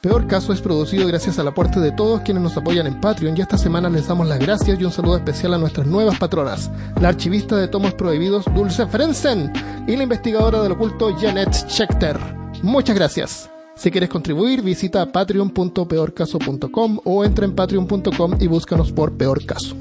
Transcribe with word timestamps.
Peor 0.00 0.26
Caso 0.26 0.54
es 0.54 0.62
producido 0.62 1.06
gracias 1.06 1.38
al 1.38 1.48
aporte 1.48 1.78
de 1.78 1.92
todos 1.92 2.22
quienes 2.22 2.42
nos 2.42 2.56
apoyan 2.56 2.86
en 2.86 2.98
Patreon 3.02 3.36
y 3.36 3.42
esta 3.42 3.58
semana 3.58 3.90
les 3.90 4.06
damos 4.08 4.26
las 4.26 4.38
gracias 4.38 4.80
y 4.80 4.84
un 4.84 4.92
saludo 4.92 5.16
especial 5.16 5.52
a 5.52 5.58
nuestras 5.58 5.86
nuevas 5.86 6.18
patronas, 6.18 6.70
la 6.98 7.08
archivista 7.08 7.56
de 7.56 7.68
tomos 7.68 7.92
prohibidos 7.92 8.46
Dulce 8.54 8.86
Frenzen 8.86 9.52
y 9.86 9.96
la 9.96 10.04
investigadora 10.04 10.62
del 10.62 10.72
oculto 10.72 11.14
Janet 11.20 11.52
Schechter. 11.52 12.18
Muchas 12.62 12.96
gracias. 12.96 13.50
Si 13.76 13.90
quieres 13.90 14.08
contribuir, 14.08 14.62
visita 14.62 15.04
patreon.peorcaso.com 15.04 17.00
o 17.04 17.22
entra 17.22 17.44
en 17.44 17.54
patreon.com 17.54 18.36
y 18.40 18.46
búscanos 18.46 18.92
por 18.92 19.12
Peor 19.18 19.44
Caso. 19.44 19.76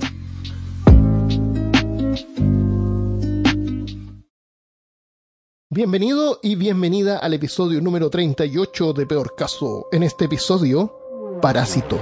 Bienvenido 5.71 6.39
y 6.41 6.55
bienvenida 6.55 7.19
al 7.19 7.35
episodio 7.35 7.79
número 7.79 8.09
38 8.09 8.91
de 8.93 9.05
Peor 9.05 9.35
Caso. 9.35 9.85
En 9.91 10.01
este 10.01 10.25
episodio, 10.25 11.39
Parásitos. 11.43 11.99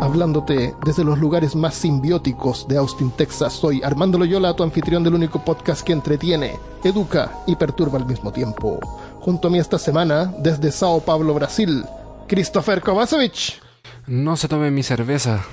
Hablándote 0.00 0.74
desde 0.84 1.04
los 1.04 1.20
lugares 1.20 1.54
más 1.54 1.76
simbióticos 1.76 2.66
de 2.66 2.76
Austin, 2.76 3.12
Texas, 3.12 3.52
soy 3.52 3.84
Armando 3.84 4.18
Loyola, 4.18 4.56
tu 4.56 4.64
anfitrión 4.64 5.04
del 5.04 5.14
único 5.14 5.44
podcast 5.44 5.82
que 5.86 5.92
entretiene, 5.92 6.58
educa 6.82 7.44
y 7.46 7.54
perturba 7.54 8.00
al 8.00 8.06
mismo 8.06 8.32
tiempo. 8.32 8.80
Junto 9.20 9.46
a 9.46 9.50
mí 9.52 9.60
esta 9.60 9.78
semana, 9.78 10.34
desde 10.38 10.72
Sao 10.72 10.98
Paulo, 11.02 11.34
Brasil, 11.34 11.84
Christopher 12.26 12.80
Kovacevic. 12.80 13.62
No 14.08 14.36
se 14.36 14.48
tome 14.48 14.72
mi 14.72 14.82
cerveza. 14.82 15.44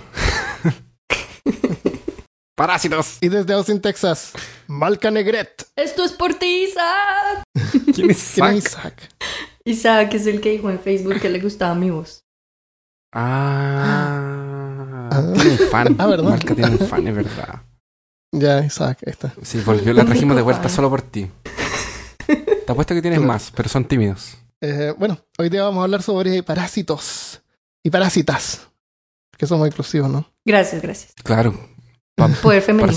Parásitos. 2.59 3.19
Y 3.21 3.29
desde 3.29 3.53
Austin, 3.53 3.79
Texas, 3.79 4.33
Malca 4.67 5.09
Negret. 5.09 5.65
Esto 5.77 6.03
es 6.03 6.11
por 6.11 6.33
ti, 6.33 6.65
Isaac. 6.67 7.43
¿Quién 7.95 8.11
es 8.11 8.31
¿Quién 8.35 8.51
Zack? 8.51 8.53
es 8.57 8.65
Isaac? 8.65 9.09
Isaac 9.63 10.13
es 10.15 10.27
el 10.27 10.41
que 10.41 10.49
dijo 10.51 10.69
en 10.69 10.77
Facebook 10.81 11.21
que 11.21 11.29
le 11.29 11.39
gustaba 11.39 11.73
mi 11.73 11.89
voz. 11.89 12.19
Ah, 13.13 15.07
Ah. 15.09 15.33
tiene 15.35 15.51
un 15.51 15.57
fan. 15.69 15.95
Ah, 15.99 16.07
¿verdad? 16.07 16.31
Marca 16.31 16.53
tiene 16.53 16.71
un 16.71 16.79
fan, 16.79 17.07
es 17.07 17.15
verdad. 17.15 17.61
Ya, 18.33 18.59
Isaac, 18.65 18.97
ahí 19.07 19.11
está. 19.13 19.33
Sí, 19.41 19.61
volvió, 19.65 19.93
la 19.93 20.03
trajimos 20.03 20.35
de 20.35 20.41
vuelta 20.41 20.63
fan. 20.63 20.71
solo 20.75 20.89
por 20.89 21.01
ti. 21.01 21.31
Te 22.27 22.71
apuesto 22.73 22.93
que 22.93 23.01
tienes 23.01 23.21
más, 23.21 23.53
pero 23.55 23.69
son 23.69 23.85
tímidos. 23.85 24.37
Eh, 24.59 24.93
bueno, 24.97 25.17
hoy 25.37 25.47
día 25.47 25.63
vamos 25.63 25.79
a 25.79 25.83
hablar 25.85 26.03
sobre 26.03 26.43
parásitos 26.43 27.41
y 27.83 27.89
parásitas. 27.89 28.67
Que 29.37 29.47
somos 29.47 29.65
inclusivos, 29.65 30.09
¿no? 30.09 30.29
Gracias, 30.45 30.81
gracias. 30.81 31.13
Claro. 31.23 31.57
Poder 32.41 32.61
femenino. 32.61 32.91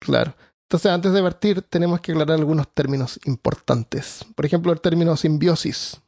Claro. 0.00 0.34
Entonces, 0.62 0.90
antes 0.90 1.12
de 1.12 1.22
partir, 1.22 1.62
tenemos 1.62 2.00
que 2.00 2.12
aclarar 2.12 2.38
algunos 2.38 2.66
términos 2.72 3.20
importantes. 3.24 4.24
Por 4.34 4.46
ejemplo, 4.46 4.72
el 4.72 4.80
término 4.80 5.16
simbiosis, 5.16 6.00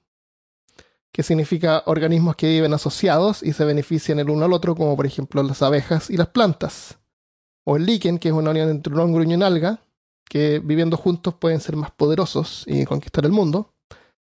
que 1.13 1.23
significa 1.23 1.83
organismos 1.87 2.35
que 2.35 2.49
viven 2.49 2.73
asociados 2.75 3.43
y 3.43 3.53
se 3.53 3.65
benefician 3.65 4.19
el 4.19 4.31
uno 4.31 4.47
al 4.47 4.53
otro, 4.53 4.75
como 4.75 4.97
por 4.97 5.07
ejemplo 5.07 5.43
las 5.43 5.63
abejas 5.63 6.11
y 6.11 6.17
las 6.17 6.29
plantas. 6.29 6.99
O 7.65 7.77
el 7.77 7.87
líquen, 7.87 8.19
que 8.19 8.29
es 8.29 8.35
una 8.35 8.51
unión 8.51 8.69
entre 8.71 8.93
un 8.93 9.01
hongo 9.01 9.23
y 9.23 9.35
una 9.35 9.47
alga, 9.47 9.81
que 10.29 10.61
viviendo 10.65 10.97
juntos 10.97 11.35
pueden 11.35 11.61
ser 11.61 11.77
más 11.77 11.91
poderosos 11.91 12.65
y 12.67 12.85
conquistar 12.85 13.25
el 13.27 13.33
mundo. 13.33 13.75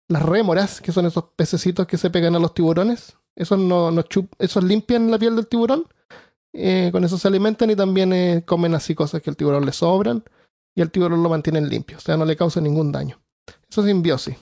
Las 0.10 0.24
rémoras, 0.24 0.82
que 0.82 0.92
son 0.92 1.06
esos 1.06 1.24
pececitos 1.36 1.88
que 1.88 1.98
se 1.98 2.10
pegan 2.10 2.36
a 2.36 2.40
los 2.40 2.54
tiburones, 2.54 3.18
esos, 3.36 3.58
no, 3.58 3.92
no 3.92 4.04
chup- 4.04 4.36
esos 4.40 4.64
limpian 4.64 5.10
la 5.10 5.18
piel 5.18 5.36
del 5.36 5.48
tiburón 5.48 5.86
eh, 6.58 6.90
con 6.92 7.04
eso 7.04 7.18
se 7.18 7.28
alimentan 7.28 7.70
y 7.70 7.76
también 7.76 8.12
eh, 8.14 8.44
comen 8.46 8.74
así 8.76 8.96
cosas 8.96 9.22
que 9.22 9.30
al 9.30 9.36
tiburón 9.38 9.66
le 9.66 9.72
sobran 9.72 10.24
y 10.76 10.82
el 10.82 10.92
tiburón 10.92 11.24
lo 11.24 11.30
mantienen 11.30 11.70
limpio, 11.70 11.98
o 11.98 12.00
sea, 12.02 12.18
no 12.18 12.26
le 12.26 12.36
causa 12.36 12.60
ningún 12.62 12.92
daño. 12.92 13.20
Eso 13.70 13.82
es 13.82 13.88
simbiosis. 13.88 14.36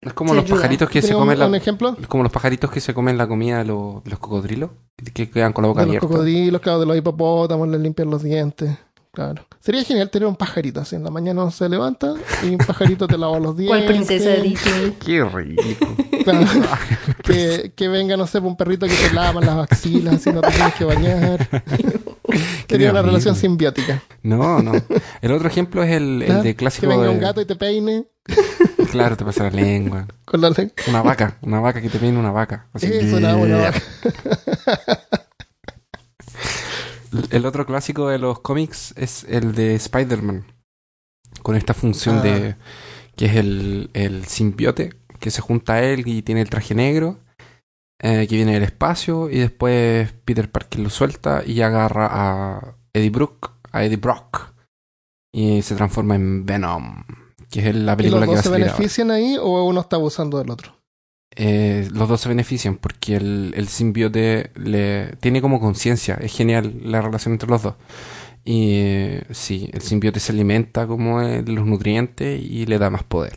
Es 0.00 0.12
como 0.12 0.30
Se 0.30 0.36
los 0.36 0.44
ayuda. 0.44 0.56
pajaritos 0.56 0.90
que 0.90 1.00
se 1.02 1.08
¿Tenemos 1.08 1.22
comen 1.22 1.38
un, 1.40 1.44
un 1.46 1.52
la, 1.52 1.58
ejemplo? 1.58 1.96
como 2.08 2.22
los 2.22 2.32
pajaritos 2.32 2.70
que 2.70 2.80
se 2.80 2.94
comen 2.94 3.18
la 3.18 3.26
comida 3.26 3.58
de 3.58 3.64
los, 3.64 4.06
los 4.06 4.18
cocodrilos, 4.18 4.70
que 5.14 5.30
quedan 5.30 5.52
con 5.52 5.62
la 5.62 5.68
boca 5.68 5.80
De 5.80 5.86
los 5.86 5.96
abierta. 5.96 6.06
cocodrilos, 6.06 6.60
claro, 6.60 6.80
de 6.80 6.86
los 6.86 6.96
hipopótamos, 6.96 7.68
le 7.68 7.78
limpian 7.78 8.10
los 8.10 8.22
dientes. 8.22 8.76
Claro. 9.16 9.46
Sería 9.60 9.82
genial 9.82 10.10
tener 10.10 10.28
un 10.28 10.36
pajarito 10.36 10.78
así. 10.80 10.94
En 10.94 11.02
la 11.02 11.08
mañana 11.10 11.40
uno 11.40 11.50
se 11.50 11.66
levanta 11.70 12.12
y 12.42 12.48
un 12.50 12.58
pajarito 12.58 13.08
te 13.08 13.16
lava 13.16 13.38
los 13.40 13.56
dientes. 13.56 13.78
¿Cuál 13.78 13.86
princesa 13.88 14.28
de 14.28 14.42
Disney? 14.42 14.96
Qué 15.06 15.24
rico. 15.24 15.62
Claro. 16.22 16.46
que, 17.24 17.72
que 17.74 17.88
venga, 17.88 18.18
no 18.18 18.26
sé, 18.26 18.40
un 18.40 18.58
perrito 18.58 18.86
que 18.86 18.92
te 18.94 19.14
lava 19.14 19.40
las 19.40 19.70
axilas 19.72 20.26
y 20.26 20.32
no 20.32 20.42
te 20.42 20.50
tienes 20.50 20.74
que 20.74 20.84
bañar. 20.84 21.48
Sería 22.68 22.90
una 22.90 23.00
horrible. 23.00 23.02
relación 23.02 23.36
simbiótica. 23.36 24.02
No, 24.22 24.60
no. 24.60 24.72
El 25.22 25.32
otro 25.32 25.48
ejemplo 25.48 25.82
es 25.82 25.92
el, 25.92 26.20
el 26.20 26.42
de 26.42 26.50
Que 26.50 26.56
clásico 26.56 26.88
venga 26.88 27.04
de- 27.04 27.08
un 27.08 27.20
gato 27.20 27.40
y 27.40 27.46
te 27.46 27.56
peine 27.56 28.04
Claro, 28.90 29.16
te 29.16 29.24
pasa 29.24 29.44
la 29.44 29.50
lengua. 29.50 30.06
con 30.26 30.42
la 30.42 30.50
lengua. 30.50 30.74
Una 30.88 31.00
vaca, 31.00 31.38
una 31.40 31.60
vaca 31.60 31.80
que 31.80 31.88
te 31.88 31.98
peine 31.98 32.18
una 32.18 32.32
vaca. 32.32 32.66
Así. 32.74 32.86
Eso, 32.92 33.16
una 33.16 33.34
vaca. 33.34 33.82
El 37.30 37.46
otro 37.46 37.66
clásico 37.66 38.08
de 38.08 38.18
los 38.18 38.40
cómics 38.40 38.94
es 38.96 39.24
el 39.24 39.54
de 39.54 39.74
Spider-Man. 39.74 40.44
Con 41.42 41.56
esta 41.56 41.74
función 41.74 42.18
Ah. 42.18 42.22
de 42.22 42.56
que 43.16 43.26
es 43.26 43.36
el, 43.36 43.90
el 43.94 44.26
simbiote, 44.26 44.92
que 45.20 45.30
se 45.30 45.40
junta 45.40 45.74
a 45.74 45.82
él 45.82 46.06
y 46.06 46.22
tiene 46.22 46.42
el 46.42 46.50
traje 46.50 46.74
negro, 46.74 47.18
eh, 48.02 48.26
que 48.28 48.36
viene 48.36 48.52
del 48.52 48.62
espacio, 48.62 49.30
y 49.30 49.38
después 49.38 50.12
Peter 50.24 50.50
Parker 50.50 50.80
lo 50.80 50.90
suelta 50.90 51.42
y 51.46 51.62
agarra 51.62 52.08
a 52.10 52.76
Eddie 52.92 53.10
Brock, 53.10 53.52
a 53.72 53.84
Eddie 53.84 53.96
Brock, 53.96 54.52
y 55.32 55.62
se 55.62 55.74
transforma 55.76 56.14
en 56.14 56.44
Venom, 56.44 57.04
que 57.50 57.66
es 57.68 57.74
la 57.74 57.94
¿Y 57.94 57.96
película 57.96 58.26
que 58.26 58.34
va 58.34 58.40
a 58.40 58.42
se 58.42 58.50
benefician 58.50 59.10
ahí 59.10 59.38
o 59.40 59.64
uno 59.64 59.80
está 59.80 59.96
abusando 59.96 60.38
del 60.38 60.50
otro? 60.50 60.75
Eh, 61.36 61.88
los 61.92 62.08
dos 62.08 62.22
se 62.22 62.28
benefician 62.28 62.76
porque 62.76 63.16
el, 63.16 63.52
el 63.56 63.68
simbiote 63.68 64.50
le 64.56 65.16
tiene 65.20 65.42
como 65.42 65.60
conciencia. 65.60 66.14
Es 66.14 66.34
genial 66.34 66.80
la 66.82 67.02
relación 67.02 67.34
entre 67.34 67.48
los 67.48 67.62
dos. 67.62 67.74
Y 68.44 68.78
eh, 68.78 69.24
sí, 69.32 69.68
el 69.72 69.82
simbiote 69.82 70.20
se 70.20 70.32
alimenta 70.32 70.86
como 70.86 71.20
de 71.20 71.42
los 71.42 71.66
nutrientes 71.66 72.40
y 72.40 72.64
le 72.64 72.78
da 72.78 72.90
más 72.90 73.02
poder. 73.02 73.34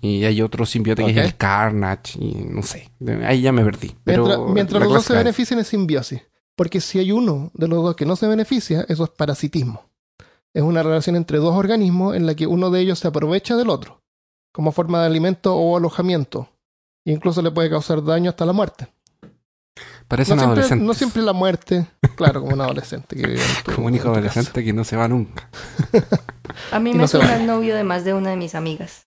Y 0.00 0.24
hay 0.24 0.42
otro 0.42 0.66
simbiote 0.66 1.04
que 1.04 1.12
es 1.12 1.16
el 1.16 1.36
Carnage 1.36 2.18
y 2.18 2.44
no 2.50 2.62
sé. 2.62 2.90
Ahí 3.24 3.40
ya 3.40 3.52
me 3.52 3.64
perdí. 3.64 3.94
Pero 4.02 4.24
Mientras, 4.24 4.50
mientras 4.52 4.82
los 4.82 4.92
dos 4.92 5.04
se 5.04 5.14
benefician 5.14 5.60
es 5.60 5.68
simbiosis. 5.68 6.22
Porque 6.56 6.80
si 6.80 6.98
hay 6.98 7.12
uno 7.12 7.52
de 7.54 7.68
los 7.68 7.82
dos 7.84 7.94
que 7.94 8.04
no 8.04 8.16
se 8.16 8.26
beneficia, 8.26 8.84
eso 8.88 9.04
es 9.04 9.10
parasitismo. 9.10 9.90
Es 10.52 10.62
una 10.62 10.82
relación 10.82 11.14
entre 11.14 11.38
dos 11.38 11.54
organismos 11.54 12.16
en 12.16 12.26
la 12.26 12.34
que 12.34 12.48
uno 12.48 12.70
de 12.70 12.80
ellos 12.80 12.98
se 12.98 13.08
aprovecha 13.08 13.56
del 13.56 13.70
otro, 13.70 14.02
como 14.52 14.72
forma 14.72 15.00
de 15.00 15.06
alimento 15.06 15.54
o 15.54 15.76
alojamiento. 15.76 16.48
Incluso 17.04 17.42
le 17.42 17.50
puede 17.50 17.68
causar 17.70 18.02
daño 18.04 18.30
hasta 18.30 18.46
la 18.46 18.52
muerte. 18.52 18.88
Parece 20.06 20.30
No 20.30 20.34
un 20.34 20.40
siempre, 20.40 20.52
adolescente. 20.60 20.84
no 20.84 20.94
siempre 20.94 21.22
la 21.22 21.32
muerte, 21.32 21.86
claro, 22.16 22.40
como 22.42 22.54
un 22.54 22.60
adolescente 22.60 23.16
que 23.16 23.26
vive 23.26 23.40
en 23.40 23.64
tu- 23.64 23.72
como 23.72 23.86
un 23.86 23.94
hijo 23.94 24.08
adolescente 24.10 24.62
que 24.62 24.72
no 24.72 24.84
se 24.84 24.96
va 24.96 25.08
nunca. 25.08 25.48
A 26.70 26.78
mí 26.78 26.90
Y 26.90 26.94
me 26.94 27.00
no 27.00 27.08
suena 27.08 27.36
el 27.36 27.46
novio 27.46 27.74
de 27.74 27.82
más 27.84 28.04
de 28.04 28.12
una 28.14 28.30
de 28.30 28.36
mis 28.36 28.54
amigas. 28.54 29.06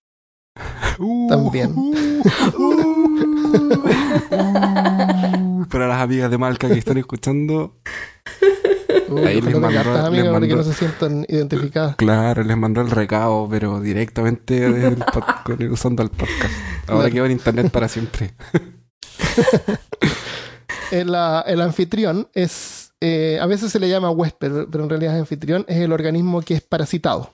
También. 1.28 1.74
Para 5.70 5.88
las 5.88 6.00
amigas 6.00 6.30
de 6.30 6.38
Malca 6.38 6.68
que 6.68 6.78
están 6.78 6.96
escuchando. 6.98 7.76
Uy, 9.08 9.20
Ahí 9.24 9.40
les 9.40 9.54
mandó- 9.54 9.68
que 9.68 9.78
hartas 9.78 9.94
les 9.94 10.24
para 10.24 10.40
que 10.40 10.48
no 10.48 10.56
mandó- 10.56 10.62
se 10.64 10.72
sientan 10.74 11.26
identificadas. 11.28 11.96
Claro, 11.96 12.42
les 12.42 12.56
mandó 12.56 12.80
el 12.80 12.90
recado, 12.90 13.46
pero 13.50 13.80
directamente 13.80 14.64
el 14.66 14.98
pod- 14.98 15.42
con- 15.44 15.62
usando 15.70 16.02
el 16.02 16.10
podcast. 16.10 16.52
Ahora 16.88 17.02
Claro. 17.02 17.10
quedó 17.14 17.26
en 17.26 17.32
internet 17.32 17.70
para 17.70 17.88
siempre. 17.88 18.34
El, 20.92 21.14
ah, 21.16 21.42
el 21.46 21.60
anfitrión 21.60 22.28
es, 22.32 22.92
eh, 23.00 23.38
a 23.40 23.46
veces 23.46 23.72
se 23.72 23.80
le 23.80 23.88
llama 23.88 24.10
huésped, 24.10 24.66
pero 24.70 24.84
en 24.84 24.90
realidad 24.90 25.14
es 25.14 25.20
anfitrión, 25.20 25.64
es 25.68 25.78
el 25.78 25.92
organismo 25.92 26.42
que 26.42 26.54
es 26.54 26.60
parasitado. 26.62 27.32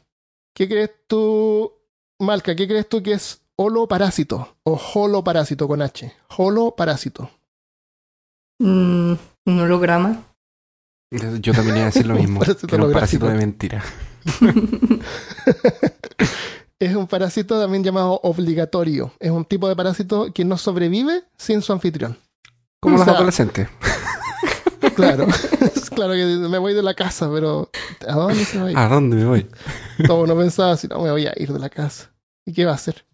¿Qué 0.54 0.66
crees 0.68 0.90
tú, 1.06 1.70
Malca, 2.18 2.54
qué 2.56 2.66
crees 2.66 2.88
tú 2.88 3.02
que 3.02 3.12
es 3.12 3.42
holoparásito 3.56 4.56
o 4.64 4.80
holoparásito 4.94 5.68
con 5.68 5.82
H? 5.82 6.12
Holoparásito. 6.38 7.30
Mm, 8.58 9.12
un 9.46 9.60
holograma. 9.60 10.22
Yo 11.40 11.52
también 11.52 11.76
iba 11.76 11.86
a 11.86 11.90
decir 11.90 12.06
lo 12.06 12.14
mismo. 12.18 12.40
Parásito 12.40 12.74
era 12.74 12.84
un 12.84 12.92
parásito 12.92 13.26
de 13.26 13.34
mentira. 13.34 13.84
es 16.78 16.94
un 16.94 17.06
parásito 17.06 17.60
también 17.60 17.84
llamado 17.84 18.20
obligatorio. 18.22 19.12
Es 19.20 19.30
un 19.30 19.44
tipo 19.44 19.68
de 19.68 19.76
parásito 19.76 20.32
que 20.32 20.44
no 20.44 20.56
sobrevive 20.56 21.24
sin 21.36 21.62
su 21.62 21.72
anfitrión. 21.72 22.16
Como 22.80 22.96
O 22.96 22.98
los 22.98 23.04
sea, 23.06 23.14
adolescentes. 23.14 23.68
Claro, 24.96 25.26
claro 25.94 26.12
que 26.12 26.24
me 26.26 26.58
voy 26.58 26.74
de 26.74 26.82
la 26.82 26.92
casa, 26.92 27.30
pero 27.32 27.70
¿a 28.06 28.12
dónde 28.14 28.44
se 28.44 28.58
va 28.58 28.66
a 28.66 28.70
ir? 28.72 28.76
¿A 28.76 28.88
dónde 28.88 29.16
me 29.16 29.24
voy? 29.24 29.46
Todo 30.06 30.24
uno 30.24 30.36
pensaba, 30.36 30.76
si 30.76 30.88
no 30.88 31.00
me 31.00 31.10
voy 31.10 31.24
a 31.26 31.32
ir 31.36 31.52
de 31.52 31.58
la 31.58 31.70
casa. 31.70 32.10
¿Y 32.44 32.52
qué 32.52 32.64
va 32.66 32.72
a 32.72 32.74
hacer? 32.74 33.04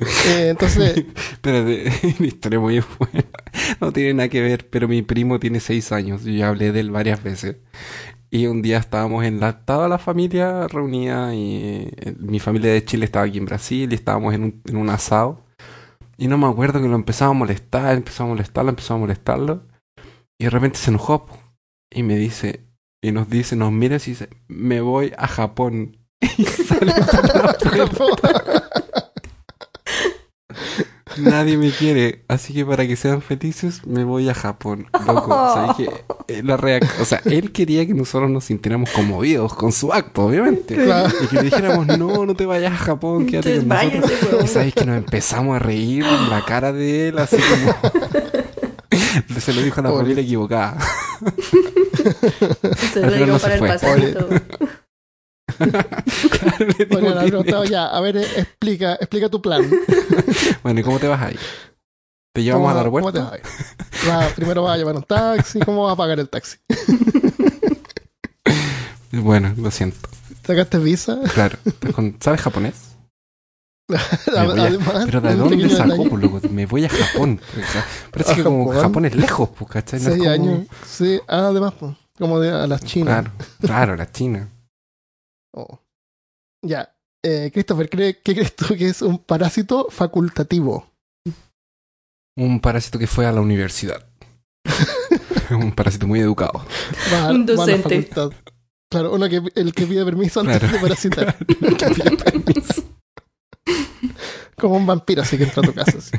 Eh, 0.00 0.48
entonces, 0.50 0.96
Espérate, 1.32 1.90
una 2.18 2.26
historia 2.26 2.60
muy 2.60 2.82
buena. 2.98 3.24
No 3.80 3.92
tiene 3.92 4.14
nada 4.14 4.28
que 4.28 4.40
ver, 4.40 4.68
pero 4.68 4.88
mi 4.88 5.02
primo 5.02 5.38
tiene 5.38 5.60
seis 5.60 5.92
años. 5.92 6.24
Yo 6.24 6.32
ya 6.32 6.48
hablé 6.48 6.72
de 6.72 6.80
él 6.80 6.90
varias 6.90 7.22
veces. 7.22 7.56
Y 8.30 8.46
un 8.46 8.60
día 8.60 8.78
estábamos 8.78 9.24
en 9.24 9.40
la, 9.40 9.50
estaba 9.50 9.88
la 9.88 9.98
familia 9.98 10.68
reunida 10.68 11.34
y 11.34 11.88
eh, 11.96 12.14
mi 12.18 12.40
familia 12.40 12.72
de 12.72 12.84
Chile 12.84 13.06
estaba 13.06 13.24
aquí 13.24 13.38
en 13.38 13.46
Brasil 13.46 13.90
y 13.90 13.94
estábamos 13.94 14.34
en 14.34 14.44
un, 14.44 14.62
en 14.66 14.76
un 14.76 14.90
asado. 14.90 15.44
Y 16.18 16.28
no 16.28 16.36
me 16.36 16.46
acuerdo 16.46 16.80
que 16.82 16.88
lo 16.88 16.94
empezaba 16.96 17.30
a 17.30 17.34
molestar, 17.34 17.96
empezaba 17.96 18.28
a 18.28 18.32
molestarlo, 18.32 18.70
empezaba 18.70 18.98
a 18.98 19.00
molestarlo. 19.00 19.66
Y 20.38 20.44
de 20.44 20.50
repente 20.50 20.78
se 20.78 20.90
enojó 20.90 21.26
y 21.90 22.02
me 22.02 22.16
dice, 22.16 22.68
y 23.02 23.12
nos 23.12 23.30
dice, 23.30 23.56
nos 23.56 23.72
mira 23.72 23.96
y 23.96 23.98
dice, 24.00 24.28
me 24.48 24.80
voy 24.80 25.12
a 25.16 25.26
Japón. 25.26 25.96
Y 26.36 26.44
sale 26.44 26.92
por 27.62 27.76
la 27.76 27.86
puerta. 27.86 28.68
Nadie 31.16 31.56
me 31.56 31.70
quiere, 31.70 32.22
así 32.28 32.52
que 32.52 32.66
para 32.66 32.86
que 32.86 32.94
sean 32.94 33.22
felices 33.22 33.86
me 33.86 34.04
voy 34.04 34.28
a 34.28 34.34
Japón. 34.34 34.86
Loco, 35.06 35.34
o 35.34 35.54
sea, 35.54 35.74
dije, 35.76 35.90
eh, 36.28 36.42
la 36.44 36.56
o 37.00 37.04
sea, 37.04 37.20
él 37.24 37.50
quería 37.52 37.86
que 37.86 37.94
nosotros 37.94 38.30
nos 38.30 38.44
sintiéramos 38.44 38.90
conmovidos 38.90 39.54
con 39.54 39.72
su 39.72 39.92
acto, 39.92 40.26
obviamente. 40.26 40.74
Claro. 40.74 41.08
Y 41.22 41.26
que 41.26 41.36
le 41.36 41.42
dijéramos, 41.42 41.86
no, 41.98 42.26
no 42.26 42.34
te 42.34 42.46
vayas 42.46 42.72
a 42.72 42.76
Japón, 42.76 43.26
quédate 43.26 43.56
Entonces 43.56 43.90
con 43.90 44.00
nosotros. 44.00 44.20
váyase, 44.20 44.34
weón. 44.34 44.44
Y 44.44 44.48
sabes 44.48 44.74
que 44.74 44.84
nos 44.84 44.96
empezamos 44.98 45.56
a 45.56 45.58
reír 45.58 46.04
en 46.04 46.30
la 46.30 46.44
cara 46.44 46.72
de 46.72 47.08
él, 47.08 47.18
así 47.18 47.36
como... 47.36 47.74
Se 49.40 49.52
lo 49.52 49.62
dijo 49.62 49.80
a 49.80 49.84
la 49.84 49.92
familia 49.92 50.22
equivocada. 50.22 50.78
Le 51.20 52.82
final 52.92 53.14
digo 53.14 53.26
no 53.26 53.38
se 53.38 53.58
para 53.58 53.94
el 53.94 54.16
fue. 54.16 54.40
Claro, 55.58 56.66
le 56.78 56.86
preguntado 56.86 57.64
ya, 57.64 57.86
a 57.86 58.00
ver, 58.00 58.16
eh, 58.16 58.26
explica, 58.36 58.94
explica 58.94 59.28
tu 59.28 59.40
plan. 59.42 59.68
Bueno, 60.62 60.80
¿y 60.80 60.82
cómo 60.82 60.98
te 60.98 61.06
vas 61.08 61.20
ahí? 61.22 61.36
¿Te 62.34 62.42
llevamos 62.42 62.68
¿Cómo- 62.72 62.80
al 62.80 62.90
¿Cómo 62.90 63.12
te 63.12 63.18
vas 63.20 63.32
a 63.32 63.36
ir? 63.38 63.42
Va, 64.08 64.28
primero 64.34 64.62
vas 64.62 64.74
a 64.74 64.78
llevar 64.78 64.96
un 64.96 65.02
taxi, 65.02 65.60
¿cómo 65.60 65.84
vas 65.84 65.92
a 65.92 65.96
pagar 65.96 66.18
el 66.20 66.28
taxi? 66.28 66.56
Bueno, 69.12 69.54
lo 69.56 69.70
siento. 69.70 70.08
¿Sacaste 70.46 70.78
visa? 70.78 71.18
Claro. 71.34 71.58
¿Estás 71.64 71.92
con- 71.94 72.16
¿Sabes 72.20 72.40
japonés? 72.42 72.74
a- 73.88 74.40
Además, 74.40 75.04
Pero 75.06 75.20
¿de 75.22 75.34
dónde 75.34 75.68
sacó? 75.70 76.08
Pues, 76.08 76.22
loco? 76.22 76.40
Me 76.50 76.66
voy 76.66 76.84
a 76.84 76.88
Japón. 76.90 77.40
Sea, 77.72 77.84
parece 78.10 78.32
¿A 78.32 78.34
que 78.36 78.42
como 78.44 78.70
Japón? 78.72 79.06
Es 79.06 79.14
lejos, 79.16 79.48
pues, 79.58 79.70
¿cachai? 79.70 80.00
No 80.00 80.10
Seis 80.10 80.18
como- 80.18 80.30
años. 80.30 80.66
Sí, 80.86 81.18
ah, 81.26 81.46
además, 81.48 81.72
pues, 81.80 81.96
como 82.18 82.38
de 82.40 82.50
a 82.50 82.66
las 82.66 82.82
chinas. 82.84 83.06
Claro, 83.24 83.32
claro, 83.60 83.96
la 83.96 84.10
China. 84.12 84.48
Oh. 85.54 85.80
Ya. 86.64 86.94
Eh, 87.24 87.50
Christopher, 87.52 87.88
¿cree- 87.90 88.20
¿qué 88.22 88.34
crees 88.34 88.54
tú 88.54 88.66
que 88.76 88.88
es 88.88 89.02
un 89.02 89.18
parásito 89.18 89.88
facultativo? 89.90 90.90
Un 92.36 92.60
parásito 92.60 92.98
que 92.98 93.06
fue 93.08 93.26
a 93.26 93.32
la 93.32 93.40
universidad. 93.40 94.08
un 95.50 95.72
parásito 95.72 96.06
muy 96.06 96.20
educado. 96.20 96.64
Va- 97.12 97.30
Un 97.30 97.46
va 97.46 97.64
a 97.64 97.66
la 97.66 97.76
docente. 97.76 98.08
Claro, 98.90 99.12
uno 99.12 99.28
que 99.28 99.42
el 99.56 99.74
que 99.74 99.86
pide 99.86 100.04
permiso 100.04 100.40
antes 100.40 100.58
Claro. 100.60 100.74
de 100.74 100.80
parasitar. 100.80 101.36
Que 101.46 101.86
pide 101.90 102.16
permiso. 102.16 102.84
Como 104.56 104.76
un 104.76 104.86
vampiro 104.86 105.22
así 105.22 105.36
que 105.36 105.44
entra 105.44 105.62
a 105.62 105.66
tu 105.66 105.74
casa. 105.74 105.98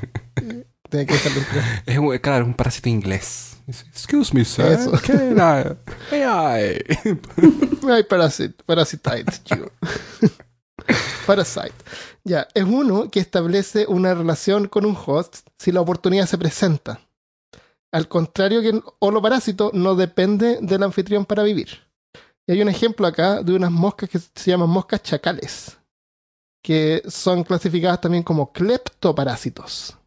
Tiene 0.89 1.05
que. 1.05 1.15
Es 1.85 1.97
un, 1.97 2.17
claro, 2.17 2.45
un 2.45 2.53
parásito 2.53 2.89
inglés. 2.89 3.57
Excuse 3.67 4.33
me, 4.33 4.43
sir. 4.43 4.65
Eso. 4.65 4.91
Can 5.05 5.37
I? 5.37 5.77
May 6.11 6.23
I? 6.23 6.81
Ay, 7.87 8.03
parasit, 8.03 8.63
parasite, 8.63 9.25
chico. 9.43 9.71
Parasite. 11.27 11.75
Ya, 12.23 12.47
es 12.55 12.63
uno 12.63 13.11
que 13.11 13.19
establece 13.19 13.85
una 13.87 14.15
relación 14.15 14.67
con 14.67 14.85
un 14.85 14.97
host 15.05 15.47
si 15.59 15.71
la 15.71 15.81
oportunidad 15.81 16.25
se 16.25 16.39
presenta. 16.39 16.99
Al 17.91 18.07
contrario 18.07 18.61
que 18.61 18.69
el 18.69 18.83
holoparásito 18.97 19.69
no 19.73 19.93
depende 19.93 20.57
del 20.61 20.81
anfitrión 20.81 21.25
para 21.25 21.43
vivir. 21.43 21.69
Y 22.47 22.53
hay 22.53 22.61
un 22.63 22.69
ejemplo 22.69 23.05
acá 23.05 23.43
de 23.43 23.53
unas 23.53 23.69
moscas 23.69 24.09
que 24.09 24.17
se 24.17 24.49
llaman 24.49 24.69
moscas 24.69 25.03
chacales, 25.03 25.77
que 26.63 27.03
son 27.07 27.43
clasificadas 27.43 28.01
también 28.01 28.23
como 28.23 28.51
cleptoparásitos. 28.51 29.98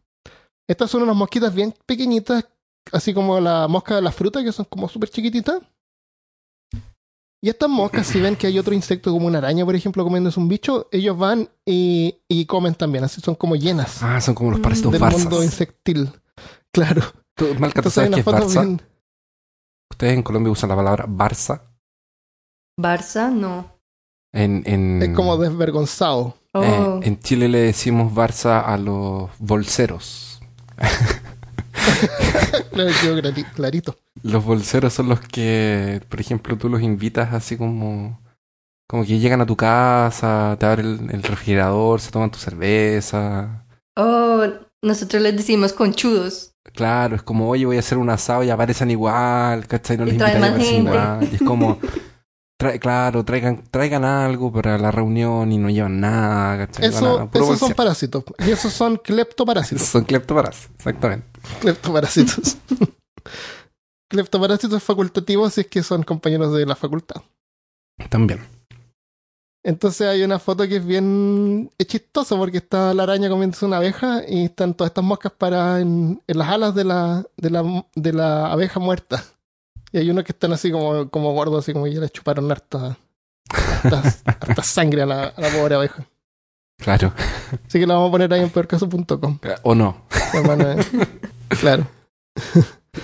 Estas 0.67 0.89
son 0.89 1.03
unas 1.03 1.15
mosquitas 1.15 1.53
bien 1.53 1.73
pequeñitas, 1.85 2.45
así 2.91 3.13
como 3.13 3.39
la 3.39 3.67
mosca 3.67 3.95
de 3.95 4.01
la 4.01 4.11
fruta, 4.11 4.43
que 4.43 4.51
son 4.51 4.65
como 4.65 4.87
súper 4.89 5.09
chiquititas. 5.09 5.61
Y 7.41 7.49
estas 7.49 7.69
moscas, 7.69 8.07
si 8.07 8.21
ven 8.21 8.37
que 8.37 8.47
hay 8.47 8.57
otro 8.57 8.73
insecto 8.73 9.11
como 9.11 9.27
una 9.27 9.39
araña, 9.39 9.65
por 9.65 9.75
ejemplo, 9.75 10.03
comiéndose 10.05 10.39
un 10.39 10.47
bicho, 10.47 10.87
ellos 10.93 11.17
van 11.17 11.49
y, 11.65 12.15
y 12.29 12.45
comen 12.45 12.73
también. 12.73 13.03
Así 13.03 13.19
son 13.19 13.35
como 13.35 13.57
llenas 13.57 14.01
Ah, 14.01 14.21
son 14.21 14.33
como 14.33 14.51
los 14.51 14.61
parásitos 14.61 14.93
del 14.93 15.01
barzas. 15.01 15.21
mundo 15.23 15.43
insectil. 15.43 16.09
Claro. 16.71 17.01
Tú, 17.35 17.45
Malca, 17.59 17.81
¿tú 17.81 17.89
Entonces 17.89 17.97
hay 17.97 18.09
sabes 18.11 18.15
qué 18.15 18.19
es 18.21 18.25
barza? 18.25 18.61
bien. 18.61 18.81
Ustedes 19.91 20.13
en 20.13 20.23
Colombia 20.23 20.51
usan 20.51 20.69
la 20.69 20.75
palabra 20.77 21.05
barza. 21.07 21.63
Barça, 22.79 23.29
no. 23.31 23.77
En, 24.31 24.63
en, 24.65 25.01
Es 25.03 25.09
como 25.15 25.35
desvergonzado. 25.37 26.35
Oh, 26.53 26.63
eh, 26.63 26.99
en 27.03 27.19
Chile 27.19 27.49
le 27.49 27.59
decimos 27.59 28.13
barza 28.13 28.61
a 28.61 28.77
los 28.77 29.29
bolseros. 29.39 30.32
Claro, 32.71 32.91
quedó 33.01 33.17
clari- 33.17 33.51
clarito. 33.53 33.95
Los 34.23 34.43
bolseros 34.43 34.93
son 34.93 35.09
los 35.09 35.19
que, 35.19 36.01
por 36.09 36.19
ejemplo, 36.19 36.57
tú 36.57 36.69
los 36.69 36.81
invitas 36.81 37.33
así 37.33 37.57
como... 37.57 38.21
Como 38.87 39.05
que 39.05 39.17
llegan 39.17 39.41
a 39.41 39.45
tu 39.45 39.55
casa, 39.55 40.55
te 40.59 40.65
abren 40.65 41.07
el, 41.09 41.15
el 41.15 41.23
refrigerador, 41.23 41.99
se 42.01 42.11
toman 42.11 42.29
tu 42.29 42.37
cerveza. 42.37 43.65
oh, 43.97 44.43
nosotros 44.83 45.21
les 45.23 45.35
decimos 45.37 45.73
conchudos. 45.73 46.51
Claro, 46.73 47.15
es 47.15 47.23
como, 47.23 47.49
oye, 47.49 47.65
voy 47.65 47.77
a 47.77 47.79
hacer 47.79 47.97
un 47.97 48.09
asado 48.09 48.43
y 48.43 48.49
aparecen 48.49 48.91
igual, 48.91 49.65
¿cachai? 49.67 49.97
No 49.97 50.05
Y 50.05 50.11
les 50.11 50.21
aparecen 50.21 50.85
igual. 50.85 51.29
Y 51.31 51.35
es 51.35 51.41
como, 51.41 51.79
claro, 52.57 53.25
traigan, 53.25 53.63
traigan 53.69 54.05
algo 54.05 54.51
para 54.51 54.77
la 54.77 54.91
reunión 54.91 55.51
y 55.51 55.57
no 55.57 55.69
llevan 55.69 55.99
nada, 55.99 56.67
Eso, 56.79 57.29
esos 57.33 57.59
son 57.59 57.73
parásitos. 57.73 58.23
Y 58.39 58.51
esos 58.51 58.73
son 58.73 58.97
cleptoparásitos. 59.03 59.85
Son 59.85 60.03
cleptoparas, 60.03 60.69
exactamente. 60.75 61.27
Cleptoparásitos. 61.59 62.57
Cleptoparásitos 64.09 64.83
facultativos 64.83 65.53
si 65.53 65.61
es 65.61 65.67
que 65.67 65.81
son 65.83 66.03
compañeros 66.03 66.53
de 66.53 66.65
la 66.65 66.75
facultad. 66.75 67.21
También. 68.09 68.39
Entonces 69.65 70.07
hay 70.07 70.23
una 70.23 70.39
foto 70.39 70.67
que 70.67 70.75
es 70.75 70.85
bien 70.85 71.71
es 71.77 71.87
chistosa 71.87 72.35
porque 72.35 72.57
está 72.57 72.93
la 72.93 73.03
araña 73.03 73.29
comiéndose 73.29 73.65
una 73.65 73.77
abeja 73.77 74.21
y 74.27 74.45
están 74.45 74.73
todas 74.73 74.89
estas 74.89 75.05
moscas 75.05 75.31
paradas 75.31 75.81
en, 75.81 76.21
en 76.27 76.37
las 76.37 76.49
alas 76.49 76.75
de 76.75 76.83
la, 76.83 77.25
de, 77.37 77.49
la, 77.49 77.85
de 77.95 78.13
la 78.13 78.51
abeja 78.51 78.79
muerta. 78.79 79.23
Y 79.93 79.99
hay 79.99 80.09
unos 80.09 80.23
que 80.23 80.31
están 80.31 80.51
así 80.51 80.71
como, 80.71 81.09
como 81.09 81.33
gordos, 81.33 81.63
así 81.63 81.71
como 81.71 81.85
ya 81.85 81.99
le 82.01 82.09
chuparon 82.09 82.51
harta, 82.51 82.97
harta, 83.49 84.01
harta 84.25 84.63
sangre 84.63 85.03
a 85.03 85.05
la, 85.05 85.23
a 85.27 85.39
la 85.39 85.49
pobre 85.49 85.75
abeja. 85.75 86.07
Claro. 86.79 87.13
Así 87.67 87.79
que 87.79 87.85
la 87.85 87.93
vamos 87.93 88.09
a 88.09 88.11
poner 88.11 88.33
ahí 88.33 88.41
en 88.41 88.49
peorcaso.com. 88.49 89.39
O 89.61 89.75
no. 89.75 90.05
hermano, 90.33 90.71
eh. 90.71 90.77
Claro. 91.59 91.87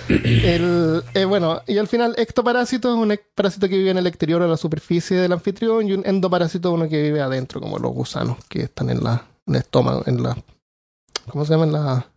El, 0.08 1.04
eh, 1.14 1.26
bueno, 1.26 1.62
y 1.68 1.78
al 1.78 1.88
final, 1.88 2.16
ectoparásito 2.18 2.90
es 2.90 2.96
un 2.96 3.16
parásito 3.36 3.70
que 3.70 3.78
vive 3.78 3.92
en 3.92 4.00
el 4.00 4.08
exterior 4.08 4.42
o 4.42 4.48
la 4.48 4.58
superficie 4.58 5.18
del 5.18 5.32
anfitrión 5.32 5.88
y 5.88 5.94
un 5.94 6.06
endoparásito 6.06 6.72
uno 6.72 6.90
que 6.90 7.02
vive 7.04 7.22
adentro, 7.22 7.62
como 7.62 7.78
los 7.78 7.94
gusanos 7.94 8.44
que 8.46 8.64
están 8.64 8.90
en, 8.90 9.04
la, 9.04 9.24
en 9.46 9.56
el 9.56 9.62
estómago, 9.62 10.04
en 10.08 10.24
la... 10.24 10.36
¿Cómo 11.30 11.46
se 11.46 11.54
llama? 11.54 11.66
En, 11.66 11.72
la, 11.74 12.12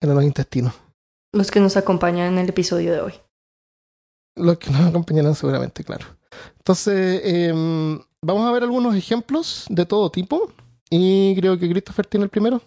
en 0.00 0.14
los 0.14 0.24
intestinos. 0.24 0.74
Los 1.32 1.52
que 1.52 1.60
nos 1.60 1.76
acompañan 1.76 2.32
en 2.32 2.38
el 2.38 2.48
episodio 2.48 2.92
de 2.92 3.00
hoy. 3.00 3.14
Los 4.36 4.58
que 4.58 4.70
nos 4.70 4.86
acompañarán 4.86 5.34
seguramente, 5.34 5.84
claro. 5.84 6.06
Entonces, 6.58 7.20
em, 7.24 8.00
vamos 8.22 8.46
a 8.46 8.52
ver 8.52 8.62
algunos 8.62 8.94
ejemplos 8.94 9.66
de 9.68 9.86
todo 9.86 10.10
tipo. 10.10 10.52
Y 10.90 11.34
creo 11.36 11.58
que 11.58 11.68
Christopher 11.68 12.06
tiene 12.06 12.24
el 12.24 12.30
primero. 12.30 12.62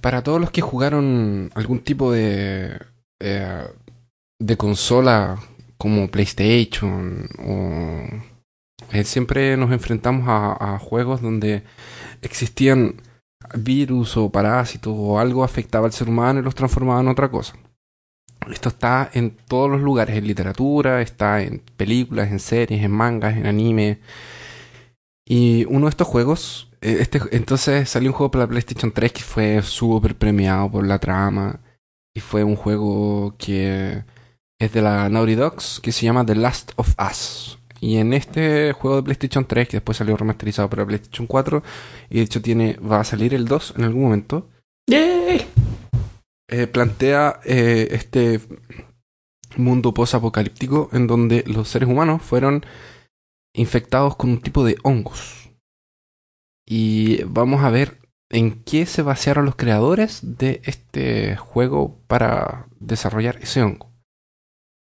Para 0.00 0.22
todos 0.22 0.40
los 0.40 0.50
que 0.50 0.62
jugaron 0.62 1.50
algún 1.54 1.80
tipo 1.80 2.12
de, 2.12 2.78
eh, 3.20 3.66
de 4.38 4.56
consola 4.56 5.38
como 5.78 6.10
PlayStation 6.10 7.28
o 7.38 8.06
eh, 8.92 9.04
siempre 9.04 9.56
nos 9.56 9.72
enfrentamos 9.72 10.28
a, 10.28 10.74
a 10.74 10.78
juegos 10.78 11.20
donde 11.20 11.64
existían 12.22 13.02
virus 13.54 14.16
o 14.16 14.30
parásitos 14.30 14.94
o 14.96 15.18
algo 15.18 15.44
afectaba 15.44 15.86
al 15.86 15.92
ser 15.92 16.08
humano 16.08 16.40
y 16.40 16.42
los 16.42 16.54
transformaba 16.54 17.00
en 17.00 17.08
otra 17.08 17.30
cosa. 17.30 17.54
Esto 18.50 18.68
está 18.68 19.10
en 19.12 19.36
todos 19.48 19.70
los 19.70 19.80
lugares, 19.80 20.16
en 20.16 20.26
literatura, 20.26 21.02
está 21.02 21.42
en 21.42 21.62
películas, 21.76 22.30
en 22.30 22.38
series, 22.38 22.82
en 22.82 22.90
mangas, 22.90 23.36
en 23.36 23.46
anime. 23.46 24.00
Y 25.24 25.64
uno 25.66 25.86
de 25.86 25.90
estos 25.90 26.06
juegos, 26.06 26.70
eh, 26.80 26.98
este, 27.00 27.20
entonces 27.32 27.88
salió 27.88 28.10
un 28.10 28.16
juego 28.16 28.30
para 28.30 28.44
la 28.44 28.48
PlayStation 28.48 28.92
3 28.92 29.12
que 29.12 29.22
fue 29.22 29.62
súper 29.62 30.16
premiado 30.16 30.70
por 30.70 30.86
la 30.86 30.98
trama. 30.98 31.60
Y 32.14 32.20
fue 32.20 32.44
un 32.44 32.56
juego 32.56 33.34
que 33.38 34.04
es 34.58 34.72
de 34.72 34.82
la 34.82 35.08
Naughty 35.08 35.34
Dogs, 35.34 35.80
que 35.82 35.92
se 35.92 36.06
llama 36.06 36.24
The 36.24 36.34
Last 36.36 36.72
of 36.76 36.94
Us. 36.98 37.58
Y 37.80 37.98
en 37.98 38.14
este 38.14 38.72
juego 38.72 38.96
de 38.96 39.02
PlayStation 39.02 39.44
3, 39.44 39.68
que 39.68 39.76
después 39.78 39.98
salió 39.98 40.16
remasterizado 40.16 40.70
para 40.70 40.86
PlayStation 40.86 41.26
4, 41.26 41.62
y 42.10 42.16
de 42.16 42.22
hecho 42.22 42.40
tiene, 42.40 42.74
va 42.78 43.00
a 43.00 43.04
salir 43.04 43.34
el 43.34 43.46
2 43.46 43.74
en 43.76 43.84
algún 43.84 44.02
momento. 44.02 44.48
Eh, 46.48 46.66
plantea 46.66 47.40
eh, 47.44 47.88
este 47.90 48.40
mundo 49.56 49.94
post-apocalíptico 49.94 50.90
en 50.92 51.06
donde 51.06 51.44
los 51.46 51.68
seres 51.68 51.88
humanos 51.88 52.22
fueron 52.22 52.64
infectados 53.54 54.16
con 54.16 54.30
un 54.30 54.40
tipo 54.40 54.64
de 54.64 54.76
hongos. 54.82 55.50
Y 56.68 57.22
vamos 57.24 57.62
a 57.62 57.70
ver 57.70 58.00
en 58.30 58.62
qué 58.64 58.86
se 58.86 59.02
basearon 59.02 59.44
los 59.44 59.56
creadores 59.56 60.20
de 60.22 60.60
este 60.64 61.36
juego 61.36 62.00
para 62.06 62.66
desarrollar 62.80 63.36
ese 63.40 63.62
hongo. 63.62 63.92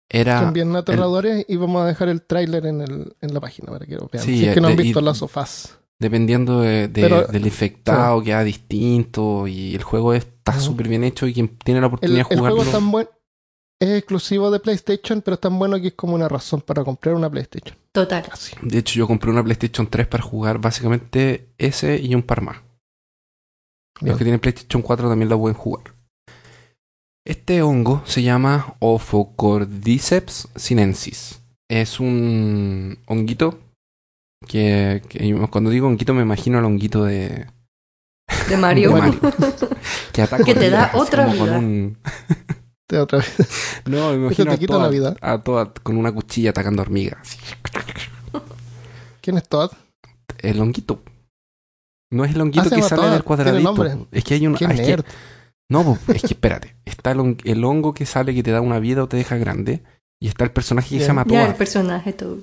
Era 0.10 0.42
Son 0.42 0.54
bien 0.54 0.76
aterradores 0.76 1.46
y 1.48 1.56
vamos 1.56 1.82
a 1.82 1.86
dejar 1.86 2.10
el 2.10 2.22
tráiler 2.22 2.66
en, 2.66 2.82
el, 2.82 3.16
en 3.22 3.34
la 3.34 3.40
página 3.40 3.72
para 3.72 3.86
que 3.86 3.96
lo 3.96 4.10
vean. 4.12 4.24
Sí, 4.26 4.40
si 4.40 4.46
es 4.46 4.54
que 4.54 4.62
no 4.62 4.68
han 4.68 4.76
visto 4.76 5.00
y- 5.00 5.04
las 5.04 5.18
sofás. 5.18 5.80
Dependiendo 6.02 6.60
de- 6.62 6.88
de- 6.90 7.02
Pero- 7.02 7.28
del 7.28 7.46
infectado, 7.46 8.22
queda 8.24 8.44
distinto 8.44 9.48
y 9.48 9.76
el 9.76 9.84
juego 9.84 10.14
está 10.14 10.52
Ajá. 10.54 10.60
súper 10.60 10.88
bien 10.90 11.04
hecho 11.06 11.28
y 11.28 11.34
quien 11.34 11.48
tiene 11.60 11.80
la 11.80 11.86
El, 11.88 11.94
oportunidad 11.94 12.28
de 12.28 12.34
el 12.34 12.40
jugarlo... 12.40 12.56
juego 12.58 12.64
es 12.70 12.72
tan 12.72 12.92
buen, 12.92 13.08
es 13.80 13.90
exclusivo 14.00 14.52
de 14.52 14.60
PlayStation, 14.60 15.22
pero 15.22 15.36
es 15.36 15.42
tan 15.42 15.58
bueno 15.58 15.80
que 15.80 15.88
es 15.90 15.94
como 15.94 16.16
una 16.16 16.28
razón 16.28 16.62
para 16.62 16.84
comprar 16.84 17.16
una 17.16 17.30
PlayStation. 17.30 17.78
Total. 17.92 18.26
Así. 18.32 18.56
De 18.62 18.80
hecho, 18.80 18.96
yo 18.96 19.08
compré 19.08 19.30
una 19.32 19.44
PlayStation 19.44 19.88
3 19.88 20.08
para 20.08 20.24
jugar 20.24 20.58
básicamente 20.60 21.50
ese 21.58 21.98
y 22.02 22.14
un 22.16 22.24
par 22.24 22.42
más. 22.42 22.58
Bien. 24.00 24.10
Los 24.10 24.18
que 24.18 24.24
tienen 24.26 24.40
PlayStation 24.40 24.82
4 24.82 25.08
también 25.08 25.30
la 25.30 25.38
pueden 25.38 25.58
jugar. 25.58 25.94
Este 27.26 27.62
hongo 27.62 28.02
se 28.06 28.24
llama 28.24 28.76
Ophocordyceps 28.80 30.48
sinensis. 30.56 31.42
Es 31.70 32.00
un 32.00 32.98
honguito 33.06 33.60
que, 34.48 35.02
cuando 35.50 35.70
digo 35.70 35.88
honguito 35.88 36.14
me 36.14 36.22
imagino 36.24 36.58
al 36.58 36.66
honguito 36.66 37.04
de, 37.06 37.48
De 38.50 38.58
Mario. 38.58 38.90
de 38.96 39.02
Mario. 39.02 39.20
que 40.14 40.22
ataca 40.22 40.44
Que 40.44 40.56
te 40.56 40.70
da 40.70 40.92
otra 40.94 41.26
con 41.26 41.34
vida. 41.34 41.58
un- 41.60 41.98
Te 42.88 42.98
otra 43.00 43.20
vez. 43.20 43.34
No, 43.86 43.92
me 43.92 44.06
Eso 44.08 44.16
imagino 44.16 44.46
te 44.46 44.52
a 44.52 44.58
quita 44.58 44.74
toda, 44.74 44.84
la 44.84 44.90
vida. 44.90 45.16
a 45.22 45.38
toda- 45.42 45.74
con 45.82 45.96
una 45.98 46.12
cuchilla 46.12 46.50
atacando 46.50 46.82
hormigas. 46.82 47.20
así. 47.22 47.38
¿Quién 49.22 49.38
es 49.38 49.48
Todd? 49.48 49.72
El 50.40 50.60
honguito. 50.60 51.02
No 52.12 52.26
es 52.26 52.36
el 52.36 52.42
honguito 52.42 52.68
Ah, 52.70 52.76
que 52.76 52.82
sale 52.82 53.02
Toad, 53.04 53.12
del 53.14 53.24
cuadradito. 53.24 53.74
tiene 53.74 53.90
nombre. 53.90 54.06
po. 54.06 54.08
Es 54.12 54.24
que 54.26 54.34
hay 54.34 54.46
un. 54.48 54.56
¿Qué 54.56 54.66
ah, 54.66 54.74
es 54.74 54.82
que- 54.82 55.04
no, 55.70 55.98
es 56.10 56.22
que 56.22 56.28
espérate. 56.28 56.76
Está 56.84 57.12
el, 57.12 57.20
hon- 57.20 57.38
el 57.46 57.64
hongo 57.64 57.94
que 57.94 58.06
sale 58.06 58.36
que 58.36 58.44
te 58.44 58.52
da 58.52 58.60
una 58.60 58.80
vida 58.80 59.04
o 59.04 59.08
te 59.08 59.16
deja 59.16 59.38
grande. 59.38 59.84
Y 60.20 60.28
está 60.28 60.44
el 60.44 60.52
personaje 60.52 60.90
que 60.96 61.00
se 61.02 61.08
llama 61.08 61.24
Ya, 61.28 61.42
el 61.44 61.48
Toad. 61.48 61.58
personaje 61.58 62.12
todo. 62.12 62.40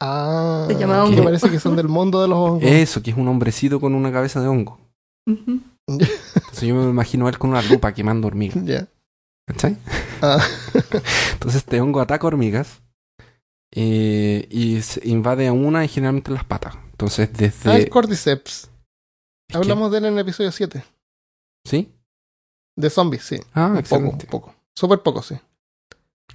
Ah, 0.00 0.64
Se 0.68 0.74
llama 0.78 0.94
que 1.04 1.10
hongo. 1.12 1.24
parece 1.24 1.50
que 1.50 1.60
son 1.60 1.76
del 1.76 1.88
mundo 1.88 2.20
de 2.20 2.28
los 2.28 2.36
hongos. 2.38 2.62
Eso, 2.64 3.02
que 3.02 3.10
es 3.10 3.16
un 3.16 3.28
hombrecito 3.28 3.80
con 3.80 3.94
una 3.94 4.12
cabeza 4.12 4.40
de 4.40 4.48
hongo. 4.48 4.78
Entonces 5.26 6.60
yo 6.62 6.74
me 6.74 6.88
imagino 6.90 7.26
a 7.26 7.30
él 7.30 7.38
con 7.38 7.50
una 7.50 7.62
lupa 7.62 7.92
quemando 7.94 8.26
hormigas. 8.26 8.62
Ya. 8.64 8.86
¿Cachai? 9.46 9.76
Ah, 10.22 10.42
Entonces 11.32 11.56
este 11.62 11.80
hongo 11.80 12.00
ataca 12.00 12.26
hormigas. 12.26 12.80
eh, 13.76 14.46
y 14.50 14.80
se 14.82 15.06
invade 15.08 15.48
a 15.48 15.52
una 15.52 15.84
y 15.84 15.88
generalmente 15.88 16.30
las 16.30 16.44
patas. 16.44 16.74
Entonces 16.92 17.32
desde. 17.32 17.70
ah, 17.70 17.76
el 17.76 17.88
Cordyceps. 17.88 18.62
es 18.62 18.70
que- 19.48 19.56
Hablamos 19.56 19.90
de 19.92 19.98
él 19.98 20.04
en 20.06 20.12
el 20.14 20.18
episodio 20.20 20.50
7. 20.52 20.84
¿Sí? 21.66 21.90
De 22.76 22.90
zombies, 22.90 23.24
sí. 23.24 23.38
Ah, 23.52 23.66
un 23.76 23.82
poco, 23.82 24.08
un 24.10 24.18
poco. 24.18 24.54
Súper 24.74 25.00
poco, 25.02 25.22
sí. 25.22 25.36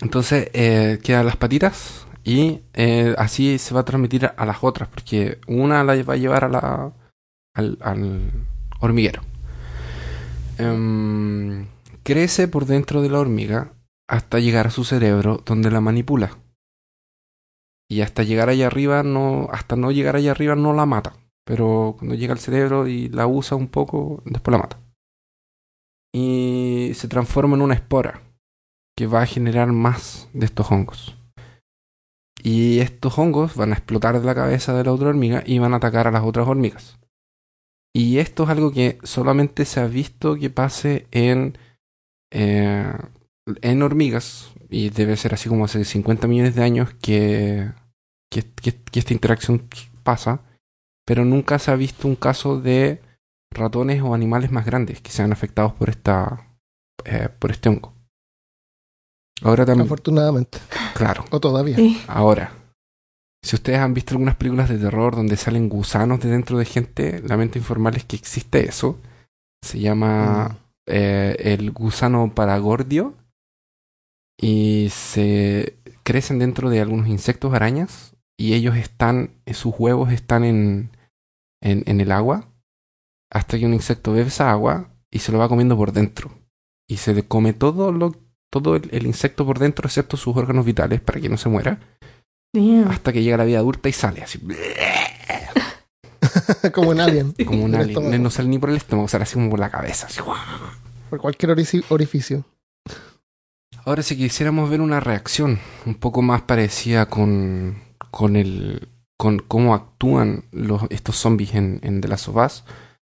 Entonces 0.01 0.49
eh, 0.53 0.99
quedan 1.03 1.25
las 1.25 1.35
patitas 1.37 2.05
y 2.29 2.62
eh, 2.75 3.15
así 3.17 3.57
se 3.57 3.74
va 3.74 3.79
a 3.79 3.86
transmitir 3.86 4.31
a 4.38 4.45
las 4.45 4.63
otras, 4.63 4.88
porque 4.88 5.39
una 5.48 5.83
la 5.83 6.00
va 6.03 6.13
a 6.13 6.17
llevar 6.17 6.43
a 6.43 6.48
la, 6.48 6.93
al, 7.55 8.45
hormiguero. 8.79 9.24
Em, 10.59 11.65
crece 12.03 12.48
por 12.48 12.67
dentro 12.67 13.01
de 13.01 13.09
la 13.09 13.17
hormiga 13.17 13.74
hasta 14.07 14.38
llegar 14.38 14.67
a 14.67 14.69
su 14.69 14.83
cerebro 14.83 15.41
donde 15.43 15.71
la 15.71 15.81
manipula. 15.81 16.38
Y 17.89 18.01
hasta 18.01 18.21
llegar 18.21 18.50
allá 18.50 18.67
arriba 18.67 19.01
no, 19.01 19.48
hasta 19.51 19.75
no 19.75 19.89
llegar 19.89 20.15
allá 20.15 20.29
arriba 20.29 20.53
no 20.53 20.71
la 20.74 20.86
mata. 20.86 21.13
Pero 21.45 21.95
cuando 21.98 22.13
llega 22.13 22.33
al 22.33 22.39
cerebro 22.39 22.86
y 22.86 23.09
la 23.09 23.25
usa 23.25 23.57
un 23.57 23.69
poco, 23.69 24.21
después 24.25 24.51
la 24.51 24.62
mata. 24.62 24.77
Y 26.13 26.91
se 26.93 27.07
transforma 27.07 27.55
en 27.55 27.63
una 27.63 27.74
espora 27.74 28.21
que 28.95 29.07
va 29.07 29.24
a 29.24 29.25
generar 29.25 29.71
más 29.71 30.29
de 30.33 30.45
estos 30.45 30.71
hongos. 30.71 31.18
Y 32.41 32.79
estos 32.79 33.17
hongos 33.17 33.55
van 33.55 33.72
a 33.72 33.75
explotar 33.75 34.19
de 34.19 34.25
la 34.25 34.36
cabeza 34.36 34.74
de 34.74 34.84
la 34.84 34.93
otra 34.93 35.10
hormiga 35.10 35.43
y 35.46 35.60
van 35.60 35.74
a 35.74 35.77
atacar 35.77 36.08
a 36.08 36.12
las 36.12 36.24
otras 36.24 36.48
hormigas. 36.48 36.98
Y 37.93 38.19
esto 38.19 38.43
es 38.43 38.50
algo 38.50 38.72
que 38.72 38.98
solamente 39.03 39.65
se 39.65 39.79
ha 39.79 39.88
visto 39.88 40.36
que 40.36 40.50
pase 40.50 41.08
en, 41.12 41.58
eh, 42.31 42.93
en 43.62 43.81
hormigas. 43.81 44.51
Y 44.69 44.89
debe 44.89 45.17
ser 45.17 45.34
así 45.34 45.50
como 45.50 45.65
hace 45.65 45.84
50 45.84 46.27
millones 46.27 46.55
de 46.55 46.63
años 46.63 46.93
que, 47.01 47.72
que, 48.29 48.46
esta 48.93 49.13
interacción 49.13 49.67
pasa. 50.03 50.41
Pero 51.05 51.25
nunca 51.25 51.60
se 51.60 51.72
ha 51.72 51.75
visto 51.75 52.08
un 52.08 52.15
caso 52.15 52.62
de 52.62 53.01
ratones 53.51 54.01
o 54.03 54.13
animales 54.13 54.51
más 54.51 54.65
grandes 54.65 55.01
que 55.01 55.12
sean 55.12 55.31
afectados 55.31 55.74
por, 55.74 55.89
esta, 55.89 56.55
eh, 57.05 57.29
por 57.39 57.51
este 57.51 57.69
hongo. 57.69 57.99
Ahora 59.41 59.65
también, 59.65 59.86
Afortunadamente. 59.88 60.60
claro, 60.96 61.25
O 61.31 61.39
todavía. 61.39 61.75
Sí. 61.77 62.01
ahora, 62.08 62.51
si 63.43 63.55
ustedes 63.55 63.79
han 63.79 63.93
visto 63.93 64.13
algunas 64.13 64.36
películas 64.36 64.67
de 64.69 64.77
terror 64.77 65.15
donde 65.15 65.38
salen 65.38 65.69
gusanos 65.69 66.19
de 66.19 66.29
dentro 66.29 66.58
de 66.58 66.65
gente, 66.65 67.22
lamento 67.25 67.58
informarles 67.58 68.03
que 68.03 68.15
existe 68.17 68.67
eso. 68.67 68.98
Se 69.63 69.79
llama 69.79 70.50
Mm. 70.50 70.55
eh, 70.88 71.36
el 71.39 71.72
gusano 71.72 72.34
paragordio 72.36 73.13
y 74.41 74.88
se 74.91 75.77
crecen 76.03 76.39
dentro 76.39 76.69
de 76.69 76.81
algunos 76.81 77.08
insectos 77.08 77.53
arañas 77.53 78.15
y 78.38 78.53
ellos 78.53 78.75
están, 78.77 79.31
eh, 79.46 79.53
sus 79.53 79.74
huevos 79.77 80.12
están 80.12 80.43
en, 80.43 80.89
en, 81.62 81.84
en 81.86 82.01
el 82.01 82.12
agua 82.12 82.48
hasta 83.31 83.60
que 83.60 83.65
un 83.65 83.74
insecto 83.74 84.13
bebe 84.13 84.27
esa 84.29 84.50
agua 84.51 84.89
y 85.12 85.19
se 85.19 85.31
lo 85.31 85.38
va 85.39 85.50
comiendo 85.50 85.75
por 85.77 85.91
dentro 85.91 86.31
y 86.89 86.98
se 86.98 87.13
le 87.13 87.27
come 87.27 87.53
todo 87.53 87.91
lo 87.91 88.15
todo 88.50 88.75
el, 88.75 88.89
el 88.91 89.06
insecto 89.06 89.46
por 89.46 89.60
dentro 89.60 89.88
excepto 89.88 90.18
sus 90.18 90.36
órganos 90.36 90.65
vitales 90.65 91.01
para 91.01 91.20
que 91.20 91.29
no 91.29 91.38
se 91.38 91.50
muera 91.50 91.79
Damn. 92.53 92.89
hasta 92.89 93.13
que 93.13 93.22
llega 93.22 93.36
a 93.36 93.38
la 93.38 93.46
vida 93.46 93.60
adulta 93.60 93.89
y 93.89 93.94
sale 93.94 94.24
así 94.24 94.39
Como 96.74 96.89
un 96.89 97.00
alien. 97.00 97.34
como 97.46 97.63
un 97.63 97.75
alien 97.75 98.24
no 98.24 98.29
sale 98.29 98.50
ni 98.50 98.58
por 98.58 98.70
el 98.70 98.77
estómago 98.77 99.08
sale 99.08 99.24
así 99.24 99.36
como 99.36 99.50
por 99.50 99.60
la 99.60 99.70
cabeza 99.70 100.08
así. 100.08 100.20
Por 101.10 101.20
cualquier 101.20 101.51
orificio. 101.89 102.46
Ahora, 103.86 104.03
si 104.03 104.18
quisiéramos 104.18 104.70
ver 104.70 104.82
una 104.82 105.00
reacción 105.00 105.60
un 105.86 105.96
poco 105.96 106.22
más 106.22 106.44
parecida 106.44 107.08
con, 107.08 107.82
con 108.12 108.36
el 108.36 108.89
con 109.18 109.39
cómo 109.39 109.74
actúan 109.74 110.46
los, 110.51 110.84
estos 110.91 111.18
zombies 111.18 111.56
en, 111.56 111.79
en 111.84 112.00
The 112.00 112.08
Last 112.08 112.29
of 112.29 112.38
Us, 112.38 112.63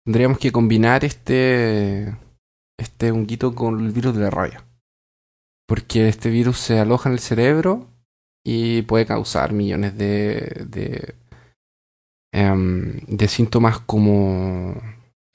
tendríamos 0.04 0.38
que 0.38 0.52
combinar 0.52 1.04
este 1.04 2.14
este 2.78 3.10
honguito 3.10 3.54
con 3.54 3.80
el 3.80 3.92
virus 3.92 4.14
de 4.14 4.22
la 4.22 4.30
rabia. 4.30 4.64
Porque 5.66 6.08
este 6.08 6.30
virus 6.30 6.58
se 6.58 6.78
aloja 6.78 7.08
en 7.08 7.14
el 7.14 7.18
cerebro 7.20 7.88
y 8.44 8.82
puede 8.82 9.06
causar 9.06 9.52
millones 9.52 9.96
de 9.96 10.66
de, 10.68 11.14
em, 12.32 13.00
de 13.06 13.28
síntomas 13.28 13.78
como 13.80 14.74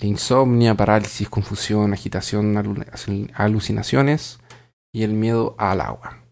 insomnia, 0.02 0.76
parálisis, 0.76 1.28
confusión, 1.30 1.94
agitación, 1.94 2.56
alu- 2.56 3.32
alucinaciones 3.34 4.40
y 4.94 5.04
el 5.04 5.14
miedo 5.14 5.56
al 5.58 5.82
agua. 5.82 6.24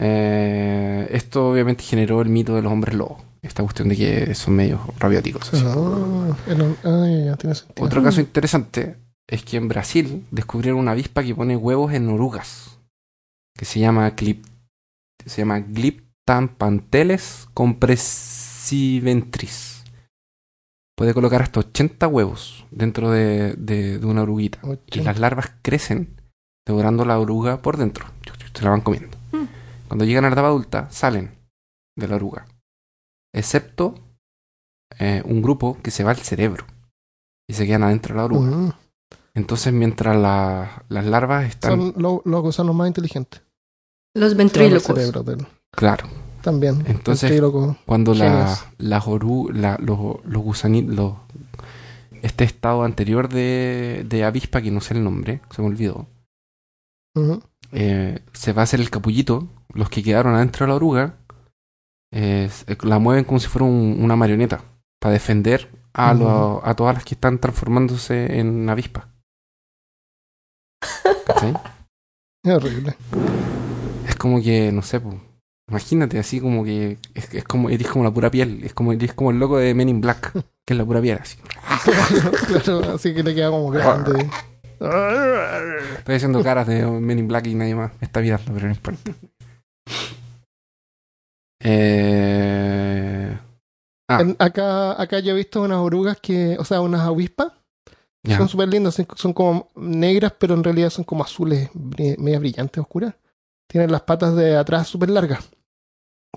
Eh, 0.00 1.08
esto 1.12 1.50
obviamente 1.50 1.84
generó 1.84 2.20
el 2.20 2.28
mito 2.28 2.54
de 2.56 2.62
los 2.62 2.72
hombres 2.72 2.94
lobos. 2.96 3.22
Esta 3.42 3.62
cuestión 3.62 3.88
de 3.90 3.96
que 3.96 4.34
son 4.34 4.56
medios 4.56 4.80
rabióticos. 4.98 5.52
así. 5.52 5.62
Ah, 5.66 6.34
ah, 6.84 7.36
tiene 7.38 7.54
sentido. 7.54 7.86
Otro 7.86 8.02
caso 8.02 8.20
interesante 8.20 8.96
es 9.28 9.44
que 9.44 9.56
en 9.56 9.68
Brasil 9.68 10.26
descubrieron 10.30 10.80
una 10.80 10.92
avispa 10.92 11.22
que 11.22 11.34
pone 11.34 11.56
huevos 11.56 11.92
en 11.92 12.08
orugas. 12.08 12.78
Que 13.56 13.64
se 13.64 13.78
llama 13.80 14.14
Clip, 14.16 14.44
se 15.24 15.42
llama 15.42 15.60
Glyptampanteles 15.60 17.46
compressiventris. 17.54 19.84
Puede 20.96 21.14
colocar 21.14 21.42
hasta 21.42 21.60
80 21.60 22.06
huevos 22.08 22.64
dentro 22.70 23.10
de, 23.10 23.54
de- 23.54 23.98
de 23.98 24.06
una 24.06 24.22
oruguita. 24.22 24.60
Y 24.86 25.00
las 25.00 25.18
larvas 25.18 25.52
crecen 25.62 26.20
devorando 26.66 27.04
la 27.04 27.18
oruga 27.18 27.62
por 27.62 27.76
dentro. 27.76 28.06
Se 28.54 28.62
la 28.64 28.70
van 28.70 28.80
comiendo. 28.82 29.16
Mm. 29.32 29.44
Cuando 29.88 30.04
llegan 30.04 30.24
a 30.24 30.28
la 30.28 30.34
etapa 30.34 30.48
adulta, 30.48 30.88
salen 30.90 31.32
de 31.96 32.08
la 32.08 32.16
oruga. 32.16 32.46
Excepto 33.34 33.94
eh, 34.98 35.22
un 35.24 35.42
grupo 35.42 35.78
que 35.82 35.90
se 35.90 36.04
va 36.04 36.12
al 36.12 36.18
cerebro. 36.18 36.64
Y 37.48 37.54
se 37.54 37.66
quedan 37.66 37.82
adentro 37.82 38.14
de 38.14 38.18
la 38.18 38.24
oruga. 38.26 38.50
Mm. 38.50 38.72
Entonces, 39.34 39.72
mientras 39.72 40.16
la- 40.16 40.84
las 40.88 41.04
larvas 41.06 41.46
están. 41.46 41.70
Son 41.92 41.94
lo- 41.96 42.22
los 42.24 42.42
gusanos 42.42 42.74
más 42.74 42.86
inteligentes. 42.86 43.42
Los 44.14 44.36
ventrílocos. 44.36 44.94
del- 45.26 45.46
Claro. 45.72 46.06
También. 46.42 46.84
Entonces. 46.86 47.30
Cuando 47.86 48.14
la, 48.14 48.56
las 48.78 49.04
oru- 49.04 49.50
la- 49.52 49.78
los, 49.80 50.24
los 50.24 50.42
gusanitos. 50.42 50.94
los- 50.94 51.14
este 52.22 52.44
estado 52.44 52.84
anterior 52.84 53.28
de, 53.28 54.06
de 54.08 54.24
avispa, 54.24 54.62
que 54.62 54.70
no 54.70 54.80
sé 54.80 54.94
el 54.94 55.04
nombre, 55.04 55.40
se 55.50 55.60
me 55.62 55.68
olvidó. 55.68 56.06
Eh, 57.72 58.20
se 58.32 58.52
va 58.52 58.62
a 58.62 58.64
hacer 58.64 58.80
el 58.80 58.88
capullito, 58.90 59.48
los 59.74 59.90
que 59.90 60.02
quedaron 60.02 60.34
adentro 60.34 60.64
de 60.64 60.68
la 60.70 60.76
oruga, 60.76 61.16
eh, 62.12 62.48
la 62.82 62.98
mueven 62.98 63.24
como 63.24 63.40
si 63.40 63.48
fuera 63.48 63.66
un- 63.66 63.98
una 64.00 64.16
marioneta 64.16 64.62
para 65.00 65.12
defender 65.12 65.68
a, 65.92 66.12
Ujú. 66.14 66.22
lo- 66.24 66.60
a 66.66 66.74
todas 66.74 66.94
las 66.94 67.04
que 67.04 67.14
están 67.14 67.38
transformándose 67.38 68.38
en 68.38 68.68
avispa. 68.70 69.08
¿Cachai? 71.26 71.54
Es 72.42 72.52
horrible. 72.52 72.94
Es 74.06 74.16
como 74.16 74.42
que, 74.42 74.70
no 74.72 74.82
sé, 74.82 75.00
imagínate 75.68 76.18
así 76.18 76.40
como 76.40 76.64
que 76.64 76.98
es, 77.14 77.32
es 77.34 77.44
como 77.44 77.70
eres 77.70 77.88
como 77.88 78.04
la 78.04 78.10
pura 78.12 78.30
piel, 78.30 78.62
es 78.64 78.74
como 78.74 78.92
eres 78.92 79.14
como 79.14 79.30
el 79.30 79.38
loco 79.38 79.56
de 79.58 79.74
Men 79.74 79.88
in 79.88 80.00
Black, 80.00 80.32
que 80.32 80.74
es 80.74 80.76
la 80.76 80.84
pura 80.84 81.00
piel 81.00 81.18
así. 81.20 81.38
claro, 82.46 82.94
así 82.94 83.14
que 83.14 83.22
le 83.22 83.34
queda 83.34 83.50
como 83.50 83.70
grande. 83.70 84.28
Estoy 85.98 86.14
haciendo 86.16 86.42
caras 86.42 86.66
de 86.66 86.84
Men 86.84 87.18
in 87.18 87.28
Black 87.28 87.46
y 87.46 87.54
nadie 87.54 87.74
más 87.74 87.92
está 88.00 88.20
mirando, 88.20 88.52
pero 88.52 88.66
no 88.66 88.72
importa. 88.74 89.12
Eh... 91.60 93.38
Ah. 94.08 94.20
En- 94.20 94.36
acá, 94.38 95.00
acá 95.00 95.20
yo 95.20 95.32
he 95.32 95.36
visto 95.36 95.62
unas 95.62 95.78
orugas 95.78 96.18
que, 96.20 96.56
o 96.58 96.64
sea, 96.64 96.80
unas 96.82 97.00
avispas. 97.00 97.52
Son 98.26 98.48
súper 98.48 98.68
lindas, 98.68 98.94
son- 99.16 99.32
como 99.34 99.70
negras, 99.76 100.32
pero 100.38 100.54
en 100.54 100.64
realidad 100.64 100.90
son 100.90 101.04
como 101.04 101.22
azules, 101.24 101.68
media 101.74 102.38
brillantes, 102.38 102.80
oscuras. 102.80 103.14
Tienen 103.68 103.92
las 103.92 104.02
patas 104.02 104.34
de 104.36 104.56
atrás 104.56 104.88
súper 104.88 105.10
largas. 105.10 105.40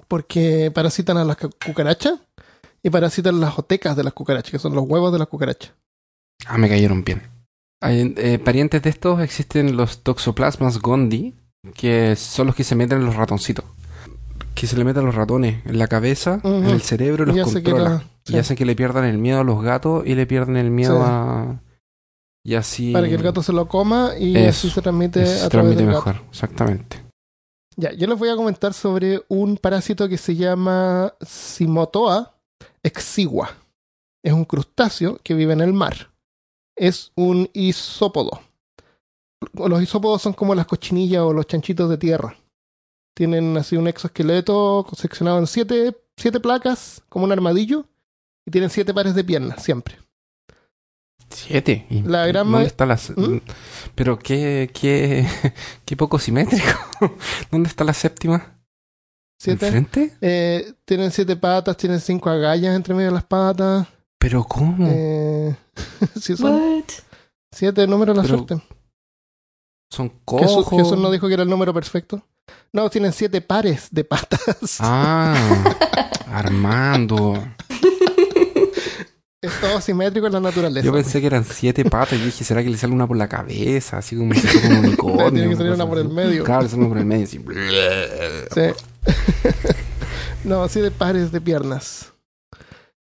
Porque 0.08 0.72
parasitan 0.74 1.18
a 1.18 1.24
las 1.26 1.38
cu- 1.38 1.50
cucarachas 1.66 2.14
y 2.84 2.90
parasitan 2.90 3.40
las 3.40 3.58
otecas 3.58 3.96
de 3.96 4.04
las 4.04 4.14
cucarachas, 4.14 4.52
que 4.52 4.60
son 4.60 4.74
los 4.76 4.86
huevos 4.88 5.12
de 5.12 5.20
las 5.20 5.28
cucarachas. 5.28 5.74
Ah, 6.46 6.58
me 6.58 6.70
cayeron 6.70 7.04
bien. 7.04 7.22
Hay, 7.82 8.14
eh, 8.18 8.40
parientes 8.40 8.82
de 8.82 8.90
estos 8.90 9.22
existen 9.22 9.76
los 9.76 10.04
Toxoplasmas 10.04 10.80
gondii, 10.80 11.34
que 11.76 12.16
son 12.16 12.48
los 12.48 12.56
que 12.56 12.64
se 12.64 12.76
meten 12.76 13.00
en 13.00 13.06
los 13.06 13.16
ratoncitos. 13.16 13.66
Que 14.56 14.68
se 14.68 14.76
le 14.78 14.84
meten 14.84 15.04
a 15.04 15.06
los 15.08 15.16
ratones 15.16 15.66
en 15.66 15.78
la 15.78 15.88
cabeza, 15.88 16.40
en 16.44 16.66
el 16.66 16.82
cerebro 16.82 17.24
y 17.24 17.28
los 17.28 17.38
Y 17.38 17.54
controla. 17.54 17.90
la- 17.90 18.04
Y 18.26 18.38
hacen 18.38 18.58
que 18.58 18.66
le 18.66 18.76
pierdan 18.76 19.06
el 19.06 19.18
miedo 19.18 19.40
a 19.40 19.44
los 19.44 19.62
gatos 19.64 20.06
y 20.06 20.16
le 20.16 20.26
pierdan 20.26 20.58
el 20.58 20.70
miedo 20.72 20.98
Sí. 20.98 21.04
a... 21.06 21.60
Y 22.48 22.56
así... 22.56 22.94
Para 22.94 23.10
que 23.10 23.16
el 23.16 23.22
gato 23.22 23.44
se 23.44 23.52
lo 23.52 23.68
coma 23.68 24.14
y 24.18 24.38
Eso, 24.38 24.48
así 24.48 24.70
se 24.70 24.82
transmite 24.82 25.22
eso 25.22 25.32
a 25.32 25.36
se 25.36 25.50
través 25.50 25.76
transmite 25.76 25.84
del 25.84 25.88
gato. 25.88 26.06
mejor, 26.06 26.30
exactamente. 26.30 27.04
Ya, 27.76 27.92
yo 27.92 28.08
les 28.08 28.18
voy 28.18 28.30
a 28.30 28.38
comentar 28.38 28.74
sobre 28.74 29.22
un 29.28 29.58
parásito 29.58 30.08
que 30.08 30.18
se 30.18 30.34
llama 30.34 31.14
Simotoa 31.20 32.38
exigua. 32.84 33.50
Es 34.24 34.32
un 34.32 34.46
crustáceo 34.46 35.20
que 35.26 35.34
vive 35.34 35.52
en 35.52 35.60
el 35.60 35.74
mar. 35.74 36.14
Es 36.78 37.12
un 37.16 37.50
isópodo. 37.52 38.40
Los 39.52 39.84
isópodos 39.84 40.22
son 40.22 40.32
como 40.32 40.56
las 40.56 40.68
cochinillas 40.68 41.24
o 41.24 41.34
los 41.34 41.48
chanchitos 41.48 41.90
de 41.90 41.98
tierra. 41.98 42.38
Tienen 43.14 43.58
así 43.58 43.76
un 43.76 43.90
exoesqueleto 43.90 44.88
seccionado 44.96 45.40
en 45.40 45.48
siete, 45.48 45.98
siete 46.16 46.40
placas, 46.40 47.04
como 47.10 47.26
un 47.26 47.34
armadillo, 47.34 47.88
y 48.46 48.52
tienen 48.52 48.70
siete 48.70 48.94
pares 48.94 49.16
de 49.16 49.26
piernas, 49.26 49.62
siempre. 49.62 49.98
Siete. 51.30 51.86
¿Y 51.90 52.02
La 52.04 52.26
gran 52.28 52.52
¿Dónde 52.52 52.68
está 52.68 52.86
la... 52.86 52.96
¿Mm? 52.96 53.42
Pero 53.96 54.18
qué, 54.18 54.70
qué, 54.74 55.28
qué 55.86 55.98
poco 55.98 56.20
simétrico. 56.20 56.70
¿Dónde 57.52 57.70
está 57.70 57.84
la 57.84 57.94
séptima? 57.94 58.58
Siete. 59.40 59.68
¿Enfrente? 59.68 60.18
Eh, 60.22 60.74
tienen 60.86 61.12
siete 61.12 61.36
patas, 61.36 61.78
tienen 61.78 62.00
cinco 62.00 62.30
agallas 62.30 62.76
entre 62.76 62.94
medio 62.94 63.10
de 63.10 63.16
las 63.16 63.24
patas. 63.26 63.88
¿Pero 64.18 64.44
cómo? 64.44 64.88
Eh, 64.90 65.56
son 66.20 66.54
What? 66.54 66.84
siete 67.52 67.86
números 67.86 68.16
de 68.16 68.22
la 68.22 68.28
Pero 68.28 68.38
suerte. 68.46 68.68
Son 69.92 70.10
Jesús, 70.10 70.66
cojos. 70.66 70.84
Jesús 70.84 70.98
no 70.98 71.12
dijo 71.12 71.28
que 71.28 71.36
era 71.36 71.44
el 71.44 71.50
número 71.50 71.74
perfecto. 71.74 72.22
No, 72.74 72.90
tienen 72.90 73.14
siete 73.14 73.42
pares 73.42 73.88
de 73.92 74.04
patas. 74.04 74.78
Ah, 74.80 75.36
Armando. 76.32 77.34
Es 79.42 79.62
todo 79.62 79.80
simétrico 79.82 80.26
en 80.26 80.34
la 80.34 80.40
naturaleza. 80.40 80.86
Yo 80.86 80.92
pensé 80.92 81.22
que 81.22 81.28
eran 81.28 81.46
siete 81.46 81.86
patas 81.86 82.14
y 82.14 82.24
dije, 82.24 82.44
¿será 82.44 82.64
que 82.64 82.70
le 82.70 82.78
sale 82.78 82.94
una 82.94 83.08
por 83.08 83.18
la 83.18 83.30
cabeza? 83.30 84.00
Así 84.00 84.16
como 84.16 84.32
un 84.32 84.86
unicornio. 84.86 85.32
Tiene 85.32 85.50
que 85.50 85.56
salir 85.56 85.74
una 85.74 85.88
por 85.88 86.00
el 86.00 86.10
medio. 86.10 86.44
Claro, 86.44 86.64
le 86.64 86.70
sale 86.70 86.82
una 86.82 86.90
por 86.90 86.98
el 86.98 87.06
medio. 87.06 87.26
Así. 87.26 87.40
Sí. 88.54 89.66
no, 90.44 90.68
siete 90.68 90.90
pares 90.90 91.32
de 91.32 91.40
piernas. 91.40 92.14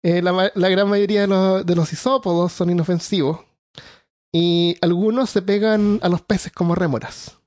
Eh, 0.03 0.23
la 0.23 0.69
gran 0.69 0.89
mayoría 0.89 1.23
de 1.23 1.27
los, 1.27 1.67
de 1.67 1.75
los 1.75 1.93
isópodos 1.93 2.53
son 2.53 2.71
inofensivos. 2.71 3.41
Y 4.33 4.77
algunos 4.81 5.31
se 5.31 5.43
pegan 5.43 5.99
a 6.03 6.09
los 6.09 6.23
peces 6.23 6.53
como 6.53 6.77
rémoras. 6.77 7.39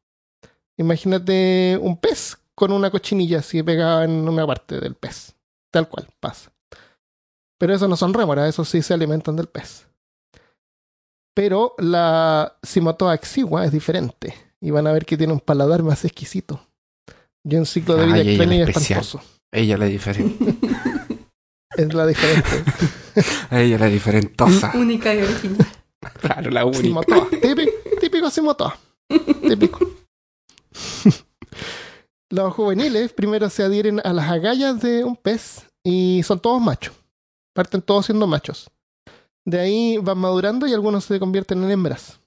Imagínate 0.78 1.80
un 1.82 1.98
pez 1.98 2.38
con 2.56 2.72
una 2.74 2.92
cochinilla 2.92 3.40
así 3.40 3.64
pegada 3.64 4.04
en 4.04 4.28
una 4.28 4.46
parte 4.46 4.80
del 4.82 4.96
pez. 4.96 5.36
Tal 5.72 5.88
cual, 5.88 6.10
pasa. 6.20 6.53
Pero 7.64 7.76
esos 7.76 7.88
no 7.88 7.96
son 7.96 8.14
rémoras, 8.14 8.50
esos 8.50 8.68
sí 8.68 8.82
se 8.82 8.94
alimentan 8.94 9.38
del 9.38 9.48
pez. 9.48 9.88
Pero 11.34 11.76
la 11.78 12.58
Simotoa 12.62 13.14
exigua 13.14 13.64
es 13.64 13.72
diferente. 13.72 14.36
Y 14.60 14.72
van 14.72 14.86
a 14.86 14.92
ver 14.92 15.06
que 15.06 15.16
tiene 15.16 15.32
un 15.32 15.40
paladar 15.40 15.82
más 15.82 16.04
exquisito. 16.04 16.60
Y 17.42 17.56
un 17.56 17.66
ciclo 17.66 17.96
de 17.96 18.08
vida 18.08 18.16
Ay, 18.16 18.22
ella 18.22 18.32
extraño 18.32 18.54
y 18.54 18.62
espantoso. 18.64 19.22
Ella 19.50 19.78
la 19.78 19.86
diferente. 19.86 20.56
Es 21.78 21.94
la 21.94 22.06
diferente. 22.06 22.50
Ella 23.52 23.78
la 23.78 23.86
diferentosa. 23.86 24.72
Única 24.76 25.16
y 25.16 25.22
original. 25.22 25.68
Claro, 26.20 26.52
la 26.52 26.66
única. 26.66 26.82
Simotoa. 26.82 27.30
Típico, 27.30 27.72
típico 28.02 28.30
Simotoa. 28.30 28.78
Típico. 29.48 29.90
Los 32.30 32.54
juveniles 32.56 33.14
primero 33.14 33.50
se 33.50 33.64
adhieren 33.64 34.02
a 34.04 34.12
las 34.12 34.30
agallas 34.30 34.82
de 34.82 35.06
un 35.06 35.16
pez 35.16 35.66
y 35.82 36.24
son 36.24 36.42
todos 36.42 36.62
machos. 36.62 37.03
Parten 37.54 37.82
todos 37.82 38.06
siendo 38.08 38.28
machos. 38.28 38.70
De 39.46 39.60
ahí 39.60 39.98
van 39.98 40.18
madurando 40.18 40.66
y 40.68 40.74
algunos 40.74 41.06
se 41.06 41.20
convierten 41.20 41.64
en 41.64 41.72
hembras. 41.72 42.20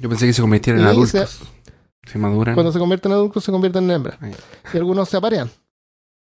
Yo 0.00 0.08
pensé 0.08 0.26
que 0.26 0.32
se 0.32 0.40
convirtieran 0.42 0.80
en 0.82 0.86
adultos. 0.88 1.40
Se 2.06 2.18
maduran. 2.18 2.54
Cuando 2.54 2.72
se 2.72 2.78
convierten 2.78 3.12
en 3.12 3.18
adultos 3.18 3.44
se 3.44 3.52
convierten 3.52 3.84
en 3.84 3.90
hembras. 3.90 4.18
Y 4.72 4.76
algunos 4.76 5.08
se 5.08 5.16
aparean. 5.16 5.50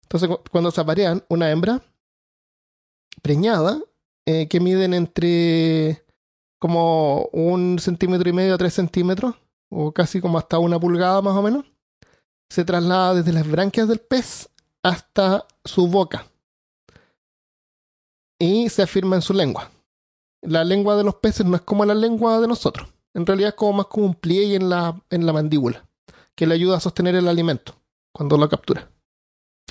Entonces, 0.04 0.28
cu- 0.30 0.40
cuando 0.52 0.72
se 0.72 0.82
aparean, 0.82 1.24
una 1.30 1.52
hembra 1.52 1.82
preñada, 3.22 3.80
eh, 4.26 4.48
que 4.48 4.60
miden 4.60 4.94
entre 4.94 6.04
como 6.60 7.26
un 7.34 7.80
centímetro 7.80 8.30
y 8.30 8.34
medio 8.34 8.56
a 8.56 8.58
tres 8.58 8.74
centímetros, 8.74 9.36
o 9.70 9.92
casi 9.92 10.22
como 10.22 10.38
hasta 10.38 10.60
una 10.60 10.80
pulgada 10.80 11.22
más 11.22 11.36
o 11.36 11.42
menos, 11.42 11.66
se 12.52 12.66
traslada 12.66 13.16
desde 13.16 13.34
las 13.34 13.48
branquias 13.50 13.88
del 13.88 14.00
pez 14.00 14.50
hasta 14.84 15.46
su 15.64 15.88
boca. 15.88 16.26
Y 18.42 18.70
se 18.70 18.82
afirma 18.82 19.16
en 19.16 19.22
su 19.22 19.36
lengua. 19.36 19.70
La 20.42 20.64
lengua 20.64 20.96
de 20.96 21.04
los 21.04 21.14
peces 21.14 21.46
no 21.46 21.56
es 21.56 21.62
como 21.62 21.86
la 21.86 21.94
lengua 21.94 22.40
de 22.40 22.48
nosotros. 22.48 22.90
En 23.14 23.28
realidad 23.28 23.50
es 23.50 23.56
como 23.56 23.74
más 23.74 23.86
como 23.86 24.08
un 24.08 24.16
pliegue 24.16 24.56
en 24.56 24.68
la, 24.68 25.00
en 25.12 25.28
la 25.28 25.34
mandíbula, 25.34 25.88
que 26.34 26.48
le 26.48 26.56
ayuda 26.56 26.78
a 26.78 26.80
sostener 26.80 27.14
el 27.14 27.28
alimento 27.28 27.76
cuando 28.12 28.40
lo 28.40 28.50
captura. 28.50 28.90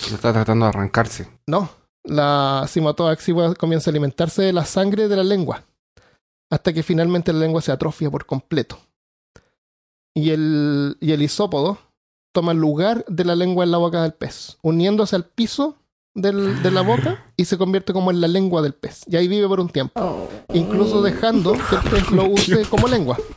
Lo 0.09 0.15
está 0.15 0.33
tratando 0.33 0.67
de 0.67 0.69
arrancarse. 0.69 1.29
No, 1.49 1.69
la 2.05 2.65
Simotoa 2.69 3.13
exigua 3.13 3.57
comienza 3.57 3.91
a 3.91 3.93
alimentarse 3.93 4.43
de 4.43 4.53
la 4.53 4.65
sangre 4.65 5.09
de 5.09 5.17
la 5.17 5.25
lengua, 5.25 5.65
hasta 6.49 6.73
que 6.73 6.85
finalmente 6.85 7.33
la 7.33 7.41
lengua 7.41 7.63
se 7.63 7.73
atrofia 7.73 8.09
por 8.09 8.25
completo. 8.25 8.79
Y 10.15 10.31
el, 10.31 10.97
y 11.01 11.11
el 11.11 11.23
isópodo 11.23 11.79
toma 12.33 12.53
el 12.53 12.59
lugar 12.59 13.05
de 13.09 13.25
la 13.25 13.35
lengua 13.35 13.65
en 13.65 13.73
la 13.73 13.79
boca 13.79 14.03
del 14.03 14.15
pez, 14.15 14.59
uniéndose 14.63 15.17
al 15.17 15.25
piso 15.25 15.80
del- 16.15 16.63
de 16.63 16.71
la 16.71 16.81
boca 16.83 17.25
y 17.37 17.45
se 17.45 17.57
convierte 17.59 17.93
como 17.93 18.11
en 18.11 18.21
la 18.21 18.29
lengua 18.29 18.63
del 18.63 18.75
pez. 18.75 19.03
Y 19.07 19.17
ahí 19.17 19.29
vive 19.29 19.47
por 19.49 19.61
un 19.61 19.69
tiempo, 19.69 19.93
Oh. 20.01 20.29
incluso 20.53 21.03
dejando 21.03 21.53
que 21.53 21.77
el 21.77 21.83
pez 21.91 22.11
lo 22.11 22.25
use 22.27 22.63
como 22.69 22.89
lengua. 22.89 23.17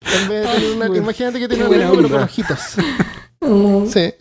En 0.00 0.28
vez 0.28 0.46
de 0.46 0.52
tener 0.54 0.72
una- 0.76 0.96
imagínate 0.96 1.38
que 1.38 1.48
tiene 1.48 1.66
una 1.66 1.76
lengua 1.76 1.96
pero 1.96 2.08
con 2.08 2.22
ojitos. 2.22 2.58
Oh. 3.40 3.84
Sí. 3.92 4.14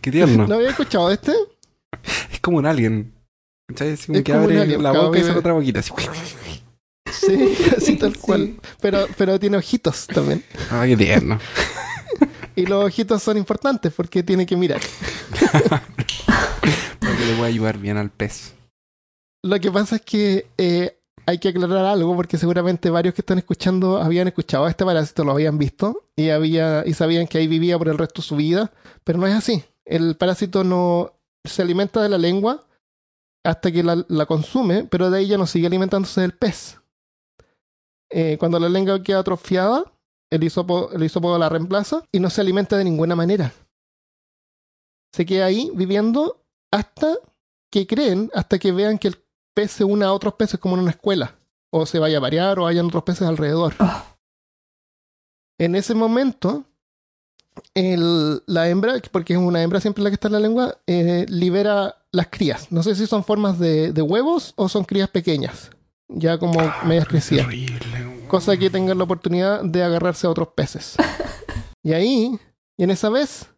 Qué 0.00 0.10
tierno. 0.12 0.46
¿No 0.46 0.54
había 0.56 0.70
escuchado 0.70 1.10
este? 1.10 1.32
Es 2.32 2.38
como 2.40 2.58
un 2.58 2.66
alien. 2.66 3.12
Así 3.74 4.06
como 4.06 4.18
Es 4.18 4.24
que 4.24 4.32
abre 4.32 4.60
alien, 4.60 4.82
la 4.82 4.92
boca 4.92 5.18
y 5.18 5.22
saca 5.24 5.40
otra 5.40 5.52
boquita. 5.52 5.80
Así. 5.80 5.92
Sí, 7.10 7.56
así 7.76 7.96
tal 7.96 8.14
Sí. 8.14 8.20
cual. 8.20 8.54
Pero, 8.80 9.06
pero 9.16 9.40
tiene 9.40 9.56
ojitos 9.56 10.06
también. 10.06 10.44
Ah, 10.70 10.84
qué 10.86 10.96
tierno. 10.96 11.40
Y 12.56 12.66
los 12.66 12.84
ojitos 12.84 13.22
son 13.22 13.36
importantes 13.36 13.92
porque 13.92 14.22
tiene 14.22 14.46
que 14.46 14.56
mirar. 14.56 14.80
Para 17.00 17.16
que 17.16 17.26
le 17.26 17.34
pueda 17.34 17.48
ayudar 17.48 17.78
bien 17.78 17.98
al 17.98 18.10
pez. 18.10 18.54
Lo 19.42 19.60
que 19.60 19.70
pasa 19.70 19.96
es 19.96 20.02
que 20.02 20.46
eh, 20.56 20.98
hay 21.26 21.38
que 21.38 21.48
aclarar 21.48 21.84
algo 21.84 22.16
porque 22.16 22.38
seguramente 22.38 22.88
varios 22.88 23.14
que 23.14 23.20
están 23.20 23.38
escuchando 23.38 23.98
habían 23.98 24.26
escuchado 24.26 24.64
a 24.64 24.70
este 24.70 24.84
parásito, 24.84 25.22
lo 25.22 25.32
habían 25.32 25.58
visto 25.58 26.04
y, 26.16 26.30
había, 26.30 26.82
y 26.86 26.94
sabían 26.94 27.26
que 27.26 27.38
ahí 27.38 27.46
vivía 27.46 27.78
por 27.78 27.88
el 27.88 27.98
resto 27.98 28.22
de 28.22 28.28
su 28.28 28.36
vida, 28.36 28.72
pero 29.04 29.18
no 29.18 29.26
es 29.26 29.34
así. 29.34 29.62
El 29.84 30.16
parásito 30.16 30.64
no 30.64 31.12
se 31.44 31.62
alimenta 31.62 32.02
de 32.02 32.08
la 32.08 32.18
lengua 32.18 32.66
hasta 33.44 33.70
que 33.70 33.82
la, 33.82 34.04
la 34.08 34.26
consume, 34.26 34.84
pero 34.84 35.10
de 35.10 35.18
ahí 35.18 35.26
ya 35.26 35.38
no 35.38 35.46
sigue 35.46 35.66
alimentándose 35.66 36.22
del 36.22 36.32
pez. 36.32 36.78
Eh, 38.10 38.36
cuando 38.38 38.58
la 38.58 38.68
lengua 38.68 39.02
queda 39.02 39.20
atrofiada, 39.20 39.84
el 40.30 40.44
hisópodo, 40.44 40.92
el 40.92 41.40
la 41.40 41.48
reemplaza 41.48 42.02
y 42.12 42.20
no 42.20 42.30
se 42.30 42.40
alimenta 42.40 42.76
de 42.76 42.84
ninguna 42.84 43.14
manera. 43.16 43.52
Se 45.12 45.24
queda 45.24 45.46
ahí 45.46 45.70
viviendo 45.74 46.42
hasta 46.70 47.14
que 47.70 47.86
creen, 47.86 48.30
hasta 48.34 48.58
que 48.58 48.72
vean 48.72 48.98
que 48.98 49.08
el 49.08 49.16
pez 49.54 49.70
se 49.70 49.84
une 49.84 50.04
a 50.04 50.12
otros 50.12 50.34
peces 50.34 50.60
como 50.60 50.74
en 50.76 50.82
una 50.82 50.90
escuela. 50.90 51.36
O 51.70 51.86
se 51.86 51.98
vaya 51.98 52.18
a 52.18 52.20
variar 52.20 52.58
o 52.58 52.66
hayan 52.66 52.86
otros 52.86 53.02
peces 53.04 53.26
alrededor. 53.26 53.74
Ah. 53.78 54.16
En 55.58 55.74
ese 55.74 55.94
momento, 55.94 56.64
el- 57.74 58.42
la 58.46 58.68
hembra, 58.68 58.94
porque 59.10 59.32
es 59.32 59.38
una 59.38 59.62
hembra 59.62 59.80
siempre 59.80 60.04
la 60.04 60.10
que 60.10 60.14
está 60.14 60.28
en 60.28 60.32
la 60.34 60.40
lengua, 60.40 60.78
eh, 60.86 61.24
libera 61.28 61.96
las 62.12 62.28
crías. 62.28 62.70
No 62.70 62.82
sé 62.82 62.94
si 62.94 63.06
son 63.06 63.24
formas 63.24 63.58
de, 63.58 63.92
de 63.92 64.02
huevos 64.02 64.52
o 64.56 64.68
son 64.68 64.84
crías 64.84 65.08
pequeñas, 65.08 65.70
ya 66.08 66.38
como 66.38 66.60
medias 66.84 67.06
crecidas. 67.08 67.46
Cosa 68.28 68.56
que 68.56 68.70
tengan 68.70 68.98
la 68.98 69.04
oportunidad 69.04 69.62
de 69.62 69.82
agarrarse 69.82 70.26
a 70.26 70.30
otros 70.30 70.48
peces. 70.48 70.96
Y 71.82 71.92
ahí, 71.92 72.38
y 72.76 72.84
en 72.84 72.90
esa 72.90 73.08
vez, 73.10 73.48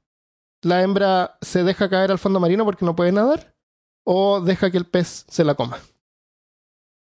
la 0.62 0.82
hembra 0.82 1.38
se 1.40 1.64
deja 1.64 1.88
caer 1.88 2.10
al 2.10 2.18
fondo 2.18 2.40
marino 2.40 2.64
porque 2.64 2.84
no 2.84 2.94
puede 2.94 3.12
nadar, 3.12 3.54
o 4.04 4.40
deja 4.40 4.70
que 4.70 4.78
el 4.78 4.84
pez 4.84 5.24
se 5.28 5.44
la 5.44 5.54
coma. 5.54 5.78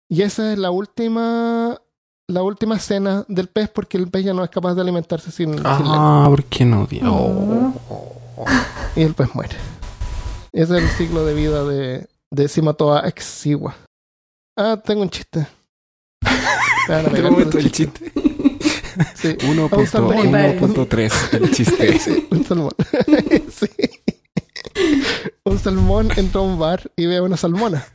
Y 0.10 0.22
esa 0.22 0.54
es 0.54 0.60
la 0.60 0.70
última, 0.70 1.82
la 2.28 2.44
última 2.44 2.76
escena 2.76 3.26
del 3.28 3.48
pez 3.48 3.70
porque 3.70 3.98
el 3.98 4.10
pez 4.10 4.26
ya 4.26 4.34
no 4.34 4.44
es 4.44 4.50
capaz 4.50 4.76
de 4.76 4.82
alimentarse 4.82 5.32
sin, 5.32 5.54
sin. 5.54 5.64
Ah, 5.66 6.28
¿por 6.30 6.44
qué 6.46 6.66
no? 6.66 6.86
Dios? 6.86 7.04
Y 8.96 9.02
el 9.02 9.16
pez 9.16 9.34
muere. 9.34 9.56
Ese 10.54 10.78
es 10.78 10.84
el 10.84 10.90
ciclo 10.90 11.26
de 11.26 11.34
vida 11.34 11.64
de, 11.64 12.08
de 12.32 12.48
Cimatoa 12.48 13.02
exigua. 13.02 13.76
Ah, 14.56 14.80
tengo 14.84 15.02
un 15.02 15.10
chiste. 15.10 15.48
Me 16.88 16.96
van 16.96 17.06
a 17.06 17.10
¿En 17.10 17.14
pegar 17.14 17.16
qué 17.16 17.22
por 17.22 17.32
momento 17.32 17.58
el 17.58 17.72
chiste. 17.72 18.00
chiste? 18.06 18.22
Sí. 19.14 19.28
1.3 19.30 21.34
el 21.34 21.52
chiste. 21.52 22.00
Sí, 22.04 22.28
un 22.32 22.44
salmón. 22.46 22.72
Sí. 23.52 23.68
Un 25.44 25.60
salmón 25.60 26.10
entra 26.16 26.42
a 26.42 26.44
un 26.44 26.58
bar 26.60 26.92
y 26.96 27.06
ve 27.06 27.18
a 27.18 27.24
una 27.24 27.38
salmona. 27.38 27.86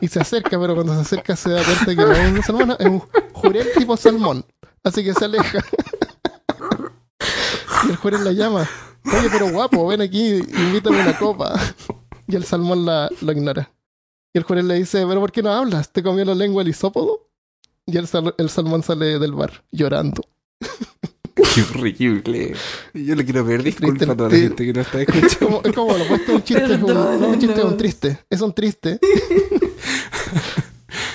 Y 0.00 0.08
se 0.08 0.20
acerca, 0.20 0.58
pero 0.60 0.74
cuando 0.74 0.94
se 0.94 1.00
acerca 1.00 1.36
se 1.36 1.50
da 1.50 1.62
cuenta 1.64 1.86
que 1.86 1.96
no 1.96 2.12
es 2.12 2.30
una 2.32 2.42
salmona, 2.42 2.76
es 2.78 2.86
un 2.86 3.00
jurel 3.32 3.68
tipo 3.76 3.96
salmón. 3.96 4.44
Así 4.82 5.02
que 5.02 5.14
se 5.14 5.24
aleja. 5.24 5.64
Y 7.86 7.90
el 7.90 7.96
jurel 7.96 8.24
la 8.24 8.32
llama. 8.32 8.68
Oye, 9.06 9.28
pero 9.30 9.50
guapo, 9.50 9.86
ven 9.86 10.02
aquí, 10.02 10.36
invítame 10.36 11.00
una 11.02 11.18
copa. 11.18 11.54
Y 12.26 12.36
el 12.36 12.44
salmón 12.44 12.84
la, 12.84 13.08
lo 13.20 13.32
ignora. 13.32 13.70
Y 14.34 14.38
el 14.38 14.44
jurel 14.44 14.68
le 14.68 14.74
dice, 14.74 15.04
pero 15.06 15.20
¿por 15.20 15.32
qué 15.32 15.42
no 15.42 15.52
hablas? 15.52 15.90
¿Te 15.90 16.02
comió 16.02 16.24
la 16.24 16.34
lengua 16.34 16.62
el 16.62 16.68
hisópodo? 16.68 17.28
Y 17.86 17.96
el, 17.98 18.06
sal- 18.06 18.34
el 18.38 18.48
salmón 18.50 18.82
sale 18.82 19.18
del 19.18 19.32
bar 19.32 19.62
llorando. 19.70 20.22
Qué 21.54 21.62
horrible. 21.62 22.54
Yo 22.94 23.14
le 23.14 23.24
quiero 23.24 23.44
pedir 23.44 23.62
disculpas 23.62 24.08
a 24.08 24.16
toda 24.16 24.30
la 24.30 24.36
gente 24.36 24.64
que 24.64 24.72
no 24.72 24.80
está 24.80 25.02
Es 25.02 25.08
escuchando. 25.08 25.46
como, 25.46 25.62
es 25.64 25.72
como 25.74 25.98
lo 25.98 26.04
opuesto 26.04 26.32
a 26.32 26.34
un 26.36 26.42
chiste, 26.44 26.64
es 26.64 26.82
un, 26.82 26.94
no, 26.94 27.10
un 27.28 27.38
chiste 27.40 27.58
es 27.60 27.64
un 27.64 27.76
triste. 27.76 28.18
Es 28.30 28.40
un 28.40 28.54
triste. 28.54 28.98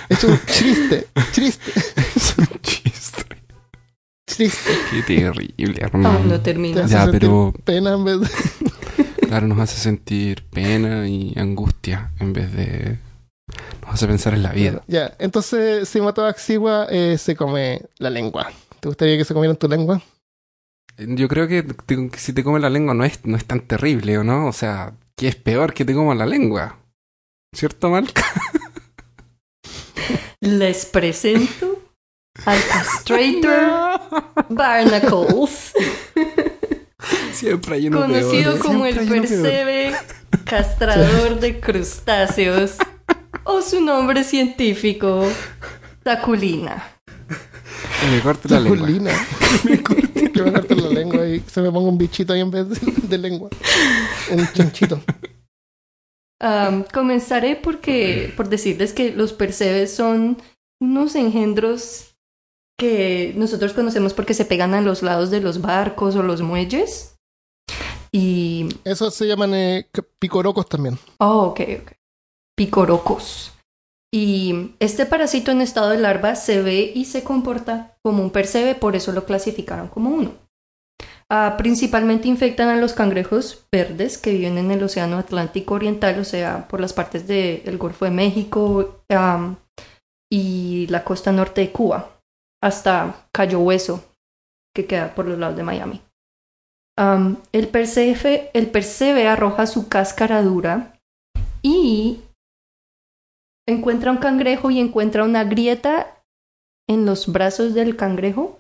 es 0.10 0.24
un 0.24 0.38
triste. 0.46 1.08
Triste. 1.34 1.72
Es 2.16 2.36
un 2.38 2.48
chiste. 2.62 3.26
Triste. 4.26 4.72
Qué 4.92 5.02
terrible, 5.04 5.80
Ah, 5.82 5.86
hermano. 5.86 6.20
no 6.26 6.34
Te 6.38 6.40
termina. 6.40 6.84
hace 6.86 6.94
Ya, 6.94 7.04
sentir 7.04 7.20
pero- 7.22 7.54
pena 7.64 7.94
en 7.94 8.04
vez 8.06 8.20
de... 8.22 8.28
Claro, 9.28 9.48
nos 9.48 9.60
hace 9.60 9.80
sentir 9.80 10.44
pena 10.50 11.08
y 11.08 11.34
angustia 11.38 12.12
en 12.20 12.34
vez 12.34 12.52
de. 12.54 12.98
Nos 13.90 13.96
hace 13.96 14.08
pensar 14.08 14.36
en 14.36 14.44
la 14.44 14.52
vida. 14.52 14.84
Ya, 14.88 15.16
entonces 15.18 15.90
si 15.90 16.00
mató 16.00 16.24
a 16.24 16.30
Axigua, 16.30 16.86
eh, 16.92 17.18
se 17.18 17.36
come 17.36 17.82
la 17.98 18.12
lengua. 18.12 18.52
¿Te 18.80 18.88
gustaría 18.88 19.18
que 19.18 19.26
se 19.26 19.34
comieran 19.34 19.58
tu 19.58 19.68
lengua? 19.68 20.00
Yo 20.98 21.28
creo 21.28 21.48
que, 21.48 21.64
te- 21.64 22.10
que 22.10 22.20
si 22.20 22.34
te 22.34 22.44
come 22.44 22.60
la 22.60 22.70
lengua 22.70 22.94
no 22.94 23.04
es, 23.04 23.26
no 23.26 23.36
es 23.36 23.46
tan 23.46 23.62
terrible, 23.62 24.18
¿o 24.20 24.24
no? 24.24 24.48
O 24.48 24.54
sea, 24.54 24.94
¿qué 25.16 25.28
es 25.30 25.36
peor 25.36 25.74
que 25.74 25.86
te 25.86 25.96
coma 25.96 26.14
la 26.14 26.28
lengua? 26.28 26.78
¿Cierto, 27.56 27.90
Mal? 27.90 28.08
Les 30.42 30.86
presento 30.86 31.82
al 32.46 32.60
Castrator 32.68 34.02
Barnacles, 34.50 35.74
Siempre 37.34 37.76
hay 37.76 37.88
uno 37.88 38.02
conocido 38.02 38.54
peor. 38.54 38.66
como 38.66 38.86
el 38.86 38.94
Siempre 38.96 39.22
peor. 39.22 39.42
percebe 39.42 39.96
castrador 40.46 41.40
de 41.40 41.60
crustáceos, 41.60 42.76
o 43.50 43.62
su 43.62 43.82
nombre 43.82 44.24
científico, 44.24 45.24
Taculina. 46.04 46.96
Me 48.10 48.22
la 48.50 48.60
lengua. 48.60 48.88
Que 50.34 50.42
me 50.44 50.54
corte 50.54 50.76
la 50.76 50.90
lengua 50.90 51.28
y 51.28 51.40
se 51.42 51.62
me 51.62 51.72
ponga 51.72 51.90
un 51.90 51.98
bichito 51.98 52.34
ahí 52.34 52.42
en 52.42 52.52
vez 52.52 52.70
de, 52.70 53.08
de 53.08 53.18
lengua. 53.18 53.50
Un 54.32 54.48
chanchito. 54.54 55.02
Comenzaré 56.94 57.56
porque, 57.56 58.34
por 58.38 58.50
decirles 58.50 58.94
que 58.94 59.12
los 59.12 59.34
percebes 59.34 59.94
son 59.94 60.38
unos 60.80 61.16
engendros 61.16 62.16
que 62.78 63.34
nosotros 63.36 63.74
conocemos 63.74 64.14
porque 64.14 64.34
se 64.34 64.46
pegan 64.46 64.74
a 64.74 64.82
los 64.82 65.04
lados 65.04 65.32
de 65.32 65.42
los 65.42 65.62
barcos 65.62 66.16
o 66.16 66.24
los 66.24 66.42
muelles. 66.42 67.16
Y 68.12 68.70
Esos 68.86 69.14
se 69.14 69.28
llaman 69.28 69.54
eh, 69.54 69.90
picorocos 70.20 70.68
también. 70.70 70.98
Oh, 71.18 71.48
ok, 71.48 71.62
ok. 71.82 71.99
Picorocos. 72.60 73.54
Y 74.14 74.72
este 74.80 75.06
parásito 75.06 75.52
en 75.52 75.62
estado 75.62 75.92
de 75.92 75.98
larva 75.98 76.36
se 76.36 76.62
ve 76.62 76.92
y 76.94 77.06
se 77.06 77.24
comporta 77.24 77.96
como 78.04 78.22
un 78.22 78.32
percebe, 78.32 78.76
por 78.76 78.98
eso 78.98 79.14
lo 79.14 79.24
clasificaron 79.24 79.88
como 79.88 80.10
uno. 80.10 80.34
Ah, 81.32 81.56
principalmente 81.58 82.28
infectan 82.28 82.68
a 82.68 82.76
los 82.76 82.92
cangrejos 82.92 83.66
verdes 83.72 84.18
que 84.18 84.34
viven 84.34 84.58
en 84.58 84.72
el 84.72 84.84
Océano 84.84 85.18
Atlántico 85.18 85.76
Oriental, 85.76 86.20
o 86.20 86.26
sea, 86.26 86.68
por 86.68 86.82
las 86.82 86.92
partes 86.92 87.28
del 87.28 87.78
Golfo 87.78 88.04
de 88.04 88.12
México 88.12 89.06
y 90.30 90.86
la 90.88 91.06
costa 91.06 91.32
norte 91.32 91.62
de 91.62 91.72
Cuba, 91.72 92.20
hasta 92.62 93.30
Cayo 93.32 93.62
Hueso, 93.62 94.04
que 94.76 94.86
queda 94.86 95.16
por 95.16 95.30
los 95.30 95.40
lados 95.40 95.56
de 95.56 95.64
Miami. 95.64 96.02
Am, 96.98 97.38
el, 97.54 97.70
el 98.54 98.68
percebe 98.70 99.30
arroja 99.30 99.66
su 99.66 99.88
cáscara 99.88 100.42
dura 100.44 101.00
y 101.62 102.20
encuentra 103.70 104.12
un 104.12 104.18
cangrejo 104.18 104.72
y 104.72 104.80
encuentra 104.80 105.24
una 105.24 105.44
grieta 105.44 106.24
en 106.88 107.06
los 107.06 107.32
brazos 107.32 107.74
del 107.74 107.96
cangrejo 107.96 108.60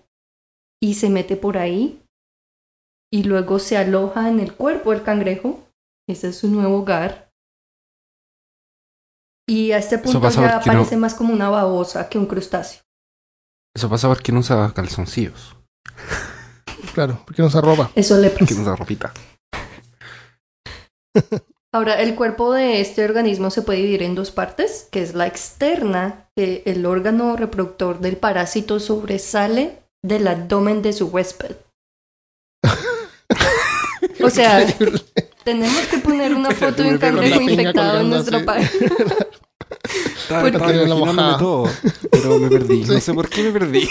y 0.82 0.94
se 0.96 1.10
mete 1.10 1.36
por 1.36 1.58
ahí 1.58 2.02
y 3.12 3.24
luego 3.24 3.60
se 3.60 3.78
aloja 3.78 4.30
en 4.30 4.40
el 4.40 4.54
cuerpo 4.54 4.92
del 4.92 5.04
cangrejo. 5.04 5.64
Ese 6.08 6.30
es 6.30 6.38
su 6.38 6.48
nuevo 6.48 6.80
hogar. 6.80 7.30
Y 9.48 9.72
a 9.72 9.78
este 9.80 9.98
punto 9.98 10.20
ya 10.30 10.54
porque 10.54 10.70
no- 10.70 10.76
parece 10.78 10.96
más 10.98 11.16
como 11.16 11.34
una 11.34 11.50
babosa 11.50 12.08
que 12.10 12.18
un 12.20 12.28
crustáceo. 12.28 12.82
Eso 13.76 13.90
pasa 13.90 14.08
porque 14.08 14.32
no 14.32 14.40
usa 14.40 14.72
calzoncillos. 14.74 15.56
Claro, 16.94 17.22
porque 17.26 17.42
no 17.42 17.50
se 17.50 17.60
roba. 17.62 17.92
Eso 17.96 18.18
le 18.18 18.32
Que 18.34 18.40
pasa. 18.40 18.56
no 18.56 18.62
usa 18.62 18.76
ropita. 18.76 19.14
Ahora, 21.72 22.02
el 22.02 22.16
cuerpo 22.16 22.52
de 22.54 22.82
este 22.82 23.06
organismo 23.06 23.52
se 23.52 23.62
puede 23.62 23.80
dividir 23.80 24.02
en 24.02 24.16
dos 24.16 24.32
partes, 24.32 24.88
que 24.92 25.04
es 25.04 25.14
la 25.14 25.28
externa, 25.28 26.28
que 26.36 26.64
el 26.66 26.84
órgano 26.86 27.36
reproductor 27.36 28.00
del 28.00 28.18
parásito 28.18 28.80
sobresale 28.80 29.84
del 30.04 30.28
abdomen 30.28 30.82
de 30.82 30.94
su 30.94 31.08
huésped. 31.08 31.58
o 34.24 34.30
sea, 34.32 34.66
tenemos 35.44 35.82
que 35.92 36.00
poner 36.00 36.34
una 36.34 36.50
foto 36.56 36.82
de 36.82 36.90
un 36.90 36.98
cangrejo 36.98 37.42
infectado 37.42 38.02
en 38.02 38.10
nuestra 38.10 38.44
página. 38.46 38.96
Porque- 40.28 40.58
La 40.58 41.38
todo, 41.38 41.70
pero 42.12 42.40
me 42.40 42.50
perdí. 42.50 42.84
No 42.84 43.00
sé 43.00 43.14
por 43.14 43.30
qué 43.30 43.44
me 43.44 43.52
perdí. 43.52 43.88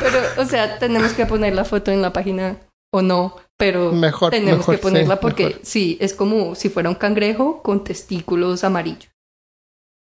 Pero, 0.00 0.20
o 0.38 0.44
sea, 0.46 0.78
tenemos 0.78 1.12
que 1.12 1.26
poner 1.26 1.54
la 1.54 1.64
foto 1.64 1.90
en 1.90 2.00
la 2.00 2.12
página 2.12 2.56
o 2.92 3.02
no, 3.02 3.36
pero 3.60 3.92
Mejor, 3.92 4.30
tenemos 4.32 4.58
mejor, 4.58 4.74
que 4.76 4.82
ponerla 4.82 5.14
sí, 5.14 5.18
porque 5.22 5.44
mejor. 5.46 5.60
sí, 5.62 5.96
es 6.00 6.12
como 6.14 6.56
si 6.56 6.68
fuera 6.70 6.88
un 6.88 6.96
cangrejo 6.96 7.62
con 7.62 7.84
testículos 7.84 8.64
amarillos. 8.64 9.08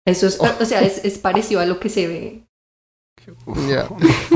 Eso 0.05 0.27
es, 0.27 0.41
o 0.41 0.65
sea, 0.65 0.81
es, 0.83 1.05
es 1.05 1.19
parecido 1.19 1.61
a 1.61 1.67
lo 1.67 1.79
que 1.79 1.89
se 1.89 2.09
ve. 2.09 2.45
Ya. 3.69 3.89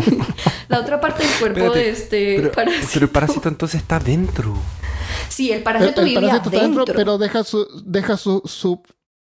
La 0.68 0.80
otra 0.80 1.00
parte 1.00 1.24
del 1.26 1.32
cuerpo 1.38 1.58
Espérate, 1.58 1.78
de 1.78 1.90
este 1.90 2.36
Pero, 2.36 2.52
parásito. 2.52 2.88
pero 2.94 3.04
el 3.06 3.10
parásito 3.10 3.48
entonces 3.48 3.80
está 3.80 3.98
dentro. 3.98 4.54
Sí, 5.28 5.50
el 5.50 5.58
El, 5.58 5.62
parásito 5.64 6.00
el 6.00 6.06
vive 6.06 6.20
parásito 6.20 6.48
está 6.50 6.58
adentro. 6.60 6.84
dentro, 6.84 6.94
pero 6.94 7.18
deja 7.18 7.44
su, 7.44 7.66
deja 7.84 8.16
su, 8.16 8.42
su, 8.44 8.80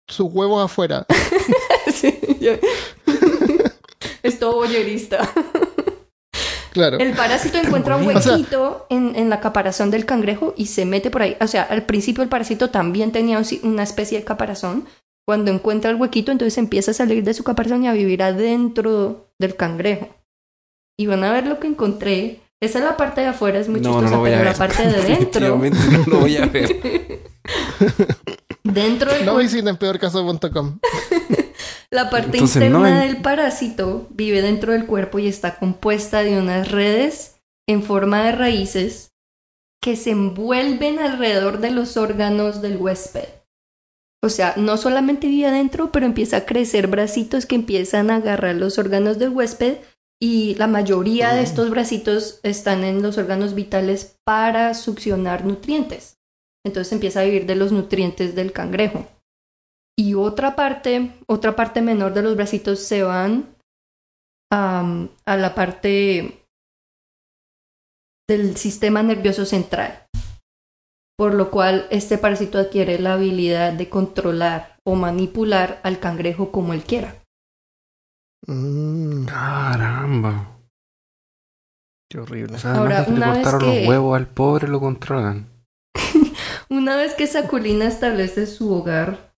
sus 0.07 0.27
huevos 0.31 0.63
afuera. 0.63 1.05
Sí, 1.93 2.17
es 4.23 4.39
todo 4.39 4.55
boyerista. 4.55 5.29
Claro. 6.71 6.97
El 6.99 7.13
parásito 7.13 7.57
encuentra 7.57 7.97
un 7.97 8.15
O 8.15 8.21
sea- 8.21 8.33
huequito 8.33 8.85
en, 8.89 9.15
en 9.15 9.29
la 9.29 9.39
caparazón 9.41 9.91
del 9.91 10.05
cangrejo 10.05 10.53
y 10.57 10.67
se 10.67 10.85
mete 10.85 11.11
por 11.11 11.21
ahí. 11.21 11.35
O 11.41 11.47
sea, 11.47 11.63
al 11.63 11.83
principio 11.85 12.23
el 12.23 12.29
parásito 12.29 12.69
también 12.69 13.11
tenía 13.11 13.41
una 13.63 13.83
especie 13.83 14.17
de 14.19 14.23
caparazón. 14.23 14.85
Cuando 15.27 15.51
encuentra 15.51 15.91
el 15.91 15.97
huequito, 15.97 16.31
entonces 16.31 16.57
empieza 16.57 16.91
a 16.91 16.93
salir 16.95 17.23
de 17.23 17.33
su 17.33 17.43
caparazón 17.43 17.83
y 17.83 17.87
a 17.87 17.93
vivir 17.93 18.23
adentro 18.23 19.27
del 19.39 19.55
cangrejo. 19.55 20.09
y 20.99 21.07
van 21.07 21.23
a 21.23 21.31
ver 21.31 21.47
lo 21.47 21.59
que 21.59 21.67
encontré. 21.67 22.39
Esa 22.61 22.77
es 22.79 22.85
la 22.85 22.95
parte 22.95 23.21
de 23.21 23.27
afuera, 23.27 23.57
es 23.59 23.67
muy 23.69 23.81
No, 23.81 23.89
chistosa, 23.89 24.05
no 24.05 24.11
lo 24.11 24.17
voy 24.19 24.31
a 24.33 24.37
pero 24.37 24.51
la 24.51 24.55
parte 24.55 24.87
de 24.87 25.01
dentro, 25.01 25.57
no 25.57 26.05
lo 26.05 26.19
voy 26.19 26.37
a 26.37 26.45
ver. 26.45 27.21
dentro 28.63 29.11
del 29.11 29.25
No 29.25 29.37
visiten 29.37 29.77
peorcaso.com. 29.77 30.79
la 31.91 32.09
parte 32.09 32.37
Entonces, 32.37 32.55
interna 32.55 32.89
no 32.89 32.99
del 32.99 33.17
parásito 33.17 34.07
vive 34.11 34.41
dentro 34.41 34.71
del 34.71 34.85
cuerpo 34.85 35.19
y 35.19 35.27
está 35.27 35.57
compuesta 35.59 36.23
de 36.23 36.39
unas 36.39 36.71
redes 36.71 37.41
en 37.67 37.83
forma 37.83 38.23
de 38.23 38.31
raíces 38.31 39.11
que 39.81 39.95
se 39.95 40.11
envuelven 40.11 40.99
alrededor 40.99 41.59
de 41.59 41.71
los 41.71 41.97
órganos 41.97 42.61
del 42.61 42.77
huésped. 42.77 43.27
O 44.23 44.29
sea, 44.29 44.53
no 44.55 44.77
solamente 44.77 45.27
vive 45.27 45.47
adentro, 45.47 45.91
pero 45.91 46.05
empieza 46.05 46.37
a 46.37 46.45
crecer 46.45 46.87
bracitos 46.87 47.45
que 47.45 47.55
empiezan 47.55 48.11
a 48.11 48.17
agarrar 48.17 48.55
los 48.55 48.77
órganos 48.77 49.17
del 49.17 49.29
huésped 49.29 49.77
y 50.21 50.53
la 50.55 50.67
mayoría 50.67 51.33
de 51.33 51.41
estos 51.41 51.71
bracitos 51.71 52.39
están 52.43 52.83
en 52.83 53.01
los 53.01 53.17
órganos 53.17 53.55
vitales 53.55 54.17
para 54.23 54.75
succionar 54.75 55.43
nutrientes. 55.43 56.19
Entonces 56.63 56.93
empieza 56.93 57.21
a 57.21 57.23
vivir 57.23 57.47
de 57.47 57.55
los 57.55 57.71
nutrientes 57.71 58.35
del 58.35 58.51
cangrejo. 58.51 59.07
Y 60.01 60.15
otra 60.15 60.55
parte, 60.55 61.11
otra 61.27 61.55
parte 61.55 61.79
menor 61.79 62.11
de 62.15 62.23
los 62.23 62.35
bracitos 62.35 62.79
se 62.79 63.03
van 63.03 63.55
a 64.51 65.37
la 65.37 65.53
parte 65.53 66.43
del 68.27 68.57
sistema 68.57 69.03
nervioso 69.03 69.45
central. 69.45 70.07
Por 71.17 71.35
lo 71.35 71.51
cual 71.51 71.85
este 71.91 72.17
parásito 72.17 72.57
adquiere 72.57 72.97
la 72.97 73.13
habilidad 73.13 73.73
de 73.73 73.89
controlar 73.89 74.75
o 74.87 74.95
manipular 74.95 75.79
al 75.83 75.99
cangrejo 75.99 76.51
como 76.51 76.73
él 76.73 76.83
quiera. 76.83 77.21
Mm, 78.47 79.25
Caramba. 79.25 80.57
qué 82.09 82.17
horrible. 82.17 82.55
O 82.55 82.59
sea, 82.59 82.73
Ahora, 82.73 83.05
que 83.05 83.11
le 83.11 83.17
una 83.17 83.33
vez 83.33 83.43
cortaron 83.43 83.59
que- 83.71 83.79
los 83.81 83.87
huevos 83.89 84.17
al 84.17 84.27
pobre, 84.27 84.67
lo 84.67 84.79
controlan. 84.79 85.47
Una 86.71 86.95
vez 86.95 87.13
que 87.13 87.27
Saculina 87.27 87.85
establece 87.85 88.47
su 88.47 88.73
hogar, 88.73 89.30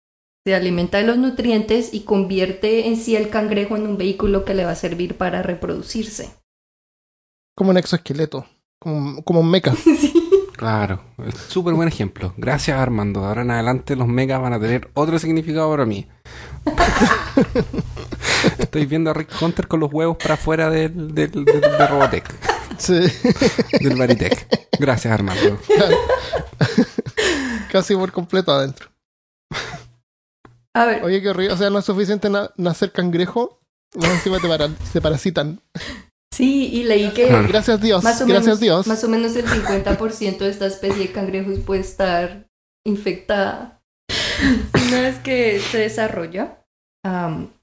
se 0.45 0.53
alimenta 0.55 0.97
de 0.97 1.05
los 1.05 1.17
nutrientes 1.17 1.93
y 1.93 2.01
convierte 2.01 2.87
en 2.87 2.97
sí 2.97 3.15
el 3.15 3.29
cangrejo 3.29 3.77
en 3.77 3.87
un 3.87 3.97
vehículo 3.97 4.43
que 4.43 4.53
le 4.53 4.65
va 4.65 4.71
a 4.71 4.75
servir 4.75 5.15
para 5.17 5.41
reproducirse. 5.41 6.31
Como 7.55 7.69
un 7.69 7.77
exoesqueleto. 7.77 8.45
Como, 8.79 9.23
como 9.23 9.39
un 9.39 9.49
mecha. 9.49 9.73
Sí. 9.83 10.13
Claro, 10.55 11.01
súper 11.49 11.73
buen 11.73 11.87
ejemplo. 11.89 12.33
Gracias 12.37 12.77
Armando. 12.79 13.21
De 13.21 13.27
ahora 13.27 13.41
en 13.41 13.51
adelante 13.51 13.95
los 13.97 14.07
megas 14.07 14.39
van 14.41 14.53
a 14.53 14.59
tener 14.59 14.89
otro 14.93 15.17
significado 15.19 15.69
para 15.71 15.85
mí. 15.85 16.07
Estoy 18.59 18.85
viendo 18.85 19.09
a 19.09 19.13
Rick 19.13 19.29
Hunter 19.41 19.67
con 19.67 19.79
los 19.79 19.91
huevos 19.91 20.15
para 20.17 20.35
afuera 20.35 20.69
del, 20.69 21.13
del, 21.13 21.31
del- 21.31 21.45
de 21.59 21.87
Robotech, 21.87 22.33
Sí. 22.77 22.99
del 23.81 23.95
Baritech. 23.97 24.47
Gracias 24.79 25.13
Armando. 25.13 25.57
Casi 27.71 27.95
por 27.95 28.11
completo 28.11 28.51
adentro. 28.51 28.89
A 30.75 30.85
ver, 30.85 31.03
Oye, 31.03 31.21
qué 31.21 31.29
horrible. 31.29 31.53
O 31.53 31.57
sea, 31.57 31.69
no 31.69 31.79
es 31.79 31.85
suficiente 31.85 32.29
na- 32.29 32.51
nacer 32.57 32.91
cangrejo. 32.91 33.59
Más 33.95 34.09
encima 34.09 34.39
te, 34.39 34.47
para- 34.47 34.69
se 34.91 35.01
parasitan. 35.01 35.59
sí, 36.33 36.67
y 36.73 36.83
leí 36.83 37.11
que. 37.11 37.27
Gracias 37.47 37.79
Dios. 37.81 38.03
más 38.03 38.19
o, 38.21 38.25
Gracias 38.25 38.43
menos, 38.45 38.59
Dios. 38.59 38.87
más 38.87 39.03
o 39.03 39.07
menos 39.09 39.35
el 39.35 39.45
50% 39.45 40.37
de 40.45 40.49
esta 40.49 40.65
especie 40.65 41.03
de 41.07 41.11
cangrejos 41.11 41.59
puede 41.59 41.81
estar 41.81 42.47
infectada. 42.87 43.81
Una 44.87 45.01
vez 45.01 45.19
que 45.19 45.59
se 45.59 45.77
desarrolla, 45.77 46.59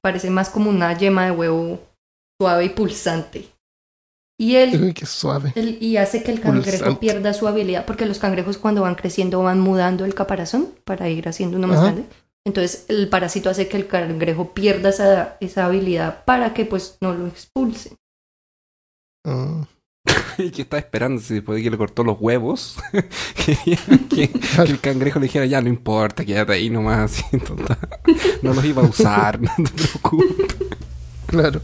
parece 0.01 0.31
más 0.31 0.51
como 0.51 0.70
una 0.70 0.96
yema 0.96 1.25
de 1.25 1.31
huevo 1.33 1.81
suave 2.40 2.64
y 2.66 2.68
pulsante. 2.70 3.49
Y 4.38 4.57
Uy, 4.57 4.94
qué 4.94 5.05
suave. 5.05 5.53
El- 5.57 5.83
y 5.83 5.99
hace 5.99 6.23
que 6.23 6.31
el 6.33 6.40
cangrejo 6.40 6.79
Pulsante. 6.79 7.01
pierda 7.01 7.35
su 7.35 7.46
habilidad, 7.46 7.85
porque 7.85 8.07
los 8.07 8.18
cangrejos 8.18 8.57
cuando 8.57 8.83
van 8.83 8.94
creciendo 8.94 9.42
van 9.42 9.61
mudando 9.61 10.05
el 10.07 10.14
caparazón 10.14 10.68
para 10.85 11.09
ir 11.11 11.29
haciendo 11.29 11.59
uno 11.59 11.66
más 11.66 11.79
Ajá. 11.79 11.87
grande. 11.92 12.05
Entonces 12.46 12.87
el 12.88 13.09
parásito 13.09 13.50
hace 13.50 13.68
que 13.68 13.76
el 13.76 13.87
cangrejo 13.87 14.55
pierda 14.55 14.88
esa, 14.88 15.37
esa 15.40 15.66
habilidad 15.66 16.24
para 16.24 16.55
que 16.55 16.64
pues 16.64 16.96
no 17.00 17.12
lo 17.12 17.26
expulse. 17.26 17.96
Mm. 19.24 19.62
¿Y 20.38 20.50
qué 20.50 20.62
está 20.62 20.79
esperando 20.79 21.20
si 21.20 21.35
después 21.35 21.57
de 21.57 21.62
que 21.62 21.70
le 21.70 21.76
cortó 21.76 22.05
los 22.05 22.20
huevos? 22.20 22.79
Que, 23.40 24.29
que 24.29 24.31
el 24.62 24.81
cangrejo 24.81 25.18
le 25.18 25.24
dijera, 25.24 25.46
ya 25.46 25.61
no 25.61 25.68
importa, 25.68 26.24
quédate 26.24 26.53
ahí 26.53 26.68
nomás. 26.68 27.22
así. 27.33 27.42
No 28.42 28.53
los 28.53 28.64
iba 28.64 28.83
a 28.83 28.85
usar, 28.85 29.40
no 29.40 29.50
te 29.64 29.83
preocupes. 29.83 30.57
Claro. 31.26 31.61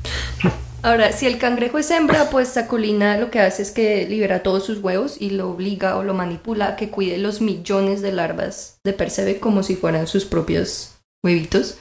Ahora, 0.82 1.10
si 1.12 1.26
el 1.26 1.38
cangrejo 1.38 1.78
es 1.78 1.90
hembra, 1.90 2.30
pues 2.30 2.48
Saculina 2.48 3.16
lo 3.18 3.30
que 3.30 3.40
hace 3.40 3.62
es 3.62 3.70
que 3.72 4.06
libera 4.06 4.42
todos 4.42 4.64
sus 4.64 4.78
huevos 4.78 5.20
y 5.20 5.30
lo 5.30 5.50
obliga 5.50 5.96
o 5.96 6.04
lo 6.04 6.14
manipula 6.14 6.68
a 6.68 6.76
que 6.76 6.90
cuide 6.90 7.18
los 7.18 7.40
millones 7.40 8.02
de 8.02 8.12
larvas 8.12 8.78
de 8.84 8.92
Percebe 8.92 9.40
como 9.40 9.62
si 9.62 9.74
fueran 9.74 10.06
sus 10.06 10.24
propios 10.24 10.98
huevitos. 11.24 11.78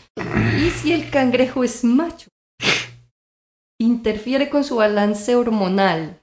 Y 0.58 0.70
si 0.72 0.92
el 0.92 1.10
cangrejo 1.12 1.64
es 1.64 1.84
macho, 1.84 2.30
interfiere 3.80 4.50
con 4.50 4.64
su 4.64 4.78
balance 4.78 5.36
hormonal, 5.36 6.22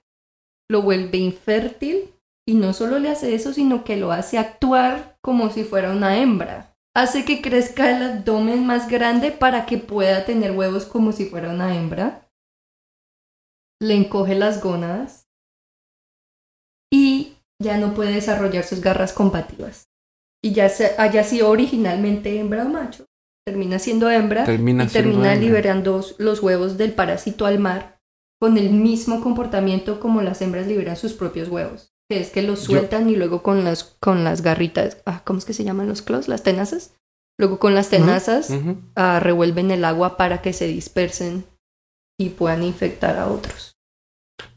lo 0.68 0.82
vuelve 0.82 1.18
infértil 1.18 2.10
y 2.48 2.54
no 2.54 2.72
solo 2.72 2.98
le 2.98 3.10
hace 3.10 3.34
eso, 3.34 3.52
sino 3.52 3.84
que 3.84 3.96
lo 3.96 4.10
hace 4.10 4.38
actuar 4.38 5.16
como 5.22 5.50
si 5.50 5.64
fuera 5.64 5.92
una 5.92 6.18
hembra. 6.18 6.74
Hace 6.94 7.24
que 7.24 7.40
crezca 7.40 7.96
el 7.96 8.02
abdomen 8.02 8.66
más 8.66 8.88
grande 8.88 9.30
para 9.30 9.66
que 9.66 9.78
pueda 9.78 10.24
tener 10.24 10.50
huevos 10.50 10.84
como 10.84 11.12
si 11.12 11.26
fuera 11.26 11.50
una 11.50 11.76
hembra. 11.76 12.21
Le 13.82 13.94
encoge 13.96 14.34
las 14.36 14.62
gónadas 14.62 15.26
y 16.92 17.38
ya 17.60 17.78
no 17.78 17.94
puede 17.94 18.12
desarrollar 18.12 18.64
sus 18.64 18.80
garras 18.80 19.12
combativas. 19.12 19.88
Y 20.44 20.52
ya 20.52 20.68
se, 20.68 20.92
haya 20.98 21.24
sido 21.24 21.48
originalmente 21.50 22.38
hembra 22.38 22.64
o 22.64 22.68
macho, 22.68 23.06
termina 23.46 23.78
siendo 23.78 24.10
hembra 24.10 24.44
Termina 24.44 24.84
y 24.84 24.88
siendo 24.88 25.10
termina 25.10 25.32
hembra. 25.34 25.46
liberando 25.46 26.04
los 26.18 26.42
huevos 26.42 26.76
del 26.78 26.92
parásito 26.92 27.46
al 27.46 27.58
mar 27.58 27.98
con 28.40 28.58
el 28.58 28.70
mismo 28.70 29.20
comportamiento 29.20 30.00
como 30.00 30.20
las 30.20 30.42
hembras 30.42 30.66
liberan 30.66 30.96
sus 30.96 31.12
propios 31.12 31.48
huevos. 31.48 31.92
Que 32.10 32.20
es 32.20 32.30
que 32.30 32.42
los 32.42 32.60
Yo- 32.66 32.76
sueltan 32.76 33.08
y 33.08 33.16
luego 33.16 33.42
con 33.42 33.64
las, 33.64 33.84
con 34.00 34.24
las 34.24 34.42
garritas, 34.42 34.98
ah, 35.06 35.22
¿cómo 35.24 35.38
es 35.38 35.44
que 35.44 35.54
se 35.54 35.64
llaman 35.64 35.88
los 35.88 36.02
claws? 36.02 36.28
Las 36.28 36.42
tenazas. 36.42 36.94
Luego 37.38 37.58
con 37.58 37.74
las 37.74 37.88
tenazas 37.88 38.50
ah, 38.96 39.18
revuelven 39.20 39.70
el 39.70 39.84
agua 39.84 40.16
para 40.16 40.42
que 40.42 40.52
se 40.52 40.66
dispersen 40.66 41.44
y 42.20 42.30
puedan 42.30 42.62
infectar 42.62 43.16
a 43.16 43.28
otros. 43.28 43.71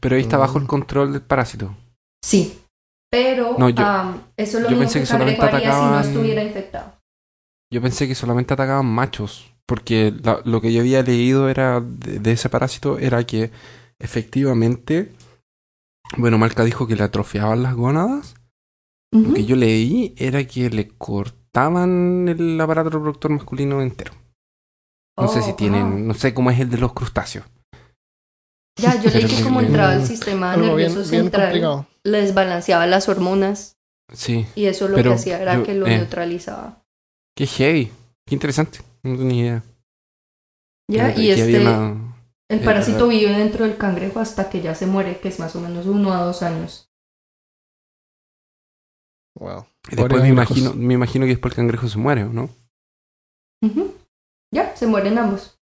Pero 0.00 0.16
ahí 0.16 0.22
está 0.22 0.36
bajo 0.38 0.58
el 0.58 0.64
Mm. 0.64 0.68
control 0.68 1.12
del 1.12 1.22
parásito. 1.22 1.74
Sí, 2.24 2.58
pero 3.10 3.56
No, 3.58 3.68
yo- 3.68 3.84
eso 4.36 4.58
es 4.58 4.62
lo 4.64 4.70
yo 4.70 4.76
mismo 4.76 4.80
pensé 4.80 5.00
que 5.00 5.06
solamente 5.06 5.42
haría 5.42 5.60
si 5.60 5.66
no 5.66 5.72
atacaban- 5.72 6.04
estuviera 6.04 6.42
infectado. 6.42 6.92
Yo 7.72 7.82
pensé 7.82 8.06
que 8.08 8.14
solamente 8.14 8.54
atacaban 8.54 8.86
machos, 8.86 9.52
porque 9.66 10.12
la- 10.22 10.40
lo 10.44 10.60
que 10.60 10.72
yo 10.72 10.80
había 10.80 11.02
leído 11.02 11.48
era 11.48 11.80
de, 11.80 12.18
de 12.20 12.32
ese 12.32 12.48
parásito 12.48 12.98
era 12.98 13.24
que 13.24 13.50
efectivamente, 13.98 15.12
bueno, 16.16 16.38
Marca 16.38 16.64
dijo 16.64 16.86
que 16.86 16.96
le 16.96 17.02
atrofiaban 17.04 17.62
las 17.62 17.74
gónadas. 17.74 18.34
Lo 19.12 19.32
que 19.34 19.44
yo 19.46 19.56
leí 19.56 20.14
era 20.18 20.44
que 20.46 20.68
le 20.68 20.88
cortaban 20.88 22.28
el 22.28 22.60
aparato 22.60 22.90
reproductor 22.90 23.30
masculino 23.30 23.80
entero. 23.80 24.12
No 25.18 25.28
sé 25.28 25.38
Oh, 25.38 25.42
si 25.42 25.52
tienen, 25.54 25.90
wow. 25.90 25.98
no 26.00 26.14
sé 26.14 26.34
cómo 26.34 26.50
es 26.50 26.60
el 26.60 26.68
de 26.68 26.76
los 26.78 26.92
crustáceos. 26.92 27.46
Ya, 28.78 29.00
yo 29.00 29.10
leí 29.10 29.26
que 29.26 29.42
como 29.42 29.60
entraba 29.60 29.94
el 29.94 30.04
sistema 30.06 30.54
bien, 30.54 30.68
nervioso 30.68 30.96
bien 30.96 31.22
central, 31.22 31.44
complicado. 31.46 31.86
le 32.04 32.20
desbalanceaba 32.20 32.86
las 32.86 33.08
hormonas 33.08 33.76
Sí. 34.12 34.46
y 34.54 34.66
eso 34.66 34.86
lo 34.88 35.02
que 35.02 35.08
hacía 35.12 35.40
era 35.40 35.54
yo- 35.56 35.62
que 35.64 35.74
lo 35.74 35.86
eh. 35.86 35.96
neutralizaba. 35.98 36.82
Qué 37.34 37.46
heavy. 37.46 37.90
Qué 38.26 38.34
interesante. 38.34 38.80
No 39.02 39.16
tenía 39.16 39.42
idea. 39.42 39.62
¿Ya? 40.90 41.14
Y 41.16 41.30
este, 41.30 41.60
una- 41.60 42.14
el 42.48 42.60
eh, 42.60 42.64
parásito 42.64 43.08
vive 43.08 43.30
dentro 43.36 43.64
del 43.64 43.76
cangrejo 43.76 44.20
hasta 44.20 44.48
que 44.50 44.60
ya 44.60 44.74
se 44.74 44.86
muere, 44.86 45.18
que 45.20 45.28
es 45.28 45.38
más 45.40 45.56
o 45.56 45.60
menos 45.60 45.86
uno 45.86 46.12
a 46.12 46.22
dos 46.22 46.42
años. 46.42 46.88
Wow. 49.38 49.66
y 49.90 49.96
después 49.96 50.22
me 50.22 50.28
imagino, 50.28 50.72
me 50.74 50.94
imagino 50.94 51.24
que 51.26 51.30
después 51.32 51.52
el 51.52 51.56
cangrejo 51.56 51.88
se 51.88 51.98
muere, 51.98 52.24
¿o 52.24 52.32
no? 52.32 52.48
Ujú. 53.62 53.94
Ya, 54.52 54.74
se 54.76 54.86
mueren 54.86 55.18
ambos. 55.18 55.58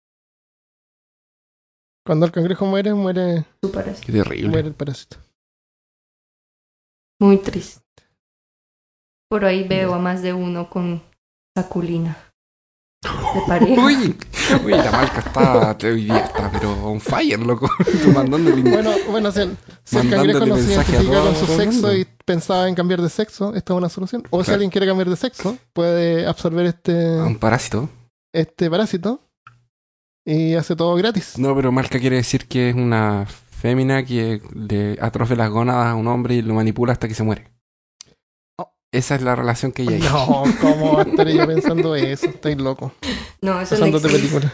Cuando 2.05 2.25
el 2.25 2.31
cangrejo 2.31 2.65
muere, 2.65 2.93
muere, 2.93 3.45
Su 3.61 3.71
parásito. 3.71 4.05
Qué 4.07 4.11
terrible. 4.13 4.49
muere 4.49 4.67
el 4.69 4.73
parásito. 4.73 5.17
Muy 7.21 7.37
triste. 7.37 7.81
Por 9.29 9.45
ahí 9.45 9.67
veo 9.67 9.93
a 9.93 9.99
más 9.99 10.21
de 10.21 10.33
uno 10.33 10.69
con 10.69 11.01
saculina. 11.57 12.17
De 13.03 13.41
pareja. 13.47 13.81
Uy, 13.85 14.15
uy, 14.65 14.71
la 14.71 14.91
marca 14.91 15.19
está, 15.19 15.77
te- 15.77 16.07
está, 16.07 16.51
pero 16.51 16.71
on 16.85 16.99
fire, 16.99 17.39
loco. 17.39 17.69
Mandándole 18.13 18.61
Bueno, 18.61 18.91
bueno, 19.09 19.31
si 19.31 19.41
el, 19.41 19.57
si 19.83 19.97
el 19.97 20.09
cangrejo 20.09 20.45
no 20.45 20.57
se 20.57 20.73
identifica 20.73 21.21
con 21.21 21.35
su 21.35 21.45
sexo 21.47 21.95
y 21.95 22.05
pensaba 22.25 22.67
en 22.67 22.75
cambiar 22.75 23.01
de 23.01 23.09
sexo, 23.09 23.53
esta 23.55 23.73
es 23.73 23.77
una 23.77 23.89
solución. 23.89 24.23
O 24.29 24.43
si 24.43 24.51
alguien 24.51 24.69
quiere 24.69 24.87
cambiar 24.87 25.09
de 25.09 25.15
sexo, 25.15 25.57
puede 25.73 26.25
absorber 26.27 26.65
este, 26.65 27.17
a 27.19 27.23
un 27.25 27.37
parásito. 27.39 27.89
este 28.33 28.69
parásito 28.69 29.21
y 30.25 30.53
hace 30.55 30.75
todo 30.75 30.95
gratis. 30.95 31.37
No, 31.37 31.55
pero 31.55 31.71
marca 31.71 31.99
quiere 31.99 32.17
decir 32.17 32.47
que 32.47 32.69
es 32.69 32.75
una 32.75 33.25
fémina 33.27 34.03
que 34.05 34.41
le 34.53 34.97
atrofia 35.01 35.35
las 35.35 35.49
gónadas 35.49 35.87
a 35.87 35.95
un 35.95 36.07
hombre 36.07 36.35
y 36.35 36.41
lo 36.41 36.53
manipula 36.53 36.93
hasta 36.93 37.07
que 37.07 37.13
se 37.15 37.23
muere. 37.23 37.51
Oh. 38.57 38.71
Esa 38.91 39.15
es 39.15 39.21
la 39.21 39.35
relación 39.35 39.71
que 39.71 39.83
ella 39.83 39.93
hay. 39.95 40.01
No, 40.01 40.43
¿cómo 40.61 41.01
estaré 41.01 41.35
yo 41.35 41.47
pensando 41.47 41.95
eso? 41.95 42.27
Estoy 42.27 42.55
loco. 42.55 42.93
No, 43.41 43.59
eso 43.61 43.75
no 43.85 43.99
película. 43.99 44.51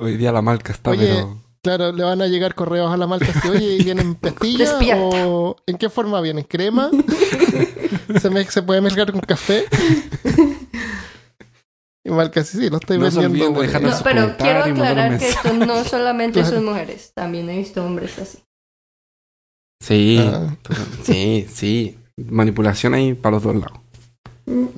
Hoy 0.00 0.16
día 0.16 0.32
la 0.32 0.42
malca 0.42 0.72
está, 0.72 0.90
Oye, 0.90 1.06
pero. 1.06 1.42
Claro, 1.62 1.92
le 1.92 2.02
van 2.02 2.20
a 2.20 2.26
llegar 2.26 2.56
correos 2.56 2.92
a 2.92 2.96
la 2.96 3.06
malta 3.06 3.26
así, 3.32 3.48
oye, 3.48 3.76
¿y 3.76 3.84
¿vienen 3.84 4.14
pastillas 4.20 4.74
o 4.96 5.54
en 5.64 5.76
qué 5.78 5.88
forma 5.90 6.20
vienen? 6.20 6.42
¿Crema? 6.44 6.90
¿Se, 8.20 8.30
me- 8.30 8.44
¿Se 8.46 8.62
puede 8.62 8.80
mezclar 8.80 9.12
con 9.12 9.20
café? 9.20 9.66
Y 12.04 12.10
Malca, 12.10 12.42
sí, 12.42 12.58
sí, 12.58 12.68
lo 12.68 12.78
estoy 12.78 12.98
No 12.98 13.04
vendiendo. 13.04 13.48
olviden 13.60 13.72
de 13.74 13.80
No, 13.80 13.92
sus 13.92 14.02
pero 14.02 14.36
quiero 14.36 14.64
aclarar 14.64 15.18
que 15.18 15.28
esto 15.28 15.52
no 15.52 15.84
solamente 15.84 16.40
Claro. 16.40 16.56
son 16.56 16.64
mujeres, 16.64 17.12
también 17.14 17.48
he 17.48 17.58
visto 17.58 17.84
hombres 17.84 18.18
así. 18.18 18.38
Sí, 19.80 20.18
Ah. 20.20 20.56
sí, 21.04 21.46
sí. 21.52 21.98
Manipulación 22.16 22.94
ahí 22.94 23.14
para 23.14 23.36
los 23.36 23.42
dos 23.44 23.56
lados. 23.56 23.78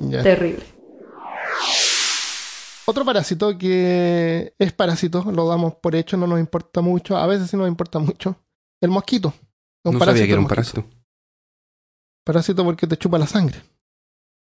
Ya. 0.09 0.21
Terrible. 0.23 0.63
Otro 2.87 3.03
parásito 3.03 3.57
que 3.57 4.53
es 4.59 4.71
parásito, 4.73 5.23
lo 5.31 5.47
damos 5.47 5.73
por 5.75 5.95
hecho, 5.95 6.17
no 6.17 6.27
nos 6.27 6.39
importa 6.39 6.81
mucho, 6.81 7.17
a 7.17 7.25
veces 7.25 7.49
sí 7.49 7.57
nos 7.57 7.67
importa 7.67 7.97
mucho. 7.99 8.35
El 8.81 8.91
mosquito. 8.91 9.33
No 9.83 9.97
sabía 9.99 10.25
que 10.25 10.31
era 10.31 10.41
un 10.41 10.47
parásito. 10.47 10.85
Parásito 12.23 12.63
porque 12.63 12.85
te 12.87 12.97
chupa 12.97 13.17
la 13.17 13.25
sangre. 13.27 13.61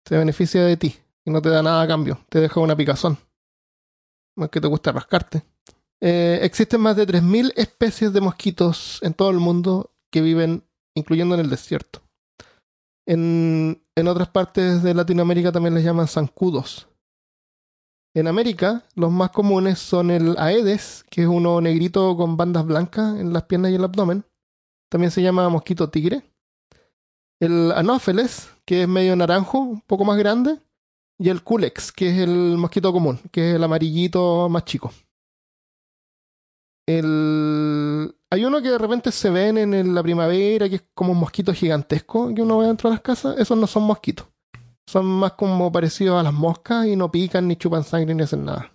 Se 0.07 0.17
beneficia 0.17 0.62
de 0.65 0.77
ti 0.77 0.97
y 1.27 1.31
no 1.31 1.43
te 1.43 1.51
da 1.51 1.62
nada 1.62 1.83
a 1.83 1.87
cambio. 1.87 2.21
Te 2.31 2.41
deja 2.41 2.61
una 2.61 2.77
picazón. 2.77 3.19
Es 4.37 4.49
que 4.49 4.61
te 4.61 4.69
gusta 4.69 4.93
rascarte. 4.93 5.43
Eh, 6.01 6.39
existen 6.43 6.81
más 6.81 6.97
de 6.97 7.07
3.000 7.07 7.53
especies 7.57 8.12
de 8.12 8.21
mosquitos 8.21 9.01
en 9.03 9.12
todo 9.12 9.31
el 9.31 9.39
mundo 9.39 9.91
que 10.11 10.21
viven, 10.21 10.65
incluyendo 10.95 11.35
en 11.35 11.41
el 11.43 11.51
desierto. 11.51 12.01
En, 13.07 13.83
en 13.95 14.09
otras 14.09 14.29
partes 14.29 14.83
de 14.83 14.95
Latinoamérica 14.95 15.53
también 15.53 15.75
les 15.75 15.85
llaman 15.85 16.07
zancudos. 16.07 16.89
En 18.15 18.29
América, 18.29 18.85
los 18.95 19.11
más 19.11 19.31
comunes 19.31 19.79
son 19.79 20.11
el 20.11 20.37
Aedes, 20.39 21.05
que 21.11 21.23
es 21.23 21.29
uno 21.29 21.61
negrito 21.61 22.17
con 22.17 22.37
bandas 22.37 22.65
blancas 22.65 23.19
en 23.19 23.33
las 23.33 23.43
piernas 23.43 23.73
y 23.73 23.75
el 23.75 23.85
abdomen. 23.85 24.25
También 24.89 25.11
se 25.11 25.23
llama 25.23 25.49
mosquito 25.49 25.91
tigre 25.91 26.23
el 27.41 27.73
Anopheles, 27.73 28.51
que 28.65 28.83
es 28.83 28.89
medio 28.89 29.15
naranjo, 29.17 29.59
un 29.59 29.81
poco 29.83 30.05
más 30.05 30.19
grande, 30.19 30.59
y 31.18 31.29
el 31.29 31.42
Culex, 31.42 31.92
que 31.92 32.11
es 32.11 32.18
el 32.18 32.57
mosquito 32.59 32.92
común, 32.92 33.18
que 33.31 33.50
es 33.50 33.57
el 33.57 33.64
amarillito 33.64 34.48
más 34.48 34.64
chico. 34.64 34.92
El... 36.87 38.14
Hay 38.31 38.44
uno 38.44 38.61
que 38.61 38.70
de 38.70 38.79
repente 38.79 39.11
se 39.11 39.31
ven 39.31 39.59
en 39.59 39.94
la 39.94 40.02
primavera, 40.02 40.68
que 40.68 40.76
es 40.76 40.85
como 40.94 41.12
un 41.12 41.18
mosquito 41.18 41.52
gigantesco 41.52 42.35
que 42.35 42.42
uno 42.42 42.59
ve 42.59 42.66
dentro 42.66 42.90
de 42.90 42.94
las 42.94 43.02
casas. 43.02 43.38
Esos 43.38 43.57
no 43.57 43.66
son 43.66 43.85
mosquitos. 43.85 44.26
Son 44.88 45.05
más 45.05 45.33
como 45.33 45.72
parecidos 45.72 46.18
a 46.18 46.22
las 46.22 46.33
moscas 46.33 46.87
y 46.87 46.96
no 46.96 47.11
pican, 47.11 47.48
ni 47.48 47.57
chupan 47.57 47.83
sangre, 47.83 48.14
ni 48.14 48.22
hacen 48.22 48.44
nada. 48.44 48.72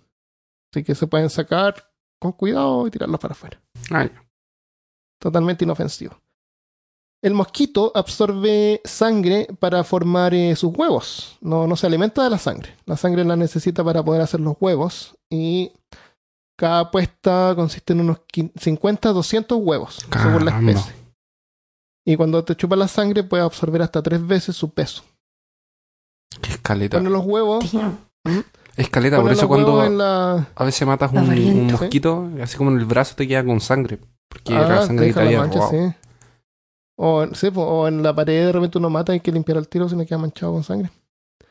Así 0.72 0.84
que 0.84 0.94
se 0.94 1.06
pueden 1.06 1.30
sacar 1.30 1.90
con 2.18 2.32
cuidado 2.32 2.86
y 2.86 2.90
tirarlos 2.90 3.20
para 3.20 3.32
afuera 3.32 3.60
Ah, 3.90 4.08
totalmente 5.18 5.64
inofensivo. 5.64 6.21
El 7.22 7.34
mosquito 7.34 7.92
absorbe 7.94 8.80
sangre 8.84 9.46
para 9.60 9.84
formar 9.84 10.34
eh, 10.34 10.56
sus 10.56 10.76
huevos. 10.76 11.38
No, 11.40 11.66
no 11.68 11.76
se 11.76 11.86
alimenta 11.86 12.24
de 12.24 12.30
la 12.30 12.38
sangre. 12.38 12.74
La 12.84 12.96
sangre 12.96 13.24
la 13.24 13.36
necesita 13.36 13.84
para 13.84 14.02
poder 14.04 14.22
hacer 14.22 14.40
los 14.40 14.56
huevos. 14.60 15.14
Y 15.30 15.70
cada 16.58 16.90
puesta 16.90 17.52
consiste 17.54 17.92
en 17.92 18.00
unos 18.00 18.18
quin- 18.32 18.50
50 18.58 19.10
a 19.10 19.12
200 19.12 19.58
huevos, 19.62 20.04
según 20.20 20.44
la 20.44 20.58
especie. 20.58 20.92
Y 22.04 22.16
cuando 22.16 22.42
te 22.44 22.56
chupa 22.56 22.74
la 22.74 22.88
sangre, 22.88 23.22
puede 23.22 23.44
absorber 23.44 23.82
hasta 23.82 24.02
tres 24.02 24.26
veces 24.26 24.56
su 24.56 24.70
peso. 24.70 25.04
Qué 26.40 26.50
escaleta. 26.50 26.96
Pone 26.98 27.10
los 27.10 27.24
huevos. 27.24 27.64
Escaleta, 28.76 29.16
pone 29.18 29.28
por 29.28 29.32
eso 29.32 29.46
cuando 29.48 29.88
la. 29.90 30.48
a 30.56 30.64
veces 30.64 30.86
matas 30.88 31.12
un, 31.12 31.70
mosquito, 31.70 32.28
así 32.42 32.56
como 32.56 32.70
en 32.72 32.78
el 32.78 32.84
brazo 32.86 33.14
te 33.14 33.28
queda 33.28 33.44
con 33.44 33.60
sangre. 33.60 34.00
Porque 34.28 34.54
Ah, 34.56 34.66
la 34.68 34.86
sangre 34.86 35.12
te 35.12 35.24
la 35.24 35.38
mancha, 35.40 35.58
robado. 35.60 35.70
sí. 35.90 35.94
O, 36.96 37.26
sí, 37.34 37.50
po, 37.50 37.62
o 37.62 37.88
en 37.88 38.02
la 38.02 38.14
pared 38.14 38.46
de 38.46 38.52
repente 38.52 38.78
uno 38.78 38.90
mata 38.90 39.12
y 39.12 39.14
hay 39.14 39.20
que 39.20 39.32
limpiar 39.32 39.58
el 39.58 39.68
tiro 39.68 39.88
si 39.88 39.96
no 39.96 40.04
queda 40.06 40.18
manchado 40.18 40.52
con 40.52 40.62
sangre. 40.64 40.90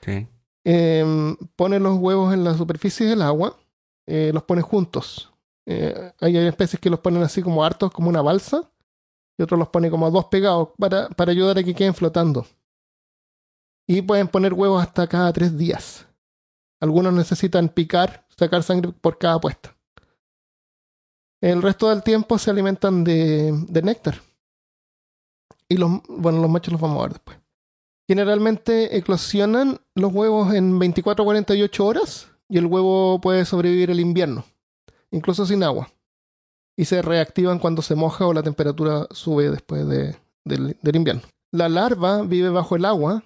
Sí. 0.04 0.28
eh, 0.64 1.36
pone 1.56 1.80
los 1.80 1.98
huevos 2.00 2.34
en 2.34 2.44
la 2.44 2.56
superficie 2.56 3.06
del 3.08 3.22
agua, 3.22 3.58
eh, 4.08 4.32
los 4.34 4.44
pone 4.44 4.62
juntos. 4.62 5.32
Eh, 5.66 6.14
hay 6.20 6.38
hay 6.38 6.48
especies 6.48 6.80
que 6.80 6.90
los 6.90 7.00
ponen 7.00 7.24
así 7.24 7.42
como 7.42 7.64
hartos, 7.64 7.92
como 7.92 8.10
una 8.10 8.22
balsa, 8.22 8.72
y 9.38 9.44
otros 9.44 9.60
los 9.60 9.70
pone 9.70 9.90
como 9.90 10.10
dos 10.12 10.26
pegados 10.26 10.70
para, 10.78 11.10
para 11.10 11.32
ayudar 11.32 11.58
a 11.58 11.64
que 11.64 11.74
queden 11.76 11.94
flotando. 11.94 12.46
Y 13.88 14.02
pueden 14.02 14.28
poner 14.28 14.54
huevos 14.54 14.82
hasta 14.82 15.08
cada 15.08 15.34
tres 15.34 15.58
días. 15.58 16.06
Algunos 16.80 17.14
necesitan 17.14 17.70
picar, 17.70 18.26
sacar 18.36 18.64
sangre 18.64 18.92
por 18.92 19.18
cada 19.18 19.40
puesta. 19.40 19.76
El 21.42 21.62
resto 21.62 21.90
del 21.90 22.04
tiempo 22.04 22.38
se 22.38 22.52
alimentan 22.52 23.04
de, 23.04 23.52
de 23.68 23.82
néctar. 23.82 24.22
Y 25.72 25.78
los, 25.78 25.90
bueno, 26.10 26.42
los 26.42 26.50
machos 26.50 26.74
los 26.74 26.82
vamos 26.82 27.00
a 27.00 27.04
ver 27.04 27.14
después. 27.14 27.38
Generalmente 28.08 28.98
eclosionan 28.98 29.80
los 29.96 30.12
huevos 30.14 30.54
en 30.54 30.78
24 30.80 31.24
a 31.24 31.26
48 31.26 31.86
horas 31.86 32.28
y 32.50 32.58
el 32.58 32.66
huevo 32.66 33.22
puede 33.22 33.46
sobrevivir 33.46 33.90
el 33.90 34.00
invierno, 34.02 34.44
incluso 35.12 35.46
sin 35.46 35.64
agua. 35.64 35.90
Y 36.78 36.86
se 36.86 37.02
reactivan 37.02 37.60
cuando 37.60 37.82
se 37.82 37.96
moja 37.96 38.26
o 38.28 38.34
la 38.34 38.44
temperatura 38.44 39.08
sube 39.12 39.50
después 39.50 39.88
de- 39.88 40.18
del, 40.44 40.76
invierno. 40.96 41.22
La 41.54 41.70
larva 41.70 42.24
vive 42.24 42.50
bajo 42.50 42.76
el 42.76 42.86
agua. 42.86 43.24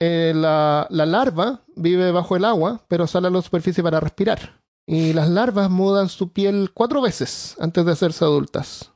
eh, 0.00 0.32
la, 0.34 0.86
la 0.90 1.06
larva 1.06 1.62
vive 1.74 2.12
bajo 2.12 2.36
el 2.36 2.44
agua, 2.44 2.84
pero 2.88 3.06
sale 3.06 3.28
a 3.28 3.30
la 3.30 3.42
superficie 3.42 3.82
para 3.82 3.98
respirar. 3.98 4.60
Y 4.86 5.12
las 5.12 5.28
larvas 5.28 5.70
mudan 5.70 6.08
su 6.08 6.32
piel 6.32 6.70
cuatro 6.72 7.00
veces 7.02 7.56
antes 7.58 7.84
de 7.84 7.92
hacerse 7.92 8.24
adultas 8.24 8.92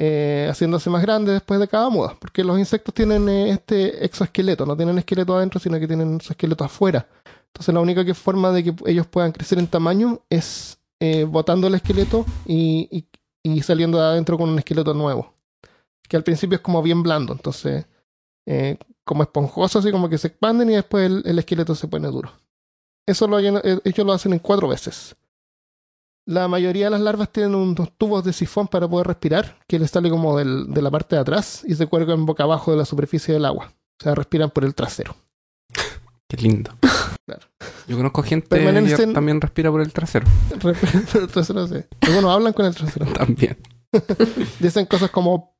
eh, 0.00 0.46
haciéndose 0.48 0.88
más 0.90 1.02
grande 1.02 1.32
después 1.32 1.58
de 1.58 1.66
cada 1.66 1.90
muda, 1.90 2.16
porque 2.20 2.44
los 2.44 2.56
insectos 2.56 2.94
tienen 2.94 3.28
eh, 3.28 3.50
este 3.50 4.04
exoesqueleto, 4.04 4.64
no 4.64 4.76
tienen 4.76 4.96
esqueleto 4.96 5.36
adentro, 5.36 5.58
sino 5.58 5.78
que 5.80 5.88
tienen 5.88 6.20
su 6.20 6.32
esqueleto 6.32 6.62
afuera. 6.62 7.08
Entonces 7.48 7.74
la 7.74 7.80
única 7.80 8.04
que 8.04 8.14
forma 8.14 8.52
de 8.52 8.62
que 8.62 8.74
ellos 8.86 9.08
puedan 9.08 9.32
crecer 9.32 9.58
en 9.58 9.66
tamaño 9.66 10.20
es 10.30 10.78
eh, 11.00 11.24
botando 11.24 11.66
el 11.66 11.74
esqueleto 11.74 12.24
y, 12.46 13.06
y- 13.42 13.62
saliendo 13.62 13.98
de 13.98 14.04
adentro 14.04 14.38
con 14.38 14.48
un 14.50 14.58
esqueleto 14.58 14.94
nuevo, 14.94 15.34
que 16.08 16.16
al 16.16 16.22
principio 16.22 16.56
es 16.56 16.62
como 16.62 16.80
bien 16.80 17.02
blando, 17.02 17.32
entonces 17.32 17.86
eh, 18.46 18.78
como 19.04 19.24
esponjoso, 19.24 19.80
así 19.80 19.90
como 19.90 20.08
que 20.08 20.18
se 20.18 20.28
expanden 20.28 20.70
y 20.70 20.74
después 20.74 21.06
el, 21.06 21.22
el 21.26 21.38
esqueleto 21.40 21.74
se 21.74 21.88
pone 21.88 22.06
duro. 22.08 22.30
Eso 23.06 23.26
lo, 23.26 23.38
ellos 23.38 24.06
lo 24.06 24.12
hacen 24.12 24.32
en 24.34 24.38
cuatro 24.38 24.68
veces. 24.68 25.16
La 26.28 26.46
mayoría 26.46 26.84
de 26.84 26.90
las 26.90 27.00
larvas 27.00 27.30
tienen 27.32 27.54
unos 27.54 27.90
tubos 27.96 28.22
de 28.22 28.34
sifón 28.34 28.68
para 28.68 28.86
poder 28.86 29.06
respirar, 29.06 29.56
que 29.66 29.78
les 29.78 29.90
sale 29.90 30.10
como 30.10 30.36
del- 30.36 30.66
de 30.68 30.82
la 30.82 30.90
parte 30.90 31.16
de 31.16 31.22
atrás 31.22 31.62
y 31.66 31.74
se 31.74 31.86
cuelgan 31.86 32.26
boca 32.26 32.42
abajo 32.42 32.70
de 32.70 32.76
la 32.76 32.84
superficie 32.84 33.32
del 33.32 33.46
agua. 33.46 33.72
O 33.98 34.04
sea, 34.04 34.14
respiran 34.14 34.50
por 34.50 34.64
el 34.66 34.74
trasero. 34.74 35.16
Qué 36.28 36.36
lindo. 36.36 36.70
Claro. 37.24 37.46
Yo 37.86 37.96
conozco 37.96 38.22
gente 38.22 38.46
que 38.58 39.06
también 39.14 39.40
respira 39.40 39.70
por 39.70 39.80
el 39.80 39.90
trasero. 39.90 40.26
Por 40.60 40.76
el 41.22 41.28
trasero, 41.28 41.66
sí. 41.66 41.76
Algunos 42.02 42.30
hablan 42.30 42.52
con 42.52 42.66
el 42.66 42.74
trasero. 42.74 43.06
También. 43.14 43.56
Dicen 44.60 44.84
cosas 44.84 45.10
como 45.10 45.54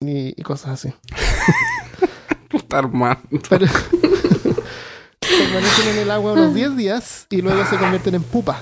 y, 0.00 0.40
y 0.40 0.42
cosas 0.44 0.70
así. 0.74 0.94
Está 2.52 2.78
armado. 2.78 3.18
Pero 3.48 3.66
permanecen 5.20 5.88
en 5.88 5.98
el 5.98 6.10
agua 6.12 6.34
unos 6.34 6.54
10 6.54 6.76
días 6.76 7.26
y 7.30 7.42
luego 7.42 7.64
se 7.66 7.76
convierten 7.76 8.14
en 8.14 8.22
pupa. 8.22 8.60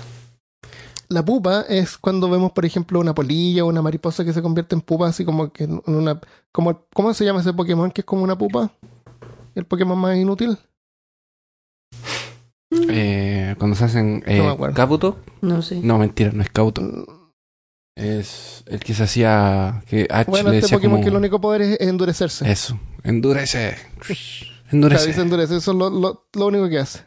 La 1.12 1.24
pupa 1.24 1.62
es 1.68 1.98
cuando 1.98 2.30
vemos, 2.30 2.52
por 2.52 2.64
ejemplo, 2.64 2.98
una 2.98 3.14
polilla 3.14 3.64
o 3.64 3.68
una 3.68 3.82
mariposa 3.82 4.24
que 4.24 4.32
se 4.32 4.40
convierte 4.42 4.74
en 4.74 4.80
pupa, 4.80 5.08
así 5.08 5.24
como 5.24 5.52
que 5.52 5.64
en 5.64 5.82
una. 5.86 6.20
Como, 6.52 6.86
¿Cómo 6.94 7.12
se 7.14 7.24
llama 7.24 7.40
ese 7.40 7.52
Pokémon 7.52 7.90
que 7.90 8.00
es 8.00 8.04
como 8.04 8.22
una 8.22 8.36
pupa? 8.38 8.70
¿El 9.54 9.64
Pokémon 9.66 9.98
más 9.98 10.16
inútil? 10.16 10.56
Eh, 12.88 13.54
cuando 13.58 13.76
se 13.76 13.84
hacen 13.84 14.22
eh, 14.26 14.38
No 14.38 14.44
me 14.44 14.50
acuerdo. 14.50 14.74
Kabuto. 14.74 15.18
No 15.42 15.60
sé. 15.62 15.80
No, 15.82 15.98
mentira, 15.98 16.32
no 16.32 16.42
es 16.42 16.48
Kabuto. 16.50 16.80
Mm, 16.80 17.04
Es 17.94 18.64
el 18.66 18.80
que 18.80 18.94
se 18.94 19.02
hacía. 19.02 19.82
Que 19.86 20.08
H 20.10 20.30
Bueno, 20.30 20.50
le 20.50 20.56
este 20.58 20.66
decía 20.66 20.78
Pokémon 20.78 20.96
como- 20.96 21.04
que 21.04 21.10
el 21.10 21.16
único 21.16 21.40
poder 21.40 21.60
es 21.62 21.80
endurecerse. 21.82 22.50
Eso. 22.50 22.78
Endurece. 23.04 23.76
Endurece. 24.70 25.08
dice 25.08 25.20
endurece, 25.20 25.56
eso 25.56 25.72
es 25.72 25.76
lo, 25.76 25.90
lo- 25.90 26.26
lo 26.32 26.46
único 26.46 26.68
que 26.70 26.78
hace. 26.78 27.04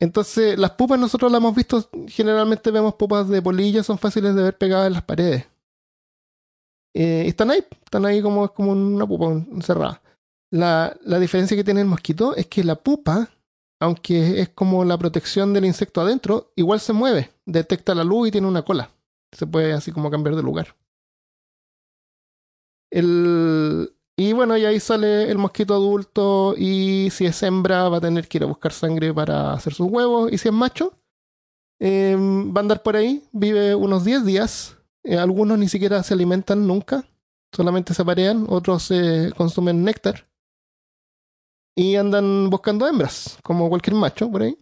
Entonces, 0.00 0.58
las 0.58 0.72
pupas 0.72 0.98
nosotros 0.98 1.30
las 1.30 1.40
hemos 1.40 1.54
visto, 1.54 1.88
generalmente 2.06 2.70
vemos 2.70 2.94
pupas 2.94 3.28
de 3.28 3.42
polilla, 3.42 3.82
son 3.82 3.98
fáciles 3.98 4.34
de 4.34 4.42
ver 4.42 4.56
pegadas 4.56 4.86
en 4.86 4.92
las 4.92 5.02
paredes. 5.02 5.46
Eh, 6.94 7.24
están 7.26 7.50
ahí, 7.50 7.64
están 7.84 8.06
ahí 8.06 8.22
como, 8.22 8.52
como 8.52 8.72
una 8.72 9.06
pupa 9.06 9.26
encerrada. 9.26 10.00
La, 10.50 10.96
la 11.04 11.18
diferencia 11.18 11.56
que 11.56 11.64
tiene 11.64 11.80
el 11.80 11.86
mosquito 11.86 12.34
es 12.36 12.46
que 12.46 12.64
la 12.64 12.76
pupa, 12.76 13.28
aunque 13.80 14.40
es 14.40 14.48
como 14.50 14.84
la 14.84 14.96
protección 14.96 15.52
del 15.52 15.64
insecto 15.64 16.00
adentro, 16.00 16.52
igual 16.56 16.80
se 16.80 16.92
mueve, 16.92 17.30
detecta 17.44 17.94
la 17.94 18.04
luz 18.04 18.28
y 18.28 18.30
tiene 18.30 18.46
una 18.46 18.62
cola. 18.62 18.90
Se 19.32 19.46
puede 19.46 19.72
así 19.72 19.92
como 19.92 20.10
cambiar 20.10 20.36
de 20.36 20.42
lugar. 20.42 20.74
El, 22.90 23.92
y 24.18 24.32
bueno, 24.32 24.56
y 24.56 24.64
ahí 24.64 24.80
sale 24.80 25.30
el 25.30 25.38
mosquito 25.38 25.74
adulto 25.74 26.54
y 26.58 27.08
si 27.12 27.26
es 27.26 27.40
hembra 27.44 27.88
va 27.88 27.98
a 27.98 28.00
tener 28.00 28.26
que 28.26 28.38
ir 28.38 28.44
a 28.44 28.48
buscar 28.48 28.72
sangre 28.72 29.14
para 29.14 29.52
hacer 29.52 29.72
sus 29.72 29.86
huevos 29.88 30.32
y 30.32 30.38
si 30.38 30.48
es 30.48 30.54
macho 30.54 30.92
eh, 31.80 32.16
va 32.18 32.60
a 32.60 32.62
andar 32.62 32.82
por 32.82 32.96
ahí, 32.96 33.24
vive 33.32 33.74
unos 33.76 34.04
10 34.04 34.24
días, 34.24 34.76
eh, 35.04 35.18
algunos 35.18 35.58
ni 35.58 35.68
siquiera 35.68 36.02
se 36.02 36.14
alimentan 36.14 36.66
nunca, 36.66 37.08
solamente 37.54 37.94
se 37.94 38.02
aparean, 38.02 38.46
otros 38.48 38.90
eh, 38.90 39.32
consumen 39.36 39.84
néctar 39.84 40.28
y 41.76 41.96
andan 41.96 42.50
buscando 42.50 42.88
hembras, 42.88 43.38
como 43.44 43.68
cualquier 43.68 43.94
macho 43.94 44.30
por 44.30 44.42
ahí. 44.42 44.58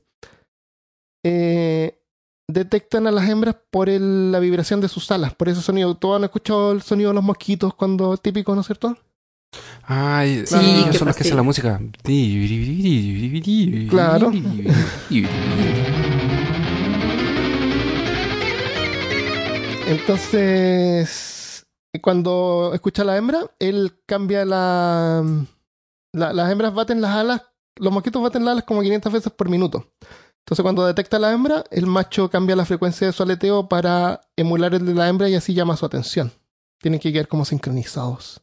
Eh, 1.25 1.99
detectan 2.49 3.07
a 3.07 3.11
las 3.11 3.29
hembras 3.29 3.57
por 3.71 3.89
el- 3.89 4.31
la 4.31 4.39
vibración 4.39 4.81
de 4.83 4.89
sus 4.89 5.11
alas, 5.11 5.35
por 5.35 5.49
ese 5.49 5.63
sonido. 5.63 5.97
Todos 5.97 6.17
han 6.17 6.25
escuchado 6.25 6.73
el 6.73 6.83
sonido 6.83 7.11
de 7.11 7.15
los 7.15 7.25
mosquitos 7.25 7.75
cuando 7.75 8.17
típico, 8.19 8.55
¿no 8.55 8.61
es 8.61 8.67
cierto? 8.67 8.97
Ay, 9.89 10.45
Sí, 10.47 10.55
son 10.55 10.63
los 10.63 10.93
que 10.93 11.05
fastidio. 11.05 11.37
la 11.37 11.43
música. 11.43 11.81
Claro. 13.89 14.31
Entonces, 20.37 21.67
cuando 22.03 22.73
escucha 22.75 23.03
a 23.03 23.05
la 23.05 23.17
hembra, 23.17 23.51
él 23.59 23.93
cambia 24.07 24.45
la, 24.45 25.23
la- 26.13 26.33
Las 26.33 26.51
hembras 26.51 26.75
baten 26.75 27.01
las 27.01 27.13
alas, 27.15 27.43
los 27.77 27.93
mosquitos 27.93 28.23
baten 28.23 28.45
las 28.45 28.53
alas 28.53 28.65
como 28.65 28.83
500 28.83 29.13
veces 29.13 29.33
por 29.33 29.49
minuto. 29.49 29.87
Entonces, 30.41 30.63
cuando 30.63 30.87
detecta 30.87 31.17
a 31.17 31.21
la 31.21 31.33
hembra, 31.33 31.65
el 31.71 31.87
macho 31.87 32.31
cambia 32.31 32.57
la 32.57 32.65
frecuencia 32.65 33.07
de 33.07 33.13
su 33.13 33.23
aleteo 33.23 33.69
para 33.69 34.21
emular 34.37 34.75
el 34.75 34.87
de 34.87 34.95
la 34.95 35.09
hembra 35.09 35.29
y 35.29 35.35
así 35.35 35.55
llama 35.55 35.77
su 35.77 35.87
atención. 35.87 36.33
Tienen 36.81 37.01
que 37.01 37.13
quedar 37.13 37.29
como 37.29 37.45
sincronizados. 37.45 38.41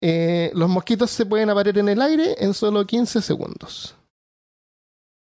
Eh, 0.00 0.50
los 0.54 0.68
mosquitos 0.68 1.10
se 1.10 1.26
pueden 1.26 1.50
aparear 1.50 1.78
en 1.78 1.88
el 1.88 2.00
aire 2.00 2.36
en 2.38 2.54
solo 2.54 2.86
15 2.86 3.20
segundos. 3.20 3.94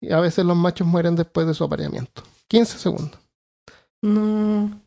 Y 0.01 0.13
a 0.13 0.21
veces 0.21 0.45
los 0.45 0.57
machos 0.57 0.87
mueren 0.87 1.17
después 1.17 1.47
de 1.47 1.55
su 1.55 1.65
apareamiento. 1.65 2.23
15 2.49 2.79
segundos. 2.79 3.19
No. 4.03 4.81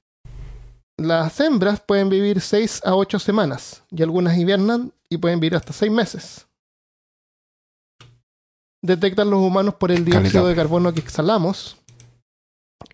Las 0.98 1.40
hembras 1.40 1.82
pueden 1.82 2.10
vivir 2.10 2.42
6 2.42 2.82
a 2.86 2.96
8 2.96 3.20
semanas 3.20 3.84
y 3.90 4.04
algunas 4.04 4.38
hibernan 4.38 4.94
y 5.10 5.18
pueden 5.18 5.40
vivir 5.40 5.56
hasta 5.56 5.74
6 5.74 5.92
meses. 5.92 6.48
Detectan 8.84 9.30
los 9.30 9.40
humanos 9.40 9.76
por 9.76 9.92
el 9.92 10.06
dióxido 10.06 10.48
de 10.48 10.56
carbono 10.56 10.94
que 10.94 11.02
exhalamos 11.02 11.78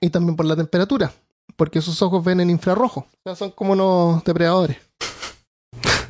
y 0.02 0.10
también 0.10 0.36
por 0.36 0.46
la 0.46 0.56
temperatura, 0.56 1.14
porque 1.56 1.82
sus 1.82 2.02
ojos 2.02 2.24
ven 2.24 2.42
en 2.42 2.50
infrarrojo. 2.50 3.02
O 3.02 3.20
sea, 3.24 3.36
son 3.36 3.52
como 3.52 3.74
unos 3.74 4.24
depredadores. 4.24 4.78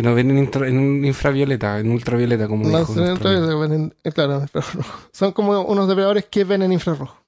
Que 0.00 0.08
no 0.08 0.14
ven 0.14 0.30
en, 0.30 0.38
intra- 0.38 0.66
en 0.66 0.78
un 0.78 1.04
infravioleta, 1.04 1.78
en 1.78 1.90
ultravioleta, 1.90 2.48
como 2.48 2.66
No, 2.66 2.78
dijo 2.78 2.94
amigo. 2.94 3.58
ven 3.60 3.72
en- 3.74 3.94
eh, 4.02 4.10
claro, 4.12 4.36
en 4.36 4.42
infrarrojo. 4.44 4.98
Son 5.12 5.32
como 5.32 5.60
unos 5.60 5.86
depredadores 5.88 6.24
que 6.24 6.44
ven 6.44 6.62
en 6.62 6.72
infrarrojo. 6.72 7.22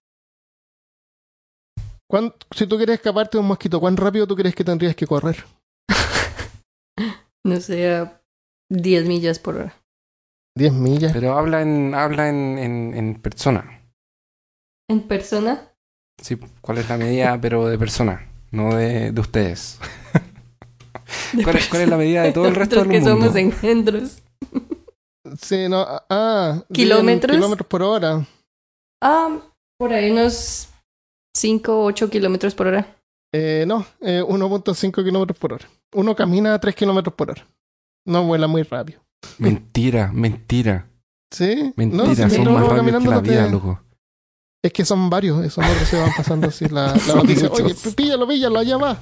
¿Cuán- 2.10 2.32
si 2.56 2.66
tú 2.66 2.78
quieres 2.78 2.94
escaparte 2.94 3.36
de 3.36 3.42
un 3.42 3.48
mosquito, 3.48 3.78
¿cuán 3.78 3.98
rápido 3.98 4.26
tú 4.26 4.34
crees 4.36 4.54
que 4.54 4.64
tendrías 4.64 4.96
que 4.96 5.06
correr? 5.06 5.44
No 7.44 7.60
sé, 7.60 7.94
a 7.94 8.22
10 8.70 9.04
millas 9.06 9.38
por 9.38 9.56
hora. 9.56 9.74
10 10.56 10.72
millas. 10.72 11.12
Pero 11.12 11.36
habla 11.36 11.60
en, 11.60 11.94
habla 11.94 12.30
en, 12.30 12.56
en, 12.58 12.94
en 12.96 13.20
persona. 13.20 13.82
¿En 14.88 15.02
persona? 15.08 15.74
Sí, 16.22 16.38
¿cuál 16.62 16.78
es 16.78 16.88
la 16.88 16.96
medida, 16.96 17.38
pero 17.38 17.66
de 17.66 17.76
persona? 17.78 18.30
No 18.50 18.74
de, 18.76 19.12
de 19.12 19.20
ustedes. 19.20 19.78
¿Cuál 21.44 21.56
es, 21.56 21.68
cuál 21.68 21.82
es 21.82 21.88
la 21.88 21.96
medida 21.96 22.22
de 22.22 22.32
todo 22.32 22.46
el 22.48 22.54
resto 22.54 22.76
del 22.76 22.88
que 22.88 23.00
mundo? 23.00 23.10
somos 23.10 23.36
engendros. 23.36 24.22
Sí, 25.40 25.68
no, 25.68 25.86
ah, 26.10 26.62
de- 26.68 26.74
¿Kilómetros? 26.74 27.36
kilómetros 27.36 27.66
por 27.68 27.82
hora. 27.82 28.26
Ah, 29.02 29.38
por 29.78 29.92
ahí 29.92 30.10
unos 30.10 30.68
5 31.36 31.72
o 31.72 31.84
8 31.86 32.10
kilómetros 32.10 32.54
por 32.54 32.66
hora. 32.66 32.96
Eh, 33.34 33.64
no, 33.66 33.86
eh, 34.00 34.22
1.5 34.26 35.02
kilómetros 35.04 35.38
por 35.38 35.54
hora. 35.54 35.66
Uno 35.94 36.14
camina 36.14 36.54
a 36.54 36.60
3 36.60 36.74
kilómetros 36.74 37.14
por 37.14 37.30
hora. 37.30 37.46
No 38.06 38.24
vuela 38.24 38.46
muy 38.46 38.62
rápido. 38.62 39.00
Mentira, 39.38 40.10
mentira, 40.12 40.88
¿Sí? 41.32 41.72
mentira. 41.76 42.04
No, 42.04 42.10
si 42.10 42.16
son 42.16 42.28
mientras 42.30 42.46
más 42.48 42.62
rápidos 42.62 42.68
que 42.70 42.76
caminando 42.76 43.10
la 43.10 43.16
no 43.16 43.22
te- 43.22 43.30
vida, 43.30 43.46
loco. 43.48 43.80
Es 44.64 44.72
que 44.72 44.84
son 44.84 45.08
varios, 45.10 45.44
esos 45.44 45.64
otros 45.64 45.88
se 45.88 45.98
van 46.00 46.10
pasando 46.16 46.46
así 46.48 46.68
la, 46.68 46.94
la 47.06 47.14
noticia. 47.16 47.48
Oye, 47.50 47.74
pí- 47.74 47.90
píllalo, 47.92 48.28
píllalo, 48.28 48.58
allá 48.58 48.76
va. 48.76 48.98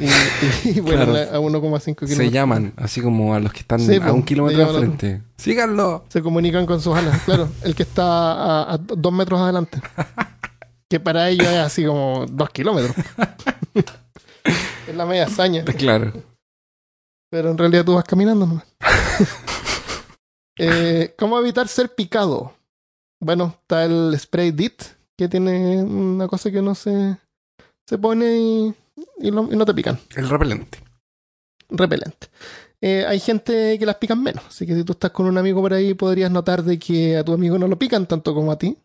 Y, 0.00 0.68
y, 0.70 0.80
Claro. 0.82 1.12
a 1.12 1.38
1,5 1.40 1.80
kilómetros. 1.80 2.08
Se 2.16 2.30
llaman, 2.30 2.72
así 2.76 3.00
como 3.00 3.34
a 3.34 3.40
los 3.40 3.52
que 3.52 3.60
están 3.60 3.80
Sí, 3.80 3.96
a 3.96 4.12
un 4.12 4.22
kilómetro 4.22 4.72
de 4.72 4.78
frente. 4.78 5.22
¡Síganlo! 5.36 6.04
Se 6.08 6.22
comunican 6.22 6.66
con 6.66 6.80
sus 6.80 6.94
alas, 6.96 7.22
claro. 7.24 7.48
El 7.62 7.74
que 7.74 7.82
está 7.82 8.02
a, 8.04 8.74
a 8.74 8.78
dos 8.78 9.12
metros 9.12 9.40
adelante. 9.40 9.80
Que 10.88 11.00
para 11.00 11.28
ellos 11.28 11.46
es 11.48 11.58
así 11.58 11.84
como 11.84 12.26
dos 12.30 12.50
kilómetros. 12.50 12.94
es 14.86 14.94
la 14.94 15.04
media 15.06 15.24
hazaña. 15.24 15.64
Claro. 15.64 16.12
Pero 17.30 17.50
en 17.50 17.58
realidad 17.58 17.84
tú 17.84 17.94
vas 17.94 18.04
caminando 18.04 18.46
nomás. 18.46 18.64
Eh, 20.58 21.14
¿Cómo 21.18 21.38
evitar 21.38 21.68
ser 21.68 21.94
picado? 21.94 22.54
Bueno, 23.20 23.56
está 23.60 23.84
el 23.84 24.14
spray 24.18 24.52
DIT, 24.52 24.82
que 25.18 25.28
tiene 25.28 25.82
una 25.82 26.28
cosa 26.28 26.50
que 26.50 26.62
no 26.62 26.74
se, 26.74 27.16
se 27.86 27.98
pone 27.98 28.38
y, 28.38 28.74
y 29.18 29.30
lo- 29.30 29.52
y 29.52 29.56
no 29.56 29.64
te 29.64 29.74
pican. 29.74 29.98
El 30.16 30.28
repelente. 30.28 30.78
Repelente. 31.68 32.28
Eh, 32.80 33.04
hay 33.06 33.18
gente 33.20 33.78
que 33.78 33.86
las 33.86 33.96
pican 33.96 34.22
menos, 34.22 34.44
así 34.46 34.66
que 34.66 34.74
si 34.74 34.84
tú 34.84 34.92
estás 34.92 35.10
con 35.10 35.26
un 35.26 35.38
amigo 35.38 35.60
por 35.62 35.72
ahí 35.72 35.94
podrías 35.94 36.30
notar 36.30 36.62
de 36.62 36.78
que 36.78 37.16
a 37.16 37.24
tu 37.24 37.32
amigo 37.32 37.58
no 37.58 37.66
lo 37.68 37.78
pican 37.78 38.06
tanto 38.06 38.34
como 38.34 38.52
a 38.52 38.58
ti. 38.58 38.76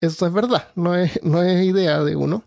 Eso 0.00 0.26
es 0.26 0.32
verdad, 0.32 0.68
no 0.74 0.94
es, 0.96 1.22
no 1.22 1.42
es 1.42 1.64
idea 1.64 2.02
de 2.02 2.16
uno. 2.16 2.44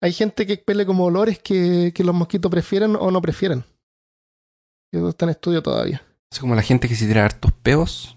Hay 0.00 0.12
gente 0.12 0.46
que 0.46 0.56
pele 0.58 0.86
como 0.86 1.04
olores 1.04 1.40
que, 1.40 1.92
que 1.94 2.04
los 2.04 2.14
mosquitos 2.14 2.50
prefieren 2.50 2.96
o 2.96 3.10
no 3.10 3.20
prefieren. 3.20 3.64
Eso 4.92 5.08
está 5.08 5.26
en 5.26 5.30
estudio 5.30 5.62
todavía. 5.62 6.02
Es 6.30 6.38
como 6.38 6.54
la 6.54 6.62
gente 6.62 6.88
que 6.88 6.94
se 6.94 7.06
tira 7.06 7.24
hartos 7.24 7.52
peos. 7.52 8.16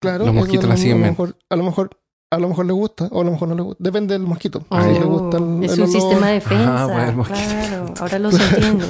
Claro, 0.00 0.24
Los 0.26 0.34
mosquitos 0.34 0.64
la 0.66 0.74
lo- 0.74 0.76
siguen 0.80 0.92
a 0.92 0.98
lo 0.98 1.02
bien. 1.02 1.10
mejor, 1.12 1.38
a 1.50 1.56
lo 1.56 1.64
mejor 1.64 1.90
a 2.30 2.38
lo 2.38 2.48
mejor 2.48 2.66
le 2.66 2.72
gusta 2.72 3.08
o 3.10 3.20
a 3.20 3.24
lo 3.24 3.30
mejor 3.32 3.48
no 3.48 3.54
le 3.54 3.62
gusta. 3.62 3.82
Depende 3.82 4.14
del 4.14 4.22
mosquito. 4.22 4.64
Ah, 4.70 4.82
si 4.84 4.98
le 4.98 5.04
gusta 5.04 5.36
el, 5.38 5.42
Oh, 5.44 5.62
es 5.62 5.72
el 5.72 5.80
un 5.82 5.88
olor- 5.88 5.92
sistema 5.92 6.26
de 6.28 6.32
defensa. 6.34 6.82
Ah, 6.82 6.86
bueno, 6.86 7.08
el 7.10 7.16
mosquito. 7.16 7.38
claro, 7.48 7.94
ahora 8.00 8.18
los 8.18 8.34
entiendo. 8.40 8.86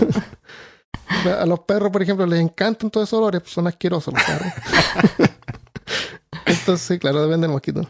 A 1.41 1.47
los 1.47 1.61
perros, 1.61 1.91
por 1.91 2.03
ejemplo, 2.03 2.27
les 2.27 2.41
encantan 2.41 2.91
todos 2.91 3.09
esos 3.09 3.19
olores, 3.19 3.43
son 3.47 3.67
asquerosos 3.67 4.13
los 4.15 4.23
perros. 4.23 4.53
Entonces, 6.47 6.99
claro, 6.99 7.23
depende 7.23 7.47
del 7.47 7.53
mosquito. 7.53 7.83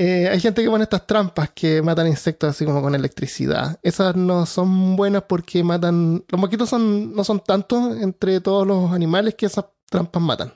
Eh, 0.00 0.28
hay 0.30 0.38
gente 0.40 0.62
que 0.62 0.70
pone 0.70 0.84
estas 0.84 1.06
trampas 1.06 1.50
que 1.54 1.82
matan 1.82 2.06
insectos 2.06 2.50
así 2.50 2.64
como 2.64 2.80
con 2.80 2.94
electricidad. 2.94 3.78
Esas 3.82 4.14
no 4.14 4.46
son 4.46 4.94
buenas 4.96 5.24
porque 5.28 5.64
matan. 5.64 6.24
Los 6.28 6.40
mosquitos 6.40 6.68
son, 6.68 7.14
no 7.14 7.24
son 7.24 7.40
tantos 7.40 7.96
entre 8.00 8.40
todos 8.40 8.64
los 8.66 8.92
animales 8.92 9.34
que 9.34 9.46
esas 9.46 9.64
trampas 9.90 10.22
matan. 10.22 10.52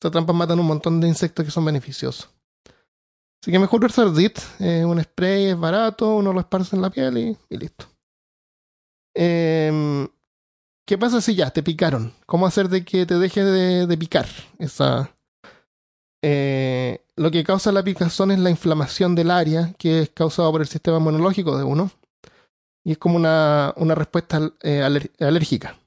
Esas 0.00 0.12
trampas 0.12 0.36
matan 0.36 0.60
un 0.60 0.66
montón 0.66 1.00
de 1.00 1.08
insectos 1.08 1.44
que 1.44 1.50
son 1.50 1.64
beneficiosos. 1.64 2.30
Así 3.42 3.50
que 3.50 3.58
mejor 3.58 3.84
usar 3.84 4.12
DIT. 4.12 4.38
eh, 4.58 4.84
un 4.84 5.02
spray 5.02 5.46
es 5.46 5.58
barato, 5.58 6.16
uno 6.16 6.32
lo 6.32 6.40
esparce 6.40 6.76
en 6.76 6.82
la 6.82 6.90
piel 6.90 7.16
y, 7.16 7.36
y 7.48 7.56
listo. 7.56 7.86
Em, 9.14 10.06
¿Qué 10.86 10.98
pasa 10.98 11.20
si 11.20 11.34
ya 11.34 11.50
te 11.50 11.62
picaron? 11.62 12.12
¿Cómo 12.26 12.46
hacer 12.46 12.68
de 12.68 12.84
que 12.84 13.06
te 13.06 13.18
deje 13.18 13.44
de, 13.44 13.96
picar? 13.96 14.26
Esa, 14.58 15.14
eh, 16.22 17.04
lo 17.16 17.30
que 17.30 17.44
causa 17.44 17.72
la 17.72 17.82
picazón 17.82 18.30
es 18.30 18.40
la 18.40 18.50
inflamación 18.50 19.14
del 19.14 19.30
área, 19.30 19.72
que 19.78 20.00
es 20.00 20.10
causada 20.10 20.50
por 20.50 20.60
el 20.60 20.66
sistema 20.66 20.98
inmunológico 20.98 21.56
de 21.56 21.64
uno. 21.64 21.90
Y 22.84 22.92
es 22.92 22.98
como 22.98 23.16
una, 23.16 23.72
una 23.76 23.94
respuesta 23.94 24.52
eh, 24.62 24.82
alérgica. 25.20 25.78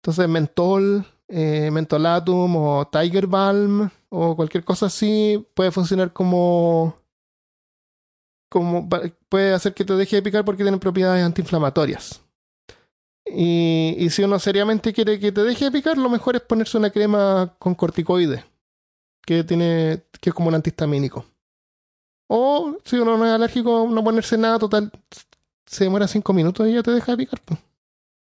Entonces, 0.00 0.28
mentol, 0.28 1.04
eh, 1.28 1.70
mentolatum 1.70 2.56
o 2.56 2.88
tiger 2.88 3.26
balm 3.26 3.90
o 4.14 4.36
cualquier 4.36 4.62
cosa 4.62 4.86
así 4.86 5.46
puede 5.54 5.72
funcionar 5.72 6.12
como. 6.12 6.94
como 8.50 8.86
puede 9.30 9.54
hacer 9.54 9.72
que 9.72 9.86
te 9.86 9.94
deje 9.94 10.16
de 10.16 10.22
picar 10.22 10.44
porque 10.44 10.62
tienen 10.62 10.78
propiedades 10.78 11.24
antiinflamatorias. 11.24 12.20
Y, 13.24 13.96
y 13.98 14.10
si 14.10 14.22
uno 14.22 14.38
seriamente 14.38 14.92
quiere 14.92 15.18
que 15.18 15.32
te 15.32 15.42
deje 15.42 15.64
de 15.64 15.70
picar, 15.70 15.96
lo 15.96 16.10
mejor 16.10 16.36
es 16.36 16.42
ponerse 16.42 16.76
una 16.76 16.90
crema 16.90 17.54
con 17.58 17.74
corticoides, 17.74 18.44
que 19.24 19.44
tiene, 19.44 20.02
que 20.20 20.28
es 20.28 20.34
como 20.34 20.48
un 20.48 20.56
antihistamínico. 20.56 21.24
O 22.28 22.76
si 22.84 22.96
uno 22.96 23.16
no 23.16 23.24
es 23.24 23.32
alérgico, 23.32 23.88
no 23.90 24.04
ponerse 24.04 24.36
nada, 24.36 24.58
total, 24.58 24.92
se 25.64 25.84
demora 25.84 26.06
cinco 26.06 26.34
minutos 26.34 26.68
y 26.68 26.74
ya 26.74 26.82
te 26.82 26.90
deja 26.90 27.12
de 27.12 27.18
picar. 27.18 27.40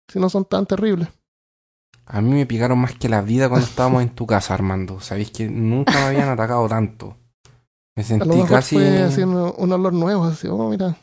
Si 0.08 0.18
no 0.18 0.30
son 0.30 0.46
tan 0.46 0.64
terribles. 0.64 1.08
A 2.06 2.20
mí 2.20 2.30
me 2.34 2.46
picaron 2.46 2.78
más 2.78 2.94
que 2.94 3.08
la 3.08 3.20
vida 3.20 3.48
cuando 3.48 3.66
estábamos 3.66 4.02
en 4.02 4.10
tu 4.10 4.26
casa, 4.26 4.54
Armando. 4.54 5.00
Sabéis 5.00 5.30
que 5.32 5.48
nunca 5.48 5.92
me 5.92 6.06
habían 6.06 6.28
atacado 6.28 6.68
tanto. 6.68 7.16
Me 7.96 8.02
A 8.02 8.04
lo 8.04 8.08
sentí 8.08 8.28
mejor 8.28 8.48
casi. 8.48 8.76
fue 8.76 9.02
así 9.02 9.22
un, 9.22 9.52
un 9.56 9.72
olor 9.72 9.92
nuevo, 9.92 10.24
así, 10.24 10.46
oh, 10.48 10.68
mira. 10.70 10.96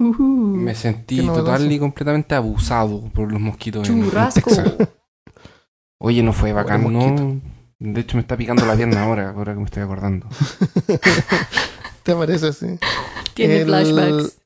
Ujú. 0.00 0.22
Me 0.24 0.74
sentí 0.74 1.24
total 1.24 1.70
y 1.70 1.78
completamente 1.78 2.34
abusado 2.34 3.02
por 3.14 3.30
los 3.30 3.40
mosquitos 3.40 3.88
en- 3.88 3.98
en 3.98 4.04
Churrasco. 4.04 4.50
Texas. 4.50 4.74
Oye, 5.98 6.22
no 6.24 6.32
fue 6.32 6.52
bacán, 6.52 6.92
¿no? 6.92 7.40
De 7.78 8.00
hecho, 8.00 8.16
me 8.16 8.22
está 8.22 8.36
picando 8.36 8.66
la 8.66 8.74
pierna 8.74 9.04
ahora, 9.04 9.30
ahora 9.30 9.52
que 9.54 9.58
me 9.60 9.64
estoy 9.66 9.82
acordando. 9.84 10.26
¿Te 12.02 12.14
parece 12.14 12.48
así? 12.48 12.66
Tiene 13.34 13.58
El- 13.60 13.66
flashbacks. 13.66 14.38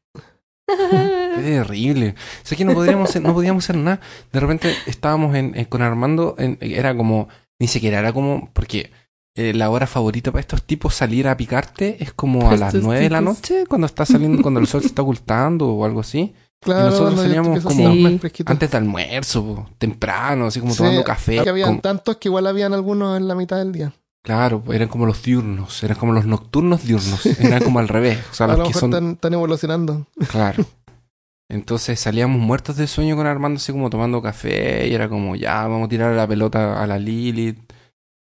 Es 0.68 1.36
terrible. 1.44 2.14
O 2.42 2.46
sea 2.46 2.56
que 2.58 2.64
no 2.64 2.74
podríamos 2.74 3.10
hacer, 3.10 3.22
no 3.22 3.32
podíamos 3.34 3.64
hacer 3.64 3.76
nada. 3.76 4.00
De 4.32 4.40
repente 4.40 4.74
estábamos 4.86 5.34
en, 5.36 5.56
en- 5.56 5.64
con 5.66 5.82
Armando, 5.82 6.34
en- 6.38 6.58
era 6.60 6.96
como, 6.96 7.28
ni 7.58 7.68
siquiera 7.68 7.98
era 7.98 8.12
como, 8.12 8.50
porque 8.52 8.90
eh, 9.36 9.52
la 9.54 9.70
hora 9.70 9.86
favorita 9.86 10.32
para 10.32 10.40
estos 10.40 10.62
tipos 10.62 10.94
salir 10.94 11.28
a 11.28 11.36
picarte 11.36 12.02
es 12.02 12.12
como 12.12 12.50
a 12.50 12.56
las 12.56 12.74
9 12.74 13.00
de 13.00 13.10
la 13.10 13.20
noche, 13.20 13.64
cuando 13.68 13.86
está 13.86 14.06
saliendo, 14.06 14.42
cuando 14.42 14.60
el 14.60 14.66
sol 14.66 14.80
se 14.80 14.86
está 14.88 15.02
ocultando 15.02 15.68
o 15.68 15.84
algo 15.84 16.00
así. 16.00 16.34
Claro, 16.58 16.86
nosotros 16.90 17.22
teníamos 17.22 17.48
empieza 17.48 17.68
a 17.68 17.70
como- 17.70 17.92
Sí. 17.92 18.42
Antes 18.46 18.70
de 18.70 18.76
almuerzo, 18.78 19.44
po, 19.44 19.68
temprano, 19.78 20.46
así 20.46 20.58
como 20.58 20.72
Sí, 20.72 20.78
tomando 20.78 21.04
café. 21.04 21.42
que 21.44 21.50
habían 21.50 21.80
tantos 21.80 22.16
que 22.16 22.28
igual 22.28 22.46
habían 22.46 22.72
algunos 22.72 23.16
en 23.18 23.28
la 23.28 23.34
mitad 23.34 23.58
del 23.58 23.72
día. 23.72 23.92
Claro, 24.26 24.60
pues, 24.60 24.74
eran 24.74 24.88
como 24.88 25.06
los 25.06 25.22
diurnos, 25.22 25.82
eran 25.84 25.96
como 25.96 26.12
los 26.12 26.26
nocturnos 26.26 26.84
diurnos, 26.84 27.24
eran 27.40 27.62
como 27.62 27.78
al 27.78 27.86
revés. 27.86 28.18
O 28.32 28.34
sea, 28.34 28.46
a 28.46 28.50
lo 28.50 28.58
los 28.58 28.68
que 28.68 28.74
son 28.78 28.92
están, 28.92 29.10
están 29.12 29.32
evolucionando. 29.34 30.06
Claro. 30.28 30.64
Entonces 31.48 32.00
salíamos 32.00 32.40
muertos 32.40 32.76
de 32.76 32.88
sueño 32.88 33.14
con 33.14 33.28
Armando, 33.28 33.58
así 33.58 33.70
como 33.70 33.88
tomando 33.88 34.20
café, 34.20 34.88
y 34.88 34.94
era 34.94 35.08
como, 35.08 35.36
ya, 35.36 35.62
vamos 35.68 35.86
a 35.86 35.88
tirar 35.88 36.12
la 36.16 36.26
pelota 36.26 36.82
a 36.82 36.86
la 36.88 36.98
Lilith, 36.98 37.58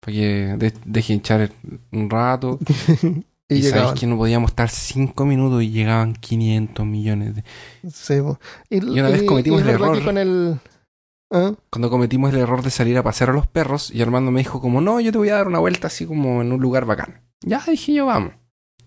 para 0.00 0.12
que 0.12 0.56
de- 0.58 0.74
deje 0.84 1.12
hinchar 1.12 1.52
un 1.92 2.10
rato. 2.10 2.58
y, 3.48 3.54
Y, 3.58 3.62
sabéis 3.62 4.00
que 4.00 4.08
no 4.08 4.16
podíamos 4.16 4.50
estar 4.50 4.68
cinco 4.70 5.24
minutos 5.24 5.62
y 5.62 5.70
llegaban 5.70 6.14
500 6.14 6.84
millones 6.84 7.36
de... 7.36 7.44
Sí, 7.92 8.14
y, 8.70 8.76
Y 8.78 8.98
una 8.98 9.08
vez 9.10 9.22
cometimos 9.22 9.60
es 9.60 9.68
el 9.68 9.74
error. 9.74 10.02
con 10.04 10.18
el... 10.18 10.58
¿Ah? 11.32 11.54
Cuando 11.70 11.88
cometimos 11.88 12.32
el 12.32 12.40
error 12.40 12.62
de 12.62 12.70
salir 12.70 12.98
a 12.98 13.02
pasear 13.02 13.30
a 13.30 13.32
los 13.32 13.46
perros, 13.46 13.90
y 13.90 14.02
Armando 14.02 14.30
me 14.30 14.40
dijo 14.40 14.60
como, 14.60 14.82
no, 14.82 15.00
yo 15.00 15.10
te 15.12 15.18
voy 15.18 15.30
a 15.30 15.36
dar 15.36 15.48
una 15.48 15.58
vuelta 15.58 15.86
así 15.86 16.04
como 16.06 16.42
en 16.42 16.52
un 16.52 16.60
lugar 16.60 16.84
bacán. 16.84 17.22
Ya, 17.40 17.62
dije 17.66 17.94
yo, 17.94 18.06
vamos. 18.06 18.34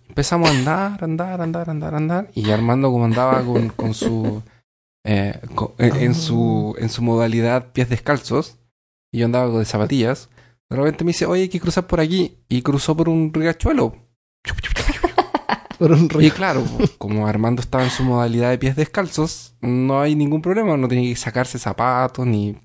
Empezamos 0.07 0.49
a 0.49 0.53
andar, 0.53 1.03
andar, 1.03 1.41
andar, 1.41 1.69
andar, 1.69 1.95
andar, 1.95 2.31
y 2.35 2.51
Armando 2.51 2.91
como 2.91 3.05
andaba 3.05 3.43
con, 3.43 3.69
con 3.69 3.93
su... 3.95 4.43
eh, 5.03 5.39
en, 5.79 5.95
en 5.95 6.15
su 6.15 6.75
en 6.77 6.89
su 6.89 7.01
modalidad 7.01 7.71
pies 7.73 7.89
descalzos, 7.89 8.57
y 9.11 9.19
yo 9.19 9.25
andaba 9.25 9.49
de 9.57 9.65
zapatillas, 9.65 10.29
de 10.69 10.77
repente 10.77 11.03
me 11.03 11.09
dice, 11.09 11.25
oye, 11.25 11.43
hay 11.43 11.49
que 11.49 11.59
cruzar 11.59 11.87
por 11.87 11.99
aquí, 11.99 12.37
y 12.47 12.61
cruzó 12.61 12.95
por 12.95 13.09
un 13.09 13.33
riachuelo. 13.33 14.04
Por 15.77 15.91
un 15.91 16.09
Y 16.19 16.31
claro, 16.31 16.63
como 16.97 17.27
Armando 17.27 17.61
estaba 17.61 17.83
en 17.83 17.89
su 17.89 18.03
modalidad 18.03 18.49
de 18.49 18.57
pies 18.57 18.75
descalzos, 18.75 19.55
no 19.61 20.01
hay 20.01 20.15
ningún 20.15 20.41
problema, 20.41 20.77
no 20.77 20.87
tenía 20.87 21.09
que 21.09 21.15
sacarse 21.15 21.59
zapatos, 21.59 22.25
ni 22.25 22.55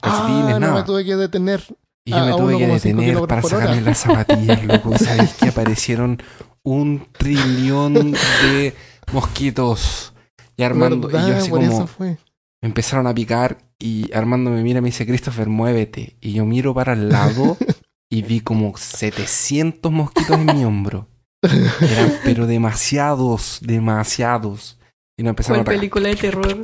calcetines, 0.00 0.44
Ah, 0.44 0.50
no 0.52 0.60
nada. 0.60 0.74
me 0.74 0.82
tuve 0.82 1.04
que 1.04 1.16
detener. 1.16 1.62
Y 2.04 2.10
yo 2.12 2.24
me 2.24 2.32
tuve 2.32 2.58
que 2.58 2.66
1,5 2.68 2.72
detener 2.74 3.26
para 3.26 3.42
sacarme 3.42 3.80
las 3.82 3.98
zapatillas, 3.98 4.64
loco. 4.64 4.96
Sabéis 4.98 5.34
que 5.34 5.48
aparecieron 5.48 6.22
un 6.62 7.06
trillón 7.12 8.12
de 8.42 8.74
mosquitos. 9.12 10.14
Y 10.56 10.62
Armando, 10.62 11.08
y 11.08 11.12
yo 11.12 11.36
así 11.36 11.50
como, 11.50 11.88
me 11.98 12.16
empezaron 12.62 13.06
a 13.06 13.14
picar. 13.14 13.58
Y 13.78 14.10
Armando 14.12 14.50
me 14.50 14.62
mira 14.62 14.78
y 14.78 14.82
me 14.82 14.88
dice, 14.88 15.06
Christopher, 15.06 15.48
muévete. 15.48 16.16
Y 16.20 16.32
yo 16.32 16.44
miro 16.44 16.74
para 16.74 16.94
el 16.94 17.10
lado 17.10 17.56
y 18.10 18.22
vi 18.22 18.40
como 18.40 18.76
700 18.76 19.92
mosquitos 19.92 20.36
en 20.36 20.46
mi 20.46 20.64
hombro. 20.64 21.06
Eran, 21.42 22.12
pero 22.24 22.46
demasiados, 22.46 23.58
demasiados. 23.62 24.78
Y 25.16 25.22
nos 25.22 25.30
empezaron 25.30 25.60
a 25.60 25.64
¿Cuál 25.64 25.76
atacar. 25.76 25.80
película 25.80 26.08
de 26.08 26.16
terror? 26.16 26.58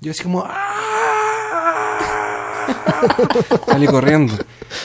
Yo 0.00 0.10
así 0.10 0.22
como... 0.22 0.44
¡ah! 0.46 0.78
Salí 3.66 3.86
corriendo. 3.86 4.34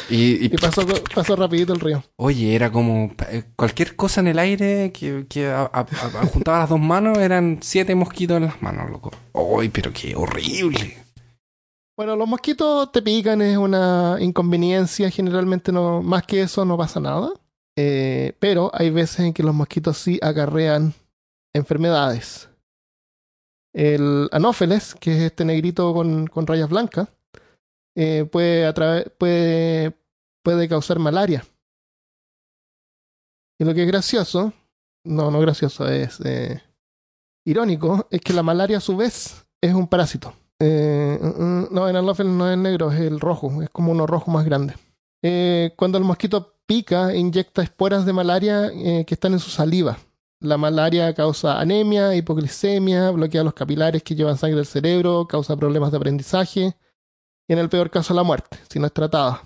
Y, 0.10 0.43
y, 0.43 0.45
Y 0.45 0.49
pasó, 0.58 0.86
pasó 1.14 1.36
rapidito 1.36 1.74
el 1.74 1.80
río. 1.80 2.03
oye, 2.18 2.55
era 2.55 2.72
como... 2.72 3.12
eh, 3.30 3.43
Cualquier 3.55 3.95
cosa 3.95 4.22
en 4.22 4.28
el 4.28 4.39
aire 4.39 4.91
que, 4.91 5.26
que 5.30 5.47
a- 5.47 5.70
a- 5.72 5.80
a- 5.82 6.26
juntaba 6.26 6.60
las 6.60 6.70
dos 6.70 6.80
manos 6.80 7.18
eran 7.18 7.60
siete 7.62 7.93
mosquitos 7.95 8.38
en 8.38 8.45
las 8.45 8.62
manos, 8.62 8.89
loco. 8.89 9.12
¡Ay, 9.60 9.70
pero 9.70 9.91
qué 9.93 10.16
horrible! 10.16 10.97
Bueno, 11.95 12.16
los 12.16 12.28
mosquitos 12.28 12.91
te 12.91 13.01
pican, 13.01 13.41
es 13.41 13.58
una 13.58 14.18
inconveniencia. 14.20 15.10
Generalmente 15.10 15.72
no, 15.72 16.01
más 16.01 16.24
que 16.24 16.41
eso 16.43 16.64
no 16.66 16.78
pasa 16.78 16.99
nada. 16.99 17.30
Eh, 17.80 18.34
pero 18.39 18.71
hay 18.73 18.89
veces 18.89 19.19
en 19.19 19.34
que 19.34 19.43
los 19.43 19.53
mosquitos 19.53 19.99
sí 19.99 20.19
acarrean 20.23 20.95
enfermedades. 21.53 22.49
El 23.71 24.28
anófeles, 24.32 24.95
que 24.95 25.15
es 25.15 25.21
este 25.21 25.45
negrito 25.45 25.93
con, 25.93 26.25
con 26.25 26.47
rayas 26.47 26.69
blancas, 26.69 27.07
eh, 27.95 28.25
puede, 28.32 28.73
puede, 29.19 29.95
puede 30.43 30.67
causar 30.67 30.97
malaria. 30.97 31.45
Y 33.59 33.63
lo 33.63 33.75
que 33.75 33.84
es 33.84 33.88
gracioso, 33.88 34.53
no, 35.03 35.30
no 35.30 35.39
gracioso, 35.39 35.88
es 35.88 36.19
eh, 36.25 36.59
irónico, 37.45 38.07
es 38.09 38.21
que 38.21 38.34
la 38.34 38.43
malaria 38.43 38.78
a 38.78 38.82
su 38.82 38.97
vez 38.97 39.45
es 39.61 39.73
un 39.73 39.88
parásito. 39.88 40.34
Mm, 40.59 40.65
mm, 40.65 41.67
no, 41.69 41.88
el 41.88 41.95
anófeles 41.95 42.34
no 42.34 42.49
es 42.49 42.57
negro, 42.57 42.91
es 42.91 42.99
el 43.01 43.19
rojo, 43.19 43.61
es 43.61 43.69
como 43.69 43.91
uno 43.91 44.07
rojo 44.07 44.32
más 44.32 44.45
grande. 44.45 44.73
Cuando 45.75 45.97
el 45.97 46.03
mosquito 46.03 46.57
pica, 46.68 47.15
inyecta 47.15 47.63
esporas 47.63 48.05
de 48.05 48.13
malaria 48.13 48.68
eh, 48.68 49.05
que 49.05 49.15
están 49.15 49.34
en 49.34 49.39
su 49.39 49.49
saliva. 49.49 49.97
La 50.39 50.57
malaria 50.57 51.11
causa 51.15 51.59
anemia, 51.59 52.13
hipoglicemia, 52.13 53.09
bloquea 53.09 53.43
los 53.43 53.55
capilares 53.55 54.03
que 54.03 54.13
llevan 54.13 54.38
sangre 54.38 54.59
al 54.59 54.68
cerebro, 54.68 55.28
causa 55.28 55.57
problemas 55.57 55.89
de 55.89 55.97
aprendizaje 55.97 56.76
y 57.47 57.53
en 57.53 57.57
el 57.57 57.70
peor 57.70 57.89
caso 57.89 58.13
la 58.13 58.22
muerte, 58.22 58.59
si 58.70 58.78
no 58.78 58.86
es 58.86 58.93
tratada. 58.93 59.41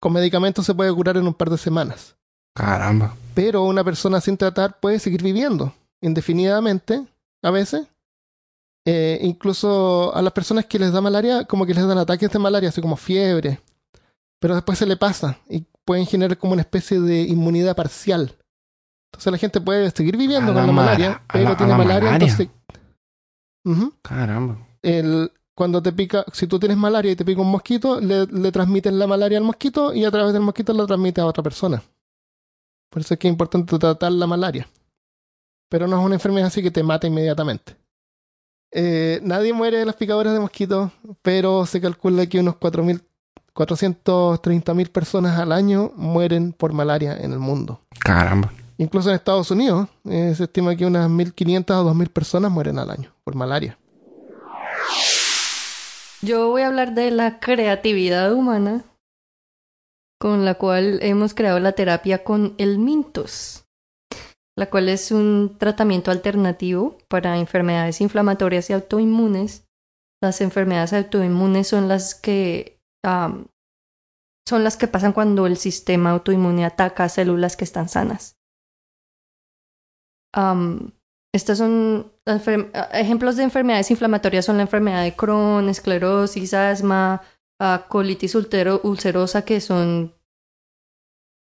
Con 0.00 0.12
medicamentos 0.12 0.66
se 0.66 0.74
puede 0.74 0.92
curar 0.92 1.16
en 1.16 1.26
un 1.26 1.34
par 1.34 1.50
de 1.50 1.58
semanas, 1.58 2.16
Caramba. 2.54 3.14
pero 3.34 3.62
una 3.64 3.84
persona 3.84 4.20
sin 4.20 4.36
tratar 4.36 4.80
puede 4.80 4.98
seguir 4.98 5.22
viviendo 5.22 5.72
indefinidamente, 6.00 7.04
a 7.42 7.50
veces. 7.50 7.86
Eh, 8.84 9.18
incluso 9.22 10.14
a 10.14 10.22
las 10.22 10.32
personas 10.32 10.64
que 10.64 10.78
les 10.78 10.92
da 10.92 11.00
malaria, 11.00 11.44
como 11.44 11.66
que 11.66 11.74
les 11.74 11.86
dan 11.86 11.98
ataques 11.98 12.30
de 12.30 12.38
malaria, 12.38 12.70
así 12.70 12.80
como 12.80 12.96
fiebre, 12.96 13.60
pero 14.38 14.54
después 14.54 14.78
se 14.78 14.86
le 14.86 14.96
pasa 14.96 15.38
y 15.50 15.66
pueden 15.88 16.04
generar 16.04 16.36
como 16.36 16.52
una 16.52 16.60
especie 16.60 17.00
de 17.00 17.22
inmunidad 17.22 17.74
parcial. 17.74 18.36
Entonces 19.10 19.32
la 19.32 19.38
gente 19.38 19.58
puede 19.62 19.90
seguir 19.90 20.18
viviendo 20.18 20.52
A 20.52 20.54
con 20.54 20.66
la 20.66 20.72
malaria, 20.72 21.22
pero 21.32 21.44
la- 21.44 21.56
tiene 21.56 21.72
la 21.72 21.78
malaria, 21.78 22.10
malaria. 22.10 22.26
entonces... 22.26 22.48
Caramba. 24.02 24.58
El, 24.82 25.32
cuando 25.54 25.82
te 25.82 25.92
pica, 25.92 26.26
si 26.32 26.46
tú 26.46 26.58
tienes 26.58 26.76
malaria 26.76 27.12
y 27.12 27.16
te 27.16 27.24
pica 27.24 27.40
un 27.40 27.50
mosquito, 27.50 28.00
le, 28.00 28.26
le 28.26 28.52
transmiten 28.52 28.98
la 28.98 29.06
malaria 29.06 29.38
al 29.38 29.44
mosquito 29.44 29.94
y 29.94 30.04
a 30.04 30.10
través 30.10 30.34
del 30.34 30.42
mosquito 30.42 30.74
la 30.74 30.86
transmite 30.86 31.22
a 31.22 31.26
otra 31.26 31.42
persona. 31.42 31.82
Por 32.90 33.00
eso 33.00 33.14
es 33.14 33.20
que 33.20 33.28
es 33.28 33.32
importante 33.32 33.78
tratar 33.78 34.12
la 34.12 34.26
malaria. 34.26 34.68
Pero 35.70 35.86
no 35.86 35.98
es 35.98 36.04
una 36.04 36.16
enfermedad 36.16 36.48
así 36.48 36.62
que 36.62 36.70
te 36.70 36.82
mata 36.82 37.06
inmediatamente. 37.06 37.76
Eh, 38.72 39.20
nadie 39.22 39.54
muere 39.54 39.78
de 39.78 39.86
las 39.86 39.96
picaduras 39.96 40.34
de 40.34 40.40
mosquitos, 40.40 40.92
pero 41.22 41.64
se 41.64 41.80
calcula 41.80 42.26
que 42.26 42.40
unos 42.40 42.56
4.000 42.56 43.02
430.000 43.54 44.88
personas 44.90 45.38
al 45.38 45.52
año 45.52 45.92
mueren 45.96 46.52
por 46.52 46.72
malaria 46.72 47.16
en 47.16 47.32
el 47.32 47.38
mundo. 47.38 47.80
Caramba. 47.98 48.52
Incluso 48.76 49.08
en 49.08 49.16
Estados 49.16 49.50
Unidos 49.50 49.88
eh, 50.08 50.32
se 50.36 50.44
estima 50.44 50.76
que 50.76 50.86
unas 50.86 51.10
1.500 51.10 51.70
o 51.70 51.94
2.000 51.94 52.08
personas 52.10 52.52
mueren 52.52 52.78
al 52.78 52.90
año 52.90 53.12
por 53.24 53.34
malaria. 53.34 53.76
Yo 56.22 56.48
voy 56.48 56.62
a 56.62 56.68
hablar 56.68 56.94
de 56.94 57.10
la 57.10 57.38
creatividad 57.38 58.32
humana 58.32 58.84
con 60.20 60.44
la 60.44 60.54
cual 60.54 60.98
hemos 61.02 61.34
creado 61.34 61.60
la 61.60 61.72
terapia 61.72 62.24
con 62.24 62.54
el 62.58 62.78
Mintos, 62.78 63.64
la 64.56 64.68
cual 64.68 64.88
es 64.88 65.12
un 65.12 65.56
tratamiento 65.58 66.10
alternativo 66.10 66.98
para 67.08 67.38
enfermedades 67.38 68.00
inflamatorias 68.00 68.68
y 68.70 68.72
autoinmunes. 68.72 69.64
Las 70.20 70.40
enfermedades 70.40 70.92
autoinmunes 70.92 71.68
son 71.68 71.86
las 71.86 72.16
que 72.16 72.77
son 74.48 74.64
las 74.64 74.76
que 74.76 74.88
pasan 74.88 75.12
cuando 75.12 75.46
el 75.46 75.56
sistema 75.56 76.10
autoinmune 76.10 76.64
ataca 76.64 77.08
células 77.08 77.56
que 77.56 77.64
están 77.64 77.88
sanas. 77.88 78.38
Am, 80.34 80.92
estas 81.34 81.58
son 81.58 82.12
ejemplos 82.92 83.36
de 83.36 83.42
enfermedades 83.42 83.90
inflamatorias 83.90 84.44
son 84.44 84.56
la 84.56 84.62
enfermedad 84.62 85.02
de 85.02 85.14
Crohn, 85.14 85.68
esclerosis, 85.68 86.54
asma, 86.54 87.22
ah, 87.60 87.86
colitis 87.88 88.34
ultero- 88.34 88.80
ulcerosa, 88.84 89.44
que 89.44 89.60
son 89.60 90.14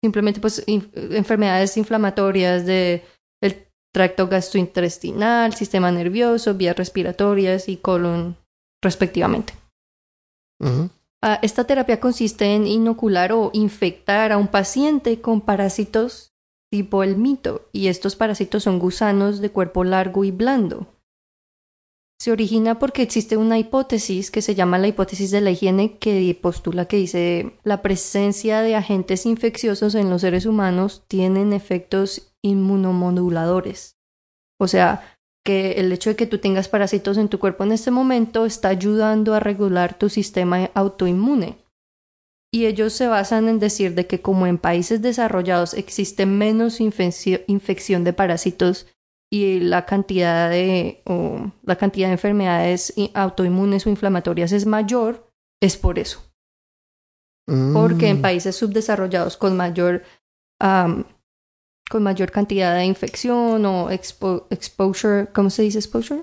simplemente 0.03 0.41
pues 0.41 0.65
enfermedades 0.67 1.77
inflamatorias 1.77 2.67
de 2.67 3.05
el 3.43 3.69
tracto 3.93 4.29
gastrointestinal, 4.29 5.55
sistema 5.55 5.91
nervioso, 5.91 6.55
vías 6.55 6.77
respiratorias 6.77 7.69
y 7.69 7.77
colon 7.79 8.37
respectivamente. 8.83 9.55
Ujú. 10.61 10.91
Ah, 11.23 11.39
esta 11.43 11.65
terapia 11.65 11.99
consiste 12.01 12.55
en 12.55 12.67
inocular 12.67 13.33
o 13.33 13.51
infectar 13.53 14.31
a 14.31 14.39
un 14.39 14.49
paciente 14.49 15.21
con 15.21 15.41
parásitos 15.41 16.33
tipo 16.71 17.03
el 17.03 17.17
mito, 17.17 17.69
y 17.73 17.89
estos 17.89 18.17
parásitos 18.17 18.65
son 18.65 18.79
gusanos 18.79 19.41
de 19.41 19.51
cuerpo 19.51 19.85
largo 19.85 20.25
y 20.25 20.31
blando. 20.31 20.87
Se 22.21 22.33
origina 22.33 22.79
porque 22.79 23.03
existe 23.03 23.37
una 23.37 23.59
hipótesis 23.59 24.31
que 24.31 24.43
se 24.43 24.55
llama 24.55 24.79
la 24.79 24.89
hipótesis 24.89 25.31
de 25.31 25.41
la 25.41 25.53
higiene 25.53 25.99
que 25.99 26.37
postula 26.41 26.87
que 26.87 26.97
dice 26.97 27.59
la 27.63 27.81
presencia 27.81 28.61
de 28.61 28.75
agentes 28.75 29.25
infecciosos 29.25 29.95
en 29.95 30.11
los 30.11 30.23
seres 30.23 30.45
humanos 30.45 31.05
tienen 31.07 31.53
efectos 31.53 32.33
inmunomoduladores. 32.43 33.97
O 34.59 34.67
sea, 34.67 35.18
que 35.49 35.81
el 35.81 35.91
hecho 35.95 36.11
de 36.11 36.17
que 36.17 36.27
tú 36.27 36.37
tengas 36.37 36.69
parásitos 36.69 37.17
en 37.17 37.31
tu 37.31 37.39
cuerpo 37.39 37.65
en 37.65 37.73
este 37.73 37.91
momento 37.91 38.45
está 38.45 38.69
ayudando 38.69 39.33
a 39.33 39.41
regular 39.41 39.97
tu 39.97 40.11
sistema 40.11 40.71
autoinmune. 40.75 41.57
Y 42.53 42.67
ellos 42.67 42.93
se 42.93 43.07
basan 43.07 43.49
en 43.49 43.59
decir 43.59 43.95
de 43.95 44.07
que 44.07 44.21
como 44.21 44.47
en 44.47 44.59
países 44.59 45.01
desarrollados 45.01 45.73
existe 45.73 46.27
menos 46.27 46.83
infección 46.83 48.05
de 48.05 48.13
parásitos 48.13 48.89
y 49.33 49.61
la 49.61 49.87
cantidad 49.87 50.51
de, 50.51 51.03
la 51.63 51.77
cantidad 51.77 52.09
de 52.09 52.13
enfermedades 52.13 52.93
autoinmunes 53.15 53.87
o 53.87 53.89
inflamatorias 53.89 54.53
es 54.53 54.67
mayor, 54.67 55.31
es 55.63 55.79
por 55.79 55.99
eso. 55.99 56.31
Porque 57.73 58.09
en 58.11 58.19
mm. 58.19 58.23
países 58.23 58.55
subdesarrollados 58.55 59.39
con 59.39 59.57
mayor, 59.57 60.03
con 61.89 62.03
mayor 62.03 62.31
cantidad 62.31 62.75
de 62.75 62.85
infección 62.85 63.65
o 63.65 63.91
exposure, 63.91 65.29
¿cómo 65.33 65.51
se 65.51 65.63
dice 65.63 65.79
exposure? 65.79 66.23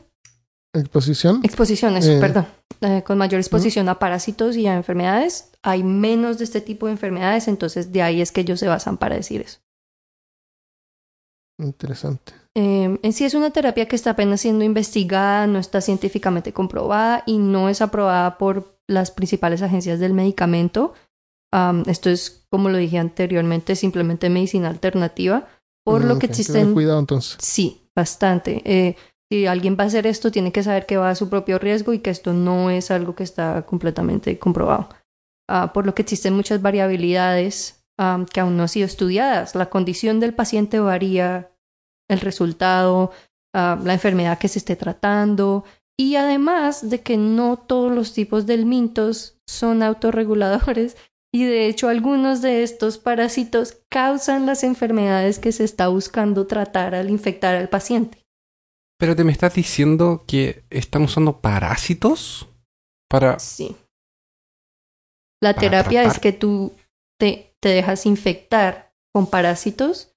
Exposición. 0.73 1.39
Exposición, 1.43 1.95
eso, 1.97 2.11
eh. 2.11 2.19
perdón. 2.19 2.47
Eh, 2.81 3.03
con 3.05 3.17
mayor 3.17 3.39
exposición 3.39 3.87
a 3.87 3.97
parásitos 3.97 4.57
y 4.57 4.67
a 4.67 4.75
enfermedades, 4.75 5.51
hay 5.63 5.83
menos 5.83 6.37
de 6.37 6.43
este 6.43 6.61
tipo 6.61 6.87
de 6.87 6.93
enfermedades, 6.93 7.47
entonces 7.47 7.91
de 7.91 8.01
ahí 8.01 8.21
es 8.21 8.31
que 8.31 8.41
ellos 8.41 8.59
se 8.59 8.67
basan 8.67 8.97
para 8.97 9.15
decir 9.15 9.41
eso. 9.41 9.59
Interesante. 11.57 12.33
Em, 12.53 12.99
en 13.01 13.13
sí 13.13 13.23
es 13.23 13.33
una 13.33 13.51
terapia 13.51 13.87
que 13.87 13.95
está 13.95 14.11
apenas 14.11 14.41
siendo 14.41 14.65
investigada, 14.65 15.47
no 15.47 15.59
está 15.59 15.79
científicamente 15.79 16.51
comprobada 16.51 17.23
y 17.25 17.37
no 17.37 17.69
es 17.69 17.81
aprobada 17.81 18.37
por 18.37 18.77
las 18.87 19.11
principales 19.11 19.61
agencias 19.61 19.99
del 19.99 20.13
medicamento. 20.13 20.93
esto 21.87 22.09
es, 22.09 22.45
como 22.49 22.67
lo 22.67 22.77
dije 22.77 22.97
anteriormente, 22.97 23.77
simplemente 23.77 24.29
medicina 24.29 24.67
alternativa, 24.67 25.47
por 25.85 26.03
lo 26.03 26.15
mm, 26.15 26.19
que 26.19 26.25
existen... 26.25 26.73
Cuidado 26.73 26.99
entonces. 26.99 27.37
Sí, 27.39 27.89
bastante. 27.95 28.61
Eh, 28.65 28.95
si 29.31 29.45
alguien 29.45 29.77
va 29.79 29.83
a 29.83 29.87
hacer 29.87 30.07
esto, 30.07 30.31
tiene 30.31 30.51
que 30.51 30.63
saber 30.63 30.85
que 30.85 30.97
va 30.97 31.09
a 31.09 31.15
su 31.15 31.29
propio 31.29 31.59
riesgo 31.59 31.93
y 31.93 31.99
que 31.99 32.09
esto 32.09 32.33
no 32.33 32.69
es 32.69 32.91
algo 32.91 33.15
que 33.15 33.23
está 33.23 33.65
completamente 33.65 34.37
comprobado. 34.39 34.89
Ah, 35.47 35.71
por 35.73 35.85
lo 35.85 35.93
que 35.93 36.01
existen 36.01 36.33
muchas 36.33 36.61
variabilidades 36.61 37.83
que 38.33 38.41
aún 38.41 38.57
no 38.57 38.63
han 38.63 38.69
sido 38.69 38.85
estudiadas. 38.85 39.55
La 39.55 39.69
condición 39.69 40.19
del 40.19 40.33
paciente 40.33 40.79
varía 40.79 41.51
el 42.09 42.19
resultado, 42.19 43.11
ah, 43.53 43.79
la 43.83 43.93
enfermedad 43.93 44.37
que 44.37 44.47
se 44.47 44.59
esté 44.59 44.75
tratando 44.75 45.63
y 45.97 46.15
además 46.15 46.89
de 46.89 47.01
que 47.01 47.17
no 47.17 47.57
todos 47.57 47.91
los 47.91 48.13
tipos 48.13 48.45
de 48.45 48.57
mintos 48.65 49.39
son 49.47 49.81
autorreguladores 49.81 50.97
y 51.35 51.43
de 51.43 51.67
hecho 51.67 51.89
algunos 51.89 52.41
de 52.41 52.63
estos 52.63 52.97
parásitos 52.97 53.77
causan 53.89 54.45
las 54.45 54.63
enfermedades 54.63 55.37
que 55.37 55.51
se 55.51 55.65
está 55.65 55.89
buscando 55.89 56.47
tratar 56.47 56.95
al 56.95 57.09
infectar 57.09 57.57
al 57.57 57.67
paciente. 57.67 58.25
Pero 58.97 59.17
te 59.17 59.25
me 59.25 59.33
estás 59.33 59.53
diciendo 59.53 60.23
que 60.25 60.63
están 60.69 61.01
usando 61.01 61.41
parásitos 61.41 62.47
para... 63.09 63.37
Sí. 63.39 63.75
La 65.43 65.53
terapia 65.53 66.05
es 66.05 66.19
que 66.19 66.31
tú 66.31 66.71
te, 67.19 67.53
te 67.59 67.67
dejas 67.67 68.05
infectar 68.05 68.93
con 69.13 69.29
parásitos 69.29 70.15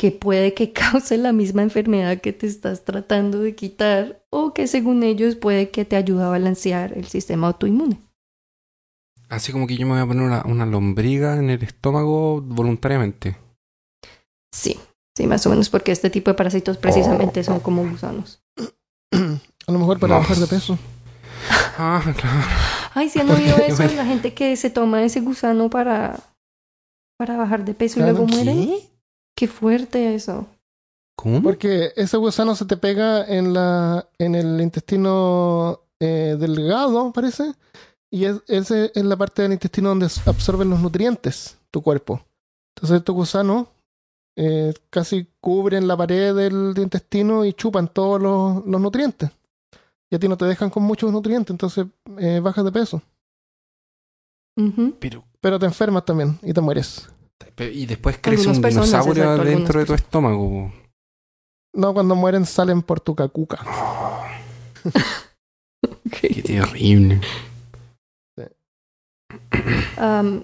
que 0.00 0.10
puede 0.10 0.54
que 0.54 0.72
cause 0.72 1.18
la 1.18 1.34
misma 1.34 1.60
enfermedad 1.60 2.18
que 2.22 2.32
te 2.32 2.46
estás 2.46 2.86
tratando 2.86 3.40
de 3.40 3.54
quitar 3.54 4.24
o 4.30 4.54
que 4.54 4.68
según 4.68 5.02
ellos 5.02 5.36
puede 5.36 5.68
que 5.68 5.84
te 5.84 5.96
ayude 5.96 6.24
a 6.24 6.28
balancear 6.28 6.96
el 6.96 7.04
sistema 7.08 7.48
autoinmune. 7.48 8.07
Así 9.28 9.52
como 9.52 9.66
que 9.66 9.76
yo 9.76 9.86
me 9.86 9.92
voy 9.92 10.02
a 10.02 10.06
poner 10.06 10.42
una, 10.44 10.66
lombriga 10.66 11.36
en 11.36 11.50
el 11.50 11.62
estómago 11.62 12.40
voluntariamente. 12.40 13.36
Sí, 14.52 14.78
sí, 15.16 15.26
más 15.26 15.44
o 15.46 15.50
menos 15.50 15.68
porque 15.68 15.92
este 15.92 16.08
tipo 16.08 16.30
de 16.30 16.34
parásitos 16.34 16.78
precisamente 16.78 17.44
son 17.44 17.60
como 17.60 17.88
gusanos. 17.88 18.40
A 19.12 19.72
lo 19.72 19.78
mejor 19.78 19.98
para 19.98 20.18
bajar 20.18 20.36
de 20.36 20.46
peso. 20.46 20.78
Ah, 21.80 22.02
claro. 22.02 22.46
Ay, 22.92 23.08
si 23.08 23.20
han 23.20 23.30
oído 23.30 23.56
eso, 23.66 23.84
la 23.84 24.04
gente 24.04 24.34
que 24.34 24.56
se 24.56 24.68
toma 24.68 25.04
ese 25.04 25.20
gusano 25.20 25.70
para, 25.70 26.18
para 27.16 27.36
bajar 27.36 27.64
de 27.64 27.72
peso 27.72 28.00
y 28.00 28.02
luego 28.02 28.26
muere. 28.26 28.80
Qué 29.36 29.46
fuerte 29.46 30.16
eso. 30.16 30.48
¿Cómo? 31.16 31.40
Porque 31.40 31.92
ese 31.94 32.16
gusano 32.16 32.56
se 32.56 32.64
te 32.64 32.76
pega 32.76 33.24
en 33.24 33.54
la 33.54 34.08
en 34.18 34.34
el 34.34 34.60
intestino 34.60 35.82
eh, 36.00 36.36
delgado, 36.38 37.12
parece, 37.12 37.52
y 38.10 38.24
es, 38.24 38.40
ese 38.46 38.90
es 38.94 39.04
la 39.04 39.16
parte 39.16 39.42
del 39.42 39.52
intestino 39.52 39.90
donde 39.90 40.08
absorben 40.26 40.70
los 40.70 40.80
nutrientes 40.80 41.58
tu 41.70 41.82
cuerpo. 41.82 42.22
Entonces 42.74 42.98
estos 42.98 43.14
gusanos 43.14 43.68
eh, 44.36 44.72
casi 44.90 45.26
cubren 45.40 45.88
la 45.88 45.96
pared 45.96 46.34
del, 46.34 46.74
intestino 46.76 47.44
y 47.44 47.52
chupan 47.52 47.88
todos 47.88 48.22
los, 48.22 48.64
nutrientes. 48.64 49.30
Y 50.10 50.16
a 50.16 50.18
ti 50.18 50.28
no 50.28 50.36
te 50.36 50.44
dejan 50.44 50.70
con 50.70 50.84
muchos 50.84 51.12
nutrientes, 51.12 51.50
entonces 51.50 51.86
eh, 52.18 52.40
bajas 52.40 52.64
de 52.64 52.72
peso. 52.72 53.02
Pero, 54.98 55.24
Pero 55.40 55.58
te 55.58 55.66
enfermas 55.66 56.04
también 56.04 56.38
y 56.42 56.52
te 56.52 56.60
mueres. 56.60 57.08
Y 57.58 57.86
después 57.86 58.18
crece 58.20 58.48
un 58.48 58.60
dinosaurio 58.60 59.36
dentro 59.38 59.78
de 59.80 59.86
tu 59.86 59.94
estómago. 59.94 60.72
No, 61.74 61.94
cuando 61.94 62.16
mueren 62.16 62.44
salen 62.44 62.82
por 62.82 63.00
tu 63.00 63.14
cacuca. 63.14 63.64
Qué 66.10 66.42
terrible. 66.42 67.20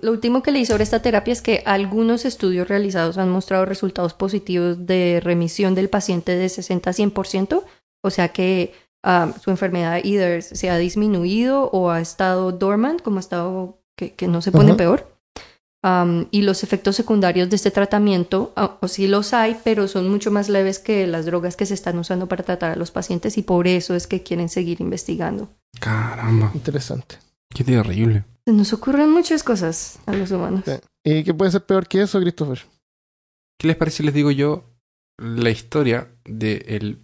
Lo 0.03 0.11
último 0.11 0.43
que 0.43 0.53
leí 0.53 0.67
sobre 0.67 0.83
esta 0.83 1.01
terapia 1.01 1.33
es 1.33 1.43
que 1.43 1.63
algunos 1.65 2.25
estudios 2.25 2.69
realizados 2.69 3.19
han 3.19 3.31
mostrado 3.31 3.65
resultados 3.65 4.15
positivos 4.15 4.87
de 4.87 5.21
remisión 5.23 5.75
del 5.75 5.89
paciente 5.89 6.37
de 6.37 6.49
60 6.49 6.91
a 6.91 6.93
100%, 6.93 7.65
o 8.03 8.11
sea 8.11 8.29
que 8.29 8.75
su 9.43 9.51
enfermedad 9.51 10.01
either 10.03 10.43
se 10.43 10.71
ha 10.71 10.79
disminuido 10.79 11.71
o 11.71 11.91
ha 11.91 12.01
estado 12.01 12.53
dormant, 12.53 13.03
como 13.03 13.19
ha 13.19 13.21
estado 13.21 13.79
que, 13.97 14.15
no 14.29 14.43
se 14.43 14.53
pone 14.53 14.75
peor 14.75 15.15
y 16.31 16.43
los 16.43 16.63
efectos 16.63 16.97
secundarios 16.97 17.51
de 17.51 17.57
este 17.57 17.71
tratamiento, 17.71 18.55
o 18.81 18.89
sí 18.89 19.07
los 19.07 19.35
hay, 19.35 19.57
pero 19.65 19.87
son 19.87 20.09
mucho 20.09 20.31
más 20.31 20.49
leves 20.49 20.79
que 20.79 21.07
las 21.07 21.27
drogas 21.27 21.57
que 21.57 21.67
se 21.67 21.75
están 21.75 21.99
usando 21.99 22.27
para 22.27 22.43
tratar 22.43 22.73
a 22.73 22.77
los 22.77 22.91
pacientes 22.91 23.37
y 23.37 23.43
por 23.43 23.67
eso 23.67 23.95
es 23.95 24.07
que 24.07 24.23
quieren 24.23 24.49
seguir 24.49 24.81
investigando. 24.81 25.51
Caramba. 25.79 26.51
Interesante. 26.55 27.17
Qué 27.51 27.65
terrible. 27.65 28.25
Se 28.47 28.53
nos 28.53 28.73
ocurren 28.75 29.11
muchas 29.11 29.43
cosas 29.43 29.99
a 30.05 30.13
los 30.13 30.31
humanos. 30.31 30.65
¿Y 31.03 31.25
qué 31.25 31.33
puede 31.33 31.51
ser 31.51 31.65
peor 31.65 31.89
que 31.89 32.03
eso, 32.03 32.21
Christopher? 32.21 32.61
¿Qué 33.59 33.69
les 33.69 33.77
parece 33.77 33.99
si 33.99 34.03
les 34.03 34.15
digo 34.15 34.31
yo 34.31 34.65
la 35.19 35.51
historia 35.51 36.09
del 36.25 36.99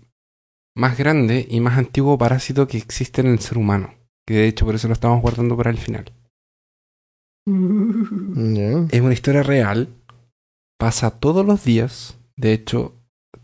más 0.76 0.99
grande 0.99 1.47
y 1.49 1.61
más 1.61 1.78
antiguo 1.78 2.18
parásito 2.18 2.68
que 2.68 2.76
existe 2.76 3.22
en 3.22 3.28
el 3.28 3.38
ser 3.38 3.57
humano? 3.57 3.95
Que 4.26 4.34
de 4.34 4.49
hecho 4.49 4.66
por 4.66 4.74
eso 4.74 4.88
lo 4.88 4.93
estamos 4.93 5.22
guardando 5.22 5.57
para 5.57 5.70
el 5.70 5.78
final. 5.78 6.12
Es 8.91 9.01
una 9.01 9.14
historia 9.14 9.43
real. 9.43 9.88
Pasa 10.78 11.11
todos 11.11 11.45
los 11.45 11.64
días. 11.64 12.18
De 12.36 12.53
hecho, 12.53 12.95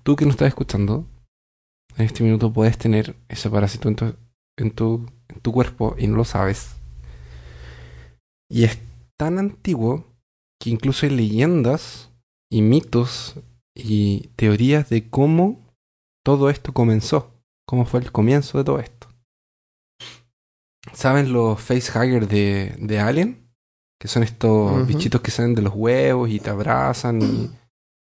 tú 0.03 0.17
que 0.17 0.27
nos 0.27 0.35
estás 0.35 0.49
escuchando, 0.49 1.07
en 1.97 2.05
este 2.05 2.25
minuto 2.25 2.53
puedes 2.53 2.77
tener 2.77 3.17
ese 3.29 3.49
parásito 3.49 3.89
en 3.89 3.97
tu, 3.97 4.15
en 4.59 4.71
tu, 4.71 5.07
en 5.29 5.41
tu 5.41 5.53
cuerpo 5.53 5.97
y 5.99 6.07
no 6.07 6.17
lo 6.17 6.25
sabes. 6.25 6.76
Y 8.49 8.65
es 8.65 8.79
tan 9.17 9.39
antiguo 9.39 10.05
que 10.61 10.71
incluso 10.71 11.07
hay 11.07 11.13
leyendas 11.13 12.11
y 12.51 12.63
mitos 12.63 13.37
y 13.75 14.29
teorías 14.37 14.89
de 14.89 15.09
cómo 15.09 15.61
todo 16.25 16.51
esto 16.51 16.73
comenzó. 16.73 17.33
Cómo 17.67 17.85
fue 17.85 18.01
el 18.01 18.13
comienzo 18.13 18.59
de 18.59 18.65
todo 18.65 18.79
esto. 18.79 19.09
¿Saben 20.93 21.33
los 21.33 21.61
facehuggers 21.61 22.29
de, 22.29 22.77
de 22.79 23.01
Alien? 23.01 23.47
que 23.99 24.09
son 24.09 24.23
estos 24.23 24.87
bichitos 24.87 25.21
que 25.21 25.31
salen 25.31 25.55
de 25.55 25.63
los 25.63 25.75
huevos 25.75 26.31
y 26.31 26.39
te 26.39 26.51
abrazan 26.51 27.23
y 27.23 27.51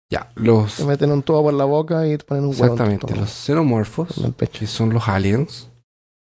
ya, 0.09 0.31
los... 0.35 0.75
Te 0.75 0.85
meten 0.85 1.11
un 1.11 1.23
tubo 1.23 1.43
por 1.43 1.53
la 1.53 1.63
boca 1.63 2.05
y 2.07 2.17
te 2.17 2.25
ponen 2.25 2.45
un 2.45 2.51
huevo. 2.51 2.65
Exactamente, 2.65 3.15
los 3.15 3.29
xenomorfos, 3.29 4.09
que 4.51 4.67
son 4.67 4.93
los 4.93 5.07
aliens, 5.07 5.69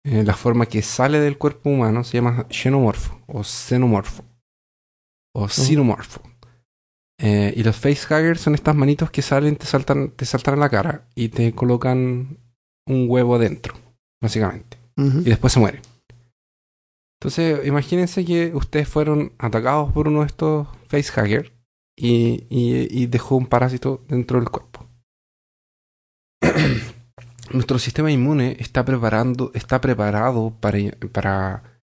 eh, 0.06 0.24
la 0.24 0.34
forma 0.36 0.66
que 0.66 0.82
sale 0.82 1.20
del 1.20 1.38
cuerpo 1.38 1.70
humano 1.70 2.04
se 2.04 2.18
llama 2.18 2.46
xenomorfo 2.50 3.22
o 3.28 3.44
xenomorfo 3.44 4.24
o 5.36 5.48
xenomorfo. 5.48 6.22
Eh, 7.20 7.54
y 7.56 7.64
los 7.64 7.76
facehuggers 7.78 8.42
son 8.42 8.54
estas 8.56 8.76
manitos 8.76 9.10
que 9.12 9.22
salen, 9.22 9.56
te 9.56 9.66
saltan, 9.66 10.10
te 10.12 10.26
saltan 10.26 10.56
a 10.56 10.58
la 10.58 10.70
cara 10.70 11.08
y 11.16 11.30
te 11.30 11.54
colocan 11.54 12.38
un 12.88 13.06
huevo 13.10 13.36
adentro, 13.36 13.76
básicamente. 14.22 14.78
Y 15.22 15.30
después 15.30 15.54
se 15.54 15.60
mueren. 15.60 15.82
Entonces, 17.20 17.66
imagínense 17.66 18.26
que 18.26 18.52
ustedes 18.54 18.88
fueron 18.90 19.32
atacados 19.38 19.92
por 19.94 20.10
uno 20.10 20.20
de 20.22 20.26
estos 20.28 20.68
facehuggers 20.90 21.52
y, 21.98 22.46
y- 22.50 22.88
y 22.92 23.06
dejó 23.08 23.38
un 23.38 23.46
parásito 23.48 24.04
dentro 24.10 24.40
del 24.40 24.50
cuerpo. 24.50 24.86
Nuestro 27.54 27.78
sistema 27.78 28.12
inmune 28.12 28.58
está 28.60 28.84
preparando, 28.84 29.52
está 29.54 29.80
preparado 29.80 30.58
para, 30.60 30.80
para 31.12 31.82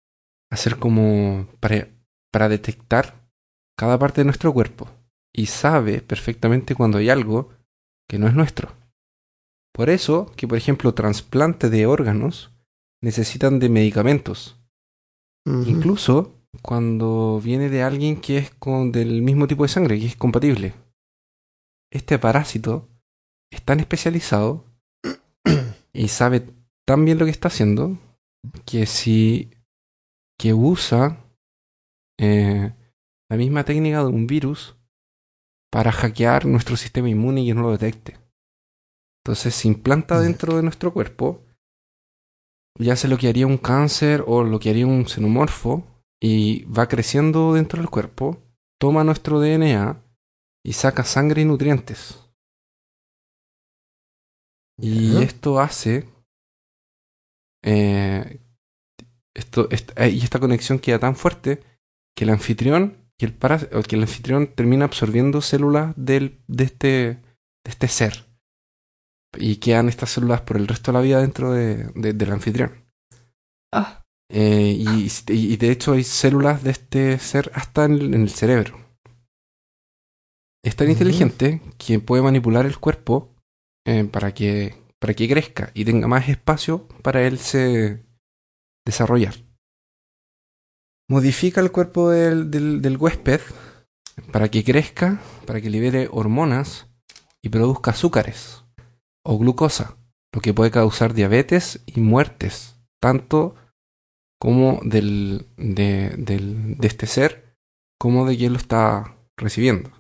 hacer 0.51 0.77
como 0.79 1.47
para, 1.61 1.89
para 2.33 2.49
detectar 2.49 3.31
cada 3.79 3.97
parte 3.99 4.21
de 4.21 4.25
nuestro 4.25 4.53
cuerpo 4.53 4.89
y 5.33 5.47
sabe 5.47 6.03
perfectamente 6.03 6.75
cuando 6.75 6.99
hay 6.99 7.09
algo 7.09 7.51
que 8.09 8.19
no 8.19 8.27
es 8.27 8.35
nuestro. 8.35 8.75
Por 9.73 9.89
eso 9.91 10.33
que, 10.37 10.49
por 10.49 10.59
ejemplo, 10.59 10.93
trasplante 10.93 11.71
de 11.71 11.87
órganos 11.87 12.51
necesitan 13.01 13.61
de 13.61 13.69
medicamentos. 13.69 14.57
Incluso 15.47 16.35
cuando 16.63 17.41
viene 17.43 17.71
de 17.71 17.83
alguien 17.83 18.21
que 18.21 18.39
es 18.39 18.51
con, 18.51 18.93
del 18.93 19.23
mismo 19.23 19.47
tipo 19.47 19.63
de 19.63 19.69
sangre, 19.69 19.99
que 19.99 20.07
es 20.07 20.17
compatible. 20.17 20.75
Este 21.93 22.19
parásito 22.19 22.89
es 23.51 23.63
tan 23.63 23.81
especializado 23.81 24.65
y 25.93 26.09
sabe 26.09 26.47
tan 26.87 27.05
bien 27.05 27.19
lo 27.19 27.25
que 27.25 27.31
está 27.31 27.49
haciendo 27.49 27.99
que 28.65 28.87
si 28.87 29.51
que 30.39 30.55
usa 30.55 31.25
eh, 32.19 32.75
la 33.29 33.37
misma 33.37 33.65
técnica 33.65 33.99
de 33.99 34.07
un 34.07 34.27
virus 34.27 34.77
para 35.71 35.93
hackear 35.93 36.47
nuestro 36.47 36.77
sistema 36.77 37.09
inmune 37.09 37.43
y 37.43 37.49
que 37.49 37.55
no 37.55 37.63
lo 37.63 37.73
detecte. 37.73 38.19
Entonces 39.23 39.55
se 39.55 39.69
implanta 39.69 40.21
dentro 40.21 40.57
de 40.57 40.63
nuestro 40.63 40.93
cuerpo, 40.93 41.45
ya 42.79 42.97
sea 42.97 43.11
lo 43.11 43.19
que 43.19 43.29
haría 43.29 43.47
un 43.47 43.59
cáncer 43.59 44.25
o 44.27 44.43
lo 44.43 44.59
que 44.59 44.71
haría 44.71 44.87
un 44.87 45.07
xenomorfo, 45.07 45.87
y 46.23 46.65
va 46.65 46.89
creciendo 46.89 47.55
dentro 47.55 47.81
del 47.81 47.91
cuerpo, 47.91 48.43
toma 48.79 49.05
nuestro 49.05 49.41
DNA 49.41 50.03
y 50.65 50.73
saca 50.73 51.05
sangre 51.05 51.43
y 51.43 51.45
nutrientes. 51.45 52.30
Y 54.83 55.23
esto 55.23 55.61
hace. 55.61 56.07
eh, 57.63 58.41
esto, 59.35 59.69
est- 59.71 59.93
eh, 59.97 60.11
y 60.11 60.21
esta 60.21 60.41
conexión 60.41 60.79
queda 60.79 60.99
tan 60.99 61.17
fuerte 61.17 61.63
que 62.17 62.25
el 62.25 62.31
anfitrión, 62.31 62.97
que 63.19 63.27
el, 63.27 63.35
que 63.87 63.97
anfitrión 63.97 64.49
termina 64.55 64.85
absorbiendo 64.87 65.41
células 65.41 65.95
del, 65.97 66.41
de, 66.49 66.65
este, 66.65 66.89
de 66.89 67.71
este 67.71 67.89
ser. 67.89 68.27
Y 69.39 69.57
quedan 69.57 69.89
estas 69.89 70.11
células 70.11 70.41
por 70.41 70.57
el 70.57 70.67
resto 70.67 70.91
de 70.91 70.99
la 70.99 71.05
vida 71.05 71.21
dentro 71.21 71.53
de, 71.53 71.85
de- 71.95 72.13
del 72.13 72.33
anfitrión. 72.33 72.73
Ah, 73.73 74.03
Eh, 74.33 74.77
y, 74.79 75.09
y 75.29 75.57
de 75.57 75.71
hecho 75.73 75.93
hay 75.93 76.05
células 76.05 76.63
de 76.63 76.71
este 76.71 77.19
ser 77.19 77.51
hasta 77.55 77.85
en 77.85 77.93
el, 77.95 78.15
en 78.15 78.23
el 78.23 78.31
cerebro. 78.31 78.79
Es 80.63 80.77
tan 80.77 80.89
Ujú. 80.89 80.93
inteligente 80.93 81.63
que 81.79 82.01
puede 82.01 82.23
manipular 82.23 82.67
el 82.67 82.79
cuerpo 82.79 83.30
eh, 83.87 84.05
para, 84.05 84.33
que, 84.35 84.75
para 84.99 85.15
que 85.15 85.29
crezca 85.29 85.71
y 85.75 85.85
tenga 85.85 86.07
más 86.07 86.29
espacio 86.29 86.87
para 87.03 87.23
él 87.23 87.39
se 87.39 88.05
desarrollar. 88.85 89.35
Modifica 91.09 91.61
el 91.61 91.73
cuerpo 91.73 92.11
del, 92.11 92.51
del, 92.51 92.97
huésped 92.97 93.41
para 94.33 94.49
que 94.49 94.63
crezca, 94.63 95.21
para 95.47 95.61
que 95.61 95.71
libere 95.71 96.09
hormonas 96.11 96.87
y 97.43 97.49
produzca 97.49 97.91
azúcares 97.93 98.65
o 99.25 99.39
glucosa, 99.39 99.97
lo 100.33 100.41
que 100.41 100.55
puede 100.55 100.71
causar 100.71 101.15
diabetes 101.15 101.83
y 101.87 102.01
muertes, 102.01 102.77
tanto 103.01 103.57
como 104.39 104.81
del, 104.85 105.49
de, 105.57 106.11
del, 106.17 106.77
de 106.77 106.87
este 106.87 107.07
ser, 107.07 107.57
como 107.99 108.25
de 108.27 108.37
quien 108.37 108.53
lo 108.53 108.59
está 108.59 109.17
recibiendo. 109.37 109.91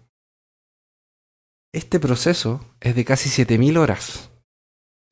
Este 1.72 2.00
proceso 2.00 2.64
es 2.80 2.94
de 2.96 3.04
casi 3.04 3.28
7000 3.28 3.76
horas. 3.76 4.30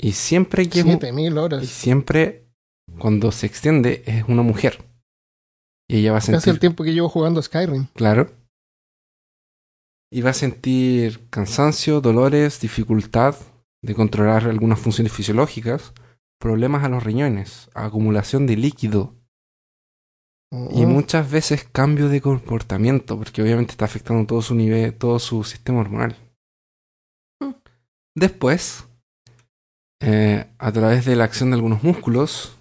Y 0.00 0.12
siempre 0.12 0.68
que 0.68 0.80
es 0.80 0.84
un- 0.84 0.92
7000 0.92 1.32
y 1.34 1.38
horas. 1.38 1.66
siempre 1.68 2.46
cuando 2.98 3.30
se 3.32 3.46
extiende 3.46 4.02
es 4.06 4.24
una 4.28 4.42
mujer. 4.42 4.84
Y 5.90 5.98
ella 5.98 6.12
va 6.12 6.18
a 6.18 6.20
Casi 6.20 6.32
sentir, 6.32 6.50
el 6.54 6.61
tiempo 6.61 6.84
que 6.84 6.92
llevo 6.92 7.09
jugando 7.09 7.40
Skyrim. 7.42 7.86
claro. 7.94 8.30
Y 10.11 10.22
va 10.22 10.30
a 10.30 10.34
sentir 10.34 11.28
cansancio, 11.28 12.00
dolores, 12.00 12.61
dificultad 12.61 13.36
de 13.84 13.94
controlar 13.94 14.44
algunas 14.48 14.78
funciones 14.80 15.12
fisiológicas, 15.12 15.92
problemas 16.40 16.82
a 16.82 16.88
los 16.88 17.02
riñones, 17.04 17.68
acumulación 17.74 18.46
de 18.46 18.56
líquido 18.56 19.14
y 20.50 20.86
Mm. 20.86 20.88
muchas 20.88 21.30
veces 21.30 21.68
cambio 21.70 22.09
de 22.09 22.22
comportamiento, 22.22 23.18
porque 23.18 23.42
obviamente 23.42 23.72
está 23.72 23.84
afectando 23.84 24.26
todo 24.26 24.40
su 24.40 24.54
nivel, 24.54 24.94
todo 24.96 25.18
su 25.18 25.44
sistema 25.44 25.80
hormonal. 25.80 26.16
Después, 28.19 28.85
eh, 30.01 30.47
a 30.59 30.73
través 30.73 31.05
de 31.05 31.14
la 31.14 31.23
acción 31.23 31.51
de 31.51 31.55
algunos 31.55 31.85
músculos, 31.85 32.59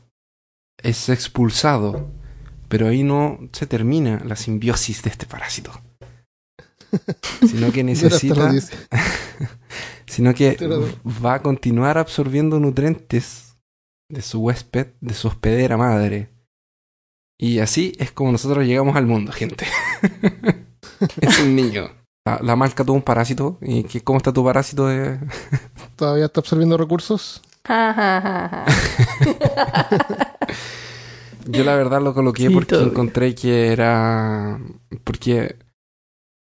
es 0.83 1.09
expulsado, 1.09 2.11
pero 2.67 2.87
ahí 2.87 3.01
no 3.01 3.39
se 3.53 3.65
termina 3.65 4.21
la 4.23 4.35
simbiosis 4.35 5.01
de 5.01 5.09
este 5.09 5.25
parásito. 5.25 5.71
Sino 7.47 7.71
que 7.71 7.83
necesita, 7.83 8.35
los 8.35 8.51
10. 8.51 8.87
sino 10.05 10.35
que 10.35 10.57
va 11.25 11.33
a 11.33 11.41
continuar 11.41 11.97
absorbiendo 11.97 12.59
nutrientes 12.59 13.57
de 14.09 14.21
su 14.21 14.39
huésped, 14.39 14.93
de 15.01 15.15
su 15.15 15.27
hospedera 15.27 15.75
madre. 15.75 16.29
Y 17.39 17.59
así 17.59 17.93
es 17.97 18.11
como 18.11 18.31
nosotros 18.31 18.63
llegamos 18.63 18.95
al 18.95 19.07
mundo, 19.07 19.31
gente. 19.31 19.65
es 21.21 21.39
un 21.39 21.55
niño. 21.55 21.89
La, 22.27 22.39
la 22.43 22.57
marca 22.57 22.83
tuvo 22.83 22.97
un 22.97 23.01
parásito. 23.03 23.57
¿Y 23.61 23.85
qué, 23.85 24.01
cómo 24.01 24.17
está 24.17 24.33
tu 24.33 24.43
parásito? 24.43 24.87
De... 24.87 25.17
Todavía 25.95 26.25
está 26.25 26.41
absorbiendo 26.41 26.75
recursos. 26.75 27.41
Yo 31.47 31.63
la 31.63 31.75
verdad 31.75 32.01
lo 32.01 32.13
coloqué 32.13 32.47
Sí, 32.47 32.53
porque 32.53 32.75
encontré 32.75 33.33
que 33.33 33.71
era... 33.71 34.59
Porque 35.05 35.55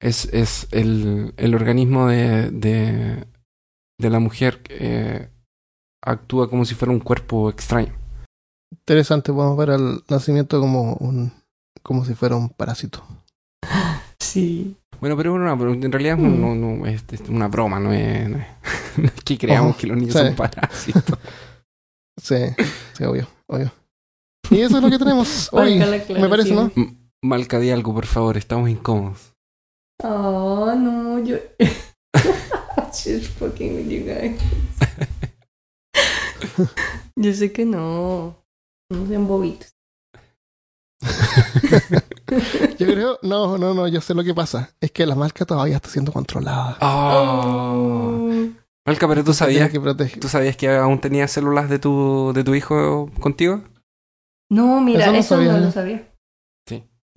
es, 0.00 0.24
es 0.32 0.66
el, 0.72 1.32
el 1.36 1.54
organismo 1.54 2.08
de, 2.08 2.50
de, 2.50 3.24
de 3.96 4.10
la 4.10 4.18
mujer 4.18 4.64
que 4.64 5.30
actúa 6.02 6.50
como 6.50 6.64
si 6.64 6.74
fuera 6.74 6.90
un 6.90 6.98
cuerpo 6.98 7.48
extraño. 7.48 7.94
Interesante, 8.72 9.32
podemos 9.32 9.56
ver 9.56 9.70
al 9.70 10.02
nacimiento 10.08 10.58
como 10.58 10.94
un 10.94 11.30
como 11.84 12.04
si 12.04 12.14
fuera 12.16 12.34
un 12.34 12.48
parásito. 12.48 13.04
Sí. 14.18 14.76
Bueno, 15.00 15.16
pero, 15.16 15.32
bueno, 15.32 15.56
pero 15.58 15.72
en 15.74 15.92
realidad 15.92 16.18
es, 16.18 16.24
un- 16.24 16.38
Mm. 16.38 16.40
no, 16.40 16.54
no, 16.54 16.86
es, 16.86 17.04
es 17.12 17.20
una 17.28 17.48
broma, 17.48 17.78
no 17.80 17.92
es, 17.92 18.28
no 18.28 18.38
es, 18.38 18.46
no 18.98 19.04
es 19.06 19.12
que 19.24 19.36
creamos 19.38 19.76
que 19.76 19.86
los 19.86 19.96
niños 19.96 20.14
sí. 20.14 20.18
son 20.20 20.34
parásitos. 20.34 21.18
Sí, 22.20 22.36
sí, 22.94 23.04
obvio, 23.04 23.28
obvio. 23.46 23.70
Y 24.50 24.60
eso 24.60 24.76
es 24.78 24.82
lo 24.82 24.90
que 24.90 24.98
tenemos 24.98 25.48
hoy. 25.52 25.78
Me 26.18 26.28
parece, 26.28 26.54
¿no? 26.54 26.70
M- 26.74 26.96
Malca, 27.22 27.58
di 27.58 27.70
algo, 27.70 27.92
por 27.94 28.06
favor, 28.06 28.36
estamos 28.36 28.70
incómodos. 28.70 29.34
Oh, 30.02 30.74
no, 30.74 31.18
yo. 31.24 31.36
Just 32.92 33.26
fucking 33.38 33.76
with 33.76 33.88
you 33.88 34.04
guys. 34.06 34.40
yo 37.16 37.32
sé 37.34 37.52
que 37.52 37.64
no. 37.64 38.36
No 38.90 39.06
sean 39.06 39.26
bobitos. 39.26 39.75
Yo 42.78 42.86
creo, 42.86 43.18
no, 43.22 43.56
no, 43.58 43.74
no, 43.74 43.86
yo 43.88 44.00
sé 44.00 44.14
lo 44.14 44.24
que 44.24 44.34
pasa. 44.34 44.70
Es 44.80 44.90
que 44.90 45.06
la 45.06 45.14
marca 45.14 45.44
todavía 45.44 45.76
está 45.76 45.88
siendo 45.88 46.12
controlada. 46.12 46.76
Oh. 46.80 48.28
Malca, 48.86 49.08
pero 49.08 49.24
tú 49.24 49.32
sabías, 49.32 49.70
que 49.70 49.80
proteger. 49.80 50.20
¿tú 50.20 50.28
sabías 50.28 50.56
que 50.56 50.68
aún 50.68 51.00
tenías 51.00 51.30
células 51.30 51.68
de 51.70 51.78
tu, 51.78 52.32
de 52.34 52.44
tu 52.44 52.54
hijo 52.54 53.10
contigo? 53.20 53.62
No, 54.50 54.80
mira, 54.80 55.02
Eso 55.04 55.12
no 55.12 55.18
eso 55.18 55.36
no, 55.36 55.44
sabía. 55.46 55.60
lo 55.60 55.70
sabía. 55.72 56.12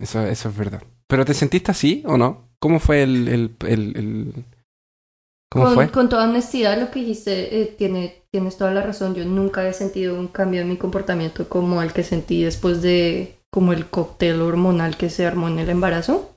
Eso, 0.00 0.22
eso 0.22 0.48
es 0.48 0.56
verdad. 0.56 0.82
¿Pero 1.06 1.24
te 1.26 1.34
sentiste 1.34 1.70
así 1.70 2.02
o 2.06 2.16
no? 2.16 2.48
¿Cómo 2.58 2.80
fue 2.80 3.02
el... 3.02 3.28
el, 3.28 3.56
el, 3.66 3.96
el- 3.96 4.44
¿Cómo 5.52 5.64
con, 5.66 5.74
fue? 5.74 5.90
con 5.90 6.08
toda 6.08 6.28
honestidad, 6.30 6.80
lo 6.80 6.90
que 6.92 7.00
dijiste, 7.00 7.60
eh, 7.60 7.66
tiene, 7.76 8.22
tienes 8.30 8.56
toda 8.56 8.70
la 8.72 8.82
razón. 8.82 9.14
Yo 9.16 9.24
nunca 9.24 9.68
he 9.68 9.72
sentido 9.74 10.18
un 10.18 10.28
cambio 10.28 10.60
en 10.62 10.68
mi 10.68 10.76
comportamiento 10.76 11.48
como 11.48 11.82
el 11.82 11.92
que 11.92 12.04
sentí 12.04 12.42
después 12.44 12.80
de 12.82 13.39
como 13.52 13.72
el 13.72 13.88
cóctel 13.88 14.40
hormonal 14.40 14.96
que 14.96 15.10
se 15.10 15.26
armó 15.26 15.48
en 15.48 15.58
el 15.58 15.70
embarazo. 15.70 16.36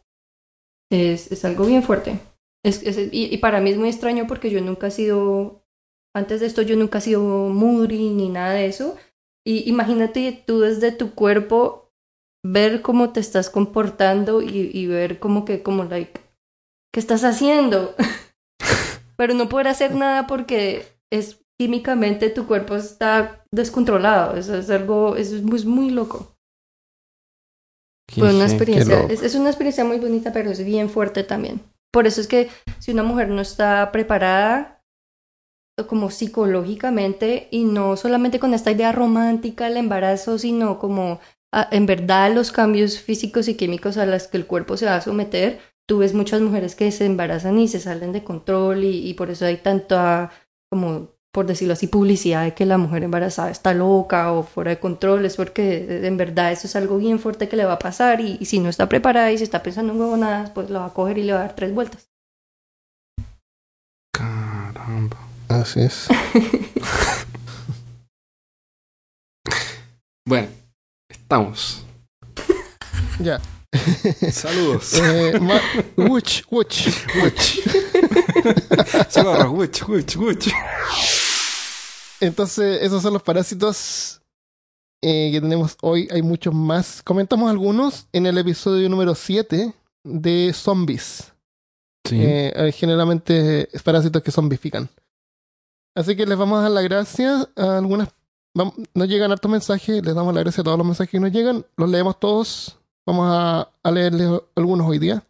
Es, 0.91 1.31
es 1.31 1.45
algo 1.45 1.65
bien 1.65 1.83
fuerte. 1.83 2.19
Es, 2.63 2.83
es- 2.83 3.09
y, 3.11 3.37
para 3.37 3.61
mí 3.61 3.71
es 3.71 3.77
muy 3.77 3.89
extraño 3.89 4.27
porque 4.27 4.49
yo 4.49 4.61
nunca 4.61 4.87
he 4.87 4.91
sido, 4.91 5.63
antes 6.15 6.39
de 6.39 6.47
esto 6.47 6.61
yo 6.61 6.75
nunca 6.75 6.99
he 6.99 7.01
sido 7.01 7.21
moody 7.21 8.09
ni 8.09 8.29
nada 8.29 8.53
de 8.53 8.65
eso. 8.67 8.97
Y 9.45 9.69
imagínate 9.69 10.43
tú 10.45 10.61
desde 10.61 10.91
tu 10.91 11.13
cuerpo 11.13 11.91
ver 12.45 12.81
cómo 12.81 13.11
te 13.11 13.19
estás 13.19 13.49
comportando 13.49 14.41
y, 14.41 14.87
ver 14.87 15.19
como 15.19 15.45
que, 15.45 15.63
como, 15.63 15.83
like, 15.85 16.19
¿qué 16.93 16.99
estás 16.99 17.23
haciendo? 17.23 17.95
Pero 19.17 19.33
no 19.33 19.49
poder 19.49 19.67
hacer 19.67 19.95
nada 19.95 20.27
porque 20.27 20.85
es 21.11 21.43
químicamente 21.59 22.29
tu 22.29 22.47
cuerpo 22.47 22.75
está 22.75 23.45
descontrolado. 23.51 24.37
Eso 24.37 24.55
es 24.57 24.69
algo, 24.69 25.15
es 25.15 25.41
muy, 25.43 25.63
muy 25.65 25.89
loco. 25.89 26.32
Fue 28.17 28.33
una 28.33 28.45
experiencia, 28.45 29.01
es, 29.09 29.23
es 29.23 29.35
una 29.35 29.49
experiencia 29.49 29.83
muy 29.83 29.99
bonita, 29.99 30.31
pero 30.31 30.51
es 30.51 30.63
bien 30.63 30.89
fuerte 30.89 31.23
también. 31.23 31.61
Por 31.91 32.07
eso 32.07 32.21
es 32.21 32.27
que 32.27 32.49
si 32.79 32.91
una 32.91 33.03
mujer 33.03 33.29
no 33.29 33.41
está 33.41 33.91
preparada 33.91 34.83
como 35.87 36.11
psicológicamente 36.11 37.47
y 37.51 37.63
no 37.63 37.97
solamente 37.97 38.39
con 38.39 38.53
esta 38.53 38.71
idea 38.71 38.91
romántica 38.91 39.65
del 39.65 39.77
embarazo, 39.77 40.37
sino 40.37 40.79
como 40.79 41.19
en 41.71 41.85
verdad 41.85 42.33
los 42.33 42.51
cambios 42.51 42.99
físicos 42.99 43.47
y 43.47 43.55
químicos 43.55 43.97
a 43.97 44.05
los 44.05 44.27
que 44.27 44.37
el 44.37 44.47
cuerpo 44.47 44.77
se 44.77 44.85
va 44.85 44.95
a 44.95 45.01
someter, 45.01 45.59
tú 45.87 45.99
ves 45.99 46.13
muchas 46.13 46.41
mujeres 46.41 46.75
que 46.75 46.91
se 46.91 47.05
embarazan 47.05 47.59
y 47.59 47.67
se 47.67 47.79
salen 47.79 48.11
de 48.11 48.23
control 48.23 48.83
y, 48.83 49.07
y 49.07 49.13
por 49.13 49.29
eso 49.29 49.45
hay 49.45 49.57
tanta 49.57 50.31
como 50.71 51.09
por 51.33 51.47
decirlo 51.47 51.73
así, 51.73 51.87
publicidad 51.87 52.43
de 52.43 52.53
que 52.53 52.63
la 52.67 52.77
mujer 52.77 53.03
embarazada 53.03 53.49
está 53.49 53.73
loca 53.73 54.31
o 54.31 54.43
fuera 54.43 54.69
de 54.69 54.79
control, 54.79 55.25
es 55.25 55.35
porque 55.35 56.05
en 56.05 56.15
verdad 56.15 56.51
eso 56.51 56.67
es 56.67 56.75
algo 56.75 56.97
bien 56.97 57.17
fuerte 57.17 57.49
que 57.49 57.55
le 57.55 57.65
va 57.65 57.73
a 57.73 57.79
pasar 57.79 58.21
y, 58.21 58.45
si 58.45 58.59
no 58.59 58.69
está 58.69 58.87
preparada 58.87 59.31
y 59.31 59.39
se 59.39 59.43
está 59.43 59.63
pensando 59.63 59.93
en 59.93 59.99
huevonadas, 59.99 60.51
pues 60.51 60.69
la 60.69 60.81
va 60.81 60.85
a 60.85 60.93
coger 60.93 61.17
y 61.17 61.23
le 61.23 61.33
va 61.33 61.39
a 61.39 61.41
dar 61.41 61.55
tres 61.55 61.73
vueltas. 61.73 62.07
Caramba. 64.13 65.17
Así 65.47 65.81
es. 65.81 66.07
bueno, 70.27 70.49
estamos. 71.09 71.83
ya. 73.19 73.41
Saludos. 74.31 74.93
Eh, 75.01 75.39
Wuch, 75.97 76.43
wuch, 76.51 76.89
wuch. 77.15 77.59
Socorro, 79.09 79.51
wuch, 79.57 79.87
wuch, 79.87 80.15
wuch. 80.15 80.53
Entonces, 82.23 82.81
esos 82.81 83.01
son 83.01 83.13
los 83.13 83.23
parásitos 83.23 84.21
eh, 85.01 85.29
que 85.31 85.41
tenemos 85.41 85.77
hoy. 85.81 86.07
Hay 86.11 86.21
muchos 86.21 86.53
más. 86.53 87.01
Comentamos 87.03 87.49
algunos 87.49 88.07
en 88.13 88.25
el 88.25 88.37
episodio 88.37 88.87
número 88.89 89.15
7 89.15 89.73
de 90.03 90.53
zombies. 90.53 91.33
Sí. 92.05 92.17
Eh, 92.21 92.53
hay 92.55 92.71
generalmente 92.71 93.69
parásitos 93.83 94.21
que 94.23 94.31
zombifican. 94.31 94.89
Así 95.95 96.15
que 96.15 96.25
les 96.25 96.37
vamos 96.37 96.59
a 96.59 96.63
dar 96.63 96.71
las 96.71 96.83
gracias 96.83 97.47
a 97.55 97.77
algunas. 97.77 98.09
vam- 98.57 98.73
Nos 98.93 99.07
llegan 99.07 99.31
hartos 99.31 99.49
mensajes, 99.51 100.03
les 100.03 100.15
damos 100.15 100.33
las 100.33 100.43
gracias 100.43 100.59
a 100.61 100.63
todos 100.63 100.77
los 100.77 100.87
mensajes 100.87 101.11
que 101.11 101.19
nos 101.19 101.31
llegan, 101.31 101.65
los 101.77 101.89
leemos 101.89 102.19
todos. 102.19 102.77
Vamos 103.05 103.27
a, 103.29 103.69
a 103.83 103.91
leerles 103.91 104.29
algunos 104.55 104.87
hoy 104.87 104.97
día. 104.99 105.23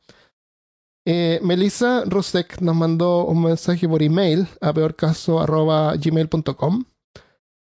Eh, 1.05 1.39
Melissa 1.43 2.05
Rusek 2.05 2.61
nos 2.61 2.75
mandó 2.75 3.25
un 3.25 3.43
mensaje 3.43 3.89
por 3.89 4.01
email 4.01 4.47
a 4.61 4.73
peorcaso.gmail.com. 4.73 6.85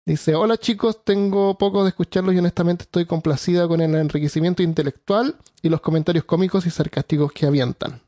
Dice: 0.07 0.35
Hola 0.35 0.59
chicos, 0.59 1.03
tengo 1.05 1.57
poco 1.57 1.83
de 1.83 1.89
escucharlos 1.89 2.35
y 2.35 2.39
honestamente 2.39 2.83
estoy 2.83 3.07
complacida 3.07 3.66
con 3.66 3.81
el 3.81 3.95
enriquecimiento 3.95 4.62
intelectual 4.62 5.37
y 5.62 5.70
los 5.70 5.81
comentarios 5.81 6.25
cómicos 6.25 6.66
y 6.66 6.70
sarcásticos 6.70 7.33
que 7.33 7.47
avientan. 7.47 8.03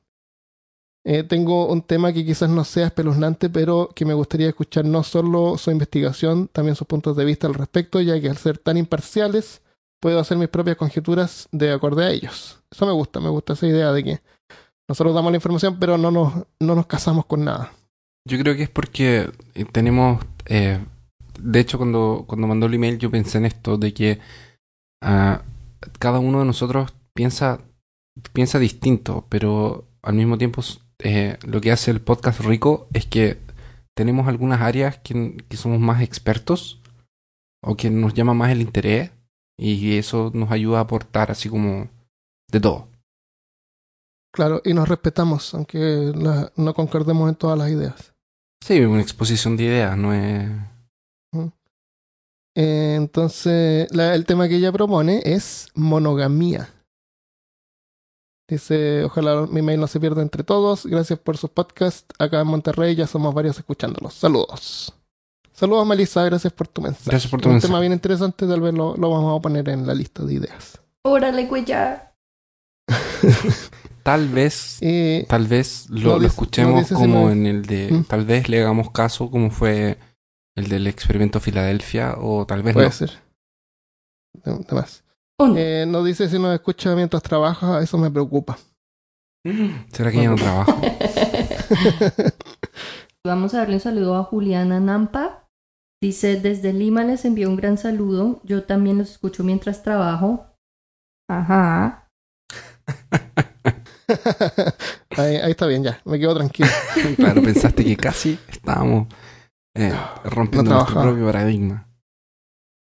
Eh, 1.08 1.22
tengo 1.22 1.68
un 1.68 1.82
tema 1.82 2.12
que 2.12 2.26
quizás 2.26 2.50
no 2.50 2.64
sea 2.64 2.88
espeluznante, 2.88 3.48
pero 3.48 3.90
que 3.94 4.04
me 4.04 4.12
gustaría 4.12 4.48
escuchar 4.48 4.84
no 4.84 5.04
solo 5.04 5.56
su 5.56 5.70
investigación, 5.70 6.48
también 6.48 6.74
sus 6.74 6.88
puntos 6.88 7.16
de 7.16 7.24
vista 7.24 7.46
al 7.46 7.54
respecto, 7.54 8.00
ya 8.00 8.20
que 8.20 8.28
al 8.28 8.36
ser 8.36 8.58
tan 8.58 8.76
imparciales, 8.76 9.62
puedo 10.00 10.18
hacer 10.18 10.36
mis 10.36 10.48
propias 10.48 10.76
conjeturas 10.76 11.48
de 11.52 11.72
acorde 11.72 12.04
a 12.04 12.10
ellos. 12.10 12.58
Eso 12.70 12.86
me 12.86 12.92
gusta, 12.92 13.20
me 13.20 13.28
gusta 13.28 13.52
esa 13.52 13.68
idea 13.68 13.92
de 13.92 14.04
que 14.04 14.20
nosotros 14.88 15.14
damos 15.14 15.32
la 15.32 15.36
información, 15.36 15.78
pero 15.78 15.98
no 15.98 16.10
nos, 16.10 16.34
no 16.60 16.74
nos 16.74 16.86
casamos 16.86 17.26
con 17.26 17.44
nada. 17.44 17.72
Yo 18.28 18.38
creo 18.38 18.56
que 18.56 18.64
es 18.64 18.70
porque 18.70 19.30
eh, 19.54 19.64
tenemos. 19.70 20.24
eh, 20.46 20.80
de 21.38 21.60
hecho, 21.60 21.76
cuando, 21.76 22.24
cuando 22.26 22.46
mandó 22.46 22.66
el 22.66 22.74
email, 22.74 22.98
yo 22.98 23.10
pensé 23.10 23.38
en 23.38 23.46
esto: 23.46 23.76
de 23.76 23.92
que 23.92 24.18
ah, 25.02 25.42
cada 25.98 26.18
uno 26.18 26.40
de 26.40 26.46
nosotros 26.46 26.94
piensa, 27.14 27.60
piensa 28.32 28.58
distinto, 28.58 29.26
pero 29.28 29.84
al 30.02 30.14
mismo 30.14 30.38
tiempo 30.38 30.62
eh, 31.00 31.36
lo 31.46 31.60
que 31.60 31.72
hace 31.72 31.90
el 31.90 32.00
podcast 32.00 32.40
rico 32.40 32.88
es 32.92 33.06
que 33.06 33.38
tenemos 33.94 34.28
algunas 34.28 34.60
áreas 34.60 34.98
que 34.98 35.56
somos 35.56 35.80
más 35.80 36.02
expertos 36.02 36.80
o 37.62 37.76
que 37.76 37.90
nos 37.90 38.14
llama 38.14 38.34
más 38.34 38.50
el 38.52 38.60
interés 38.60 39.10
y 39.58 39.96
eso 39.96 40.30
nos 40.34 40.50
ayuda 40.50 40.78
a 40.78 40.82
aportar 40.82 41.30
así 41.30 41.48
como 41.48 41.88
de 42.50 42.60
todo. 42.60 42.88
Claro, 44.36 44.60
y 44.66 44.74
nos 44.74 44.86
respetamos, 44.86 45.54
aunque 45.54 46.12
la- 46.14 46.52
no 46.56 46.74
concordemos 46.74 47.26
en 47.30 47.36
todas 47.36 47.58
las 47.58 47.70
ideas. 47.70 48.12
Sí, 48.62 48.78
una 48.80 49.00
exposición 49.00 49.56
de 49.56 49.64
ideas, 49.64 49.96
no 49.96 50.12
es... 50.12 50.46
Eh, 52.54 52.94
entonces, 52.96 53.88
la- 53.94 54.14
el 54.14 54.26
tema 54.26 54.46
que 54.46 54.56
ella 54.56 54.70
propone 54.72 55.22
es 55.24 55.68
monogamía. 55.74 56.68
Dice, 58.48 59.04
ojalá 59.04 59.46
mi 59.46 59.60
mail 59.62 59.80
no 59.80 59.86
se 59.86 59.98
pierda 60.00 60.20
entre 60.22 60.44
todos. 60.44 60.84
Gracias 60.86 61.18
por 61.18 61.36
sus 61.38 61.48
podcasts. 61.50 62.06
Acá 62.18 62.40
en 62.42 62.46
Monterrey 62.46 62.94
ya 62.94 63.06
somos 63.06 63.34
varios 63.34 63.58
escuchándolos. 63.58 64.12
Saludos. 64.14 64.92
Saludos, 65.52 65.86
Melissa. 65.86 66.22
Gracias 66.24 66.52
por 66.52 66.68
tu 66.68 66.80
mensaje. 66.82 67.10
Gracias 67.10 67.30
por 67.30 67.40
tu 67.40 67.48
Un 67.48 67.54
mensaje. 67.54 67.70
tema 67.70 67.80
bien 67.80 67.92
interesante. 67.94 68.46
Tal 68.46 68.60
vez 68.60 68.72
lo, 68.74 68.96
lo 68.96 69.10
vamos 69.10 69.38
a 69.38 69.42
poner 69.42 69.66
en 69.70 69.86
la 69.86 69.94
lista 69.94 70.22
de 70.22 70.34
ideas. 70.34 70.78
Órale, 71.04 71.46
güey, 71.46 71.64
ya. 71.64 72.14
Tal 74.06 74.28
vez 74.28 74.78
Tal 75.28 75.46
vez 75.46 75.90
lo, 75.90 76.18
No 76.20 76.26
escuchemos 76.26 76.90
no 76.92 76.98
como 76.98 77.20
no- 77.26 77.30
en 77.32 77.44
el 77.46 77.66
de. 77.66 77.90
Mm. 77.92 78.04
Tal 78.04 78.24
vez 78.24 78.48
le 78.48 78.60
hagamos 78.60 78.90
caso 78.92 79.30
como 79.30 79.50
fue 79.50 79.98
el 80.56 80.68
del 80.68 80.86
experimento 80.86 81.40
Filadelfia, 81.40 82.14
o 82.18 82.46
tal 82.46 82.62
vez 82.62 82.72
puede 82.74 82.86
no. 82.86 82.92
ser. 82.92 83.10
De, 84.44 84.52
de 84.56 84.74
más. 84.74 85.04
¿O 85.38 85.48
no? 85.48 85.56
Eh, 85.58 85.84
nos 85.86 86.04
dice 86.06 86.28
si 86.28 86.38
nos 86.38 86.54
escucha 86.54 86.94
mientras 86.94 87.22
trabaja. 87.22 87.82
Eso 87.82 87.98
me 87.98 88.10
preocupa. 88.10 88.56
¿Será 89.92 90.10
que 90.12 90.22
ya 90.22 90.30
no 90.30 90.36
trabaja? 90.36 90.76
Vamos 93.26 93.54
a 93.54 93.58
darle 93.58 93.74
un 93.74 93.80
saludo 93.80 94.16
a 94.16 94.22
Juliana 94.24 94.78
Nampa. 94.80 95.48
Dice, 96.00 96.40
desde 96.40 96.72
Lima 96.72 97.02
les 97.04 97.24
envío 97.24 97.48
un 97.48 97.56
gran 97.56 97.76
saludo. 97.76 98.40
Yo 98.44 98.62
también 98.64 98.98
los 98.98 99.10
escucho 99.10 99.42
mientras 99.42 99.82
trabajo. 99.82 100.46
Ajá. 101.28 102.08
ahí, 105.16 105.36
ahí 105.36 105.50
está 105.50 105.66
bien, 105.66 105.84
ya. 105.84 106.00
Me 106.04 106.18
quedo 106.18 106.34
tranquilo. 106.34 106.68
claro, 107.16 107.42
pensaste 107.42 107.84
que 107.84 107.96
casi 107.96 108.38
estábamos 108.48 109.08
eh, 109.74 109.92
rompiendo 110.24 110.70
No 110.70 110.76
nuestro 110.78 111.02
propio 111.02 111.26
paradigma. 111.26 111.88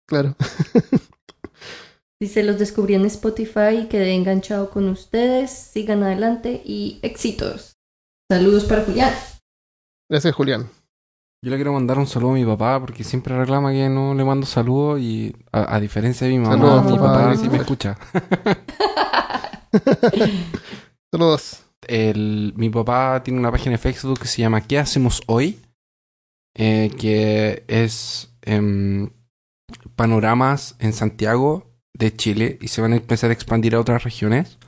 Claro. 0.06 0.36
Dice, 2.20 2.42
los 2.42 2.58
descubrí 2.58 2.94
en 2.94 3.04
Spotify 3.06 3.80
y 3.82 3.86
quedé 3.88 4.14
enganchado 4.14 4.70
con 4.70 4.88
ustedes. 4.88 5.50
Sigan 5.50 6.02
adelante 6.02 6.62
y 6.64 7.00
éxitos. 7.02 7.76
Saludos 8.30 8.64
para 8.64 8.84
Julián. 8.84 9.12
Gracias, 10.08 10.34
Julián. 10.34 10.68
Yo 11.42 11.50
le 11.50 11.56
quiero 11.56 11.74
mandar 11.74 11.98
un 11.98 12.06
saludo 12.06 12.30
a 12.30 12.34
mi 12.34 12.44
papá 12.44 12.80
porque 12.80 13.04
siempre 13.04 13.36
reclama 13.36 13.70
que 13.72 13.88
no 13.90 14.14
le 14.14 14.24
mando 14.24 14.46
saludos 14.46 14.98
y 15.00 15.34
a, 15.52 15.74
a 15.76 15.80
diferencia 15.80 16.26
de 16.26 16.32
mi 16.32 16.38
mamá, 16.38 16.54
Saludos, 16.54 16.84
mi 16.86 16.98
papá. 16.98 17.12
papá 17.12 17.36
sí 17.36 17.50
me 17.50 17.58
escucha. 17.58 17.98
El, 21.86 22.54
mi 22.56 22.70
papá 22.70 23.22
tiene 23.22 23.38
una 23.38 23.50
página 23.50 23.72
de 23.72 23.78
Facebook 23.78 24.20
que 24.20 24.28
se 24.28 24.42
llama 24.42 24.62
¿Qué 24.62 24.78
hacemos 24.78 25.22
hoy? 25.26 25.60
Eh, 26.56 26.90
que 26.98 27.64
es 27.68 28.34
em, 28.42 29.10
panoramas 29.96 30.76
en 30.78 30.92
Santiago 30.92 31.66
de 31.92 32.14
Chile 32.14 32.58
y 32.60 32.68
se 32.68 32.80
van 32.80 32.92
a 32.92 32.96
empezar 32.96 33.30
a 33.30 33.32
expandir 33.32 33.74
a 33.74 33.80
otras 33.80 34.04
regiones. 34.04 34.58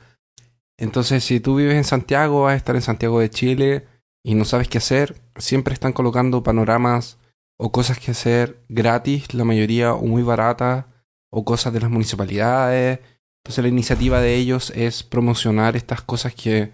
Entonces, 0.77 1.23
si 1.23 1.39
tú 1.39 1.55
vives 1.55 1.75
en 1.75 1.83
Santiago, 1.83 2.43
vas 2.43 2.53
a 2.53 2.57
estar 2.57 2.75
en 2.75 2.81
Santiago 2.81 3.19
de 3.19 3.29
Chile 3.29 3.87
y 4.23 4.35
no 4.35 4.45
sabes 4.45 4.67
qué 4.67 4.77
hacer, 4.77 5.15
siempre 5.37 5.73
están 5.73 5.93
colocando 5.93 6.43
panoramas 6.43 7.17
o 7.57 7.71
cosas 7.71 7.99
que 7.99 8.11
hacer 8.11 8.61
gratis, 8.69 9.33
la 9.33 9.43
mayoría 9.43 9.93
o 9.93 10.05
muy 10.05 10.21
baratas, 10.21 10.85
o 11.31 11.43
cosas 11.43 11.73
de 11.73 11.81
las 11.81 11.89
municipalidades. 11.89 12.99
Entonces, 13.47 13.63
la 13.63 13.69
iniciativa 13.69 14.19
de 14.19 14.35
ellos 14.35 14.73
es 14.75 15.03
promocionar 15.03 15.77
estas 15.77 16.01
cosas 16.01 16.35
que, 16.35 16.73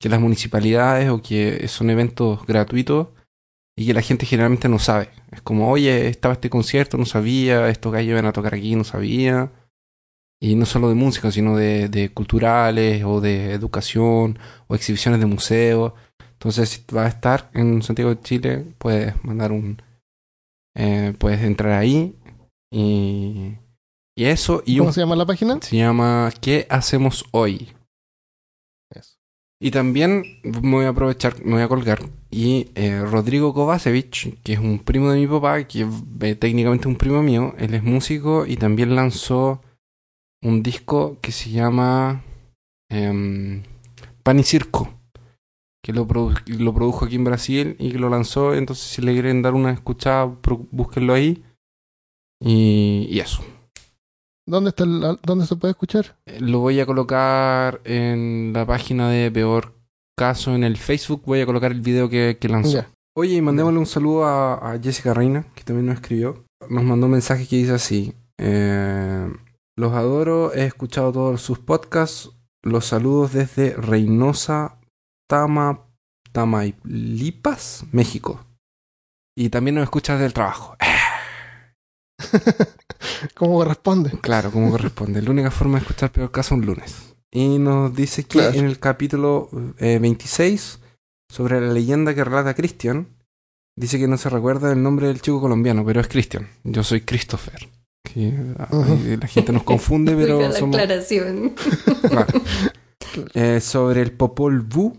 que 0.00 0.08
las 0.08 0.20
municipalidades 0.20 1.10
o 1.10 1.22
que 1.22 1.68
son 1.68 1.90
eventos 1.90 2.44
gratuitos 2.44 3.10
y 3.76 3.86
que 3.86 3.94
la 3.94 4.02
gente 4.02 4.26
generalmente 4.26 4.68
no 4.68 4.80
sabe. 4.80 5.10
Es 5.30 5.42
como, 5.42 5.70
oye, 5.70 6.08
estaba 6.08 6.34
este 6.34 6.50
concierto, 6.50 6.98
no 6.98 7.06
sabía, 7.06 7.68
estos 7.68 7.92
gallos 7.92 8.10
iban 8.10 8.26
a 8.26 8.32
tocar 8.32 8.52
aquí, 8.52 8.74
no 8.74 8.82
sabía. 8.82 9.52
Y 10.40 10.56
no 10.56 10.66
solo 10.66 10.88
de 10.88 10.96
música, 10.96 11.30
sino 11.30 11.56
de, 11.56 11.88
de 11.88 12.08
culturales 12.08 13.04
o 13.04 13.20
de 13.20 13.52
educación 13.52 14.40
o 14.66 14.74
exhibiciones 14.74 15.20
de 15.20 15.26
museos. 15.26 15.92
Entonces, 16.32 16.68
si 16.68 16.84
vas 16.92 17.06
a 17.06 17.14
estar 17.14 17.48
en 17.54 17.80
Santiago 17.80 18.12
de 18.12 18.20
Chile, 18.22 18.64
puedes 18.78 19.14
mandar 19.22 19.52
un... 19.52 19.80
eh, 20.74 21.14
puedes 21.16 21.42
entrar 21.42 21.74
ahí 21.74 22.16
y, 22.72 23.54
y 24.18 24.24
eso. 24.24 24.62
Y 24.66 24.78
¿Cómo 24.78 24.88
un, 24.88 24.94
se 24.94 25.00
llama 25.00 25.16
la 25.16 25.26
página? 25.26 25.58
se 25.62 25.76
llama 25.76 26.32
¿Qué 26.40 26.66
hacemos 26.70 27.24
hoy? 27.30 27.68
Eso. 28.94 29.16
Y 29.60 29.70
también 29.70 30.24
me 30.44 30.70
voy 30.76 30.84
a 30.84 30.90
aprovechar, 30.90 31.44
me 31.44 31.52
voy 31.54 31.62
a 31.62 31.68
colgar. 31.68 32.00
Y 32.30 32.70
eh, 32.74 33.00
Rodrigo 33.00 33.54
Kovacevic, 33.54 34.42
que 34.42 34.52
es 34.54 34.58
un 34.58 34.78
primo 34.80 35.10
de 35.10 35.18
mi 35.18 35.26
papá, 35.26 35.64
que 35.64 35.82
es 35.82 35.88
eh, 36.20 36.34
técnicamente 36.34 36.88
un 36.88 36.96
primo 36.96 37.22
mío, 37.22 37.54
él 37.58 37.74
es 37.74 37.82
músico 37.82 38.44
y 38.46 38.56
también 38.56 38.94
lanzó 38.94 39.60
un 40.42 40.62
disco 40.62 41.16
que 41.20 41.32
se 41.32 41.50
llama 41.50 42.22
em, 42.90 43.62
Pan 44.22 44.38
y 44.38 44.42
Circo. 44.44 44.94
que 45.82 45.92
lo, 45.92 46.06
produ- 46.06 46.44
lo 46.58 46.74
produjo 46.74 47.06
aquí 47.06 47.16
en 47.16 47.24
Brasil 47.24 47.76
y 47.78 47.92
que 47.92 47.98
lo 47.98 48.08
lanzó. 48.10 48.54
Entonces, 48.54 48.84
si 48.86 49.00
le 49.02 49.12
quieren 49.12 49.42
dar 49.42 49.54
una 49.54 49.72
escuchada, 49.72 50.24
búsquenlo 50.70 51.14
ahí. 51.14 51.42
Y, 52.40 53.06
y 53.10 53.20
eso. 53.20 53.42
¿Dónde, 54.48 54.70
está 54.70 54.84
el- 54.84 55.18
¿Dónde 55.22 55.46
se 55.46 55.56
puede 55.56 55.72
escuchar? 55.72 56.16
Lo 56.40 56.60
voy 56.60 56.80
a 56.80 56.86
colocar 56.86 57.80
en 57.84 58.52
la 58.54 58.64
página 58.66 59.10
de 59.10 59.30
Peor 59.30 59.74
Caso 60.16 60.54
en 60.54 60.64
el 60.64 60.76
Facebook. 60.78 61.22
Voy 61.26 61.40
a 61.40 61.46
colocar 61.46 61.70
el 61.70 61.80
video 61.82 62.08
que, 62.08 62.38
que 62.40 62.48
lanzó. 62.48 62.84
Oye, 63.14 63.34
y 63.34 63.42
mandémosle 63.42 63.78
un 63.78 63.86
saludo 63.86 64.24
a, 64.24 64.72
a 64.72 64.78
Jessica 64.80 65.12
Reina, 65.14 65.44
que 65.54 65.64
también 65.64 65.86
nos 65.86 65.96
escribió. 65.96 66.44
Nos 66.68 66.82
mandó 66.82 67.06
un 67.06 67.12
mensaje 67.12 67.46
que 67.46 67.56
dice 67.56 67.72
así: 67.74 68.14
eh, 68.38 69.30
Los 69.76 69.92
adoro, 69.92 70.52
he 70.54 70.64
escuchado 70.64 71.12
todos 71.12 71.40
sus 71.42 71.58
podcasts. 71.58 72.30
Los 72.62 72.86
saludos 72.86 73.32
desde 73.34 73.74
Reynosa, 73.74 74.78
Tama, 75.28 75.84
Tamaulipas, 76.32 77.84
México. 77.92 78.44
Y 79.36 79.50
también 79.50 79.76
nos 79.76 79.84
escucha 79.84 80.14
desde 80.14 80.26
el 80.26 80.32
trabajo. 80.32 80.76
¿Cómo 83.34 83.54
corresponde? 83.58 84.10
Claro, 84.20 84.50
como 84.50 84.70
corresponde. 84.70 85.22
La 85.22 85.30
única 85.30 85.50
forma 85.50 85.78
de 85.78 85.82
escuchar 85.82 86.10
Peor 86.12 86.30
Caso 86.30 86.54
es 86.54 86.60
un 86.60 86.66
lunes. 86.66 87.14
Y 87.30 87.58
nos 87.58 87.94
dice 87.94 88.22
que 88.24 88.38
Claro. 88.38 88.58
en 88.58 88.64
el 88.64 88.78
capítulo 88.78 89.50
eh, 89.78 89.98
26, 90.00 90.80
sobre 91.30 91.60
la 91.60 91.72
leyenda 91.72 92.14
que 92.14 92.24
relata 92.24 92.54
Christian, 92.54 93.08
dice 93.76 93.98
que 93.98 94.08
no 94.08 94.16
se 94.16 94.30
recuerda 94.30 94.72
el 94.72 94.82
nombre 94.82 95.08
del 95.08 95.20
chico 95.20 95.40
colombiano, 95.40 95.84
pero 95.84 96.00
es 96.00 96.08
Christian. 96.08 96.48
Yo 96.64 96.82
soy 96.82 97.02
Christopher. 97.02 97.68
Que, 98.02 98.32
la 99.20 99.26
gente 99.26 99.52
nos 99.52 99.62
confunde, 99.64 100.14
pero 100.16 100.38
Oiga 100.38 100.48
la 100.48 100.58
somos... 100.58 100.76
aclaración. 100.76 101.54
Claro. 102.08 102.26
Eh, 103.34 103.60
sobre 103.60 104.02
el 104.02 104.12
Popol 104.12 104.60
Vuh, 104.60 104.92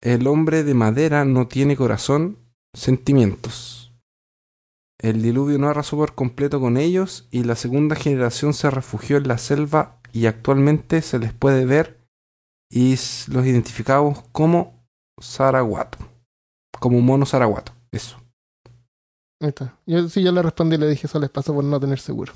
el 0.00 0.26
hombre 0.26 0.64
de 0.64 0.74
madera 0.74 1.24
no 1.24 1.46
tiene 1.48 1.76
corazón, 1.76 2.38
sentimientos. 2.74 3.81
El 5.02 5.20
diluvio 5.20 5.58
no 5.58 5.68
arrasó 5.68 5.96
por 5.96 6.14
completo 6.14 6.60
con 6.60 6.76
ellos 6.76 7.26
y 7.32 7.42
la 7.42 7.56
segunda 7.56 7.96
generación 7.96 8.54
se 8.54 8.70
refugió 8.70 9.16
en 9.16 9.26
la 9.26 9.36
selva 9.36 9.98
y 10.12 10.26
actualmente 10.26 11.02
se 11.02 11.18
les 11.18 11.32
puede 11.32 11.66
ver 11.66 12.00
y 12.70 12.92
los 13.26 13.44
identificamos 13.44 14.22
como 14.30 14.86
Saraguato. 15.20 15.98
Como 16.78 17.00
mono 17.00 17.26
Saraguato. 17.26 17.72
Eso. 17.90 18.16
Ahí 19.40 19.48
está. 19.48 19.76
Yo 19.86 20.08
sí, 20.08 20.22
yo 20.22 20.30
le 20.30 20.40
respondí 20.40 20.76
y 20.76 20.78
le 20.78 20.88
dije, 20.88 21.08
eso 21.08 21.18
les 21.18 21.30
pasa 21.30 21.52
por 21.52 21.64
no 21.64 21.80
tener 21.80 21.98
seguro. 21.98 22.32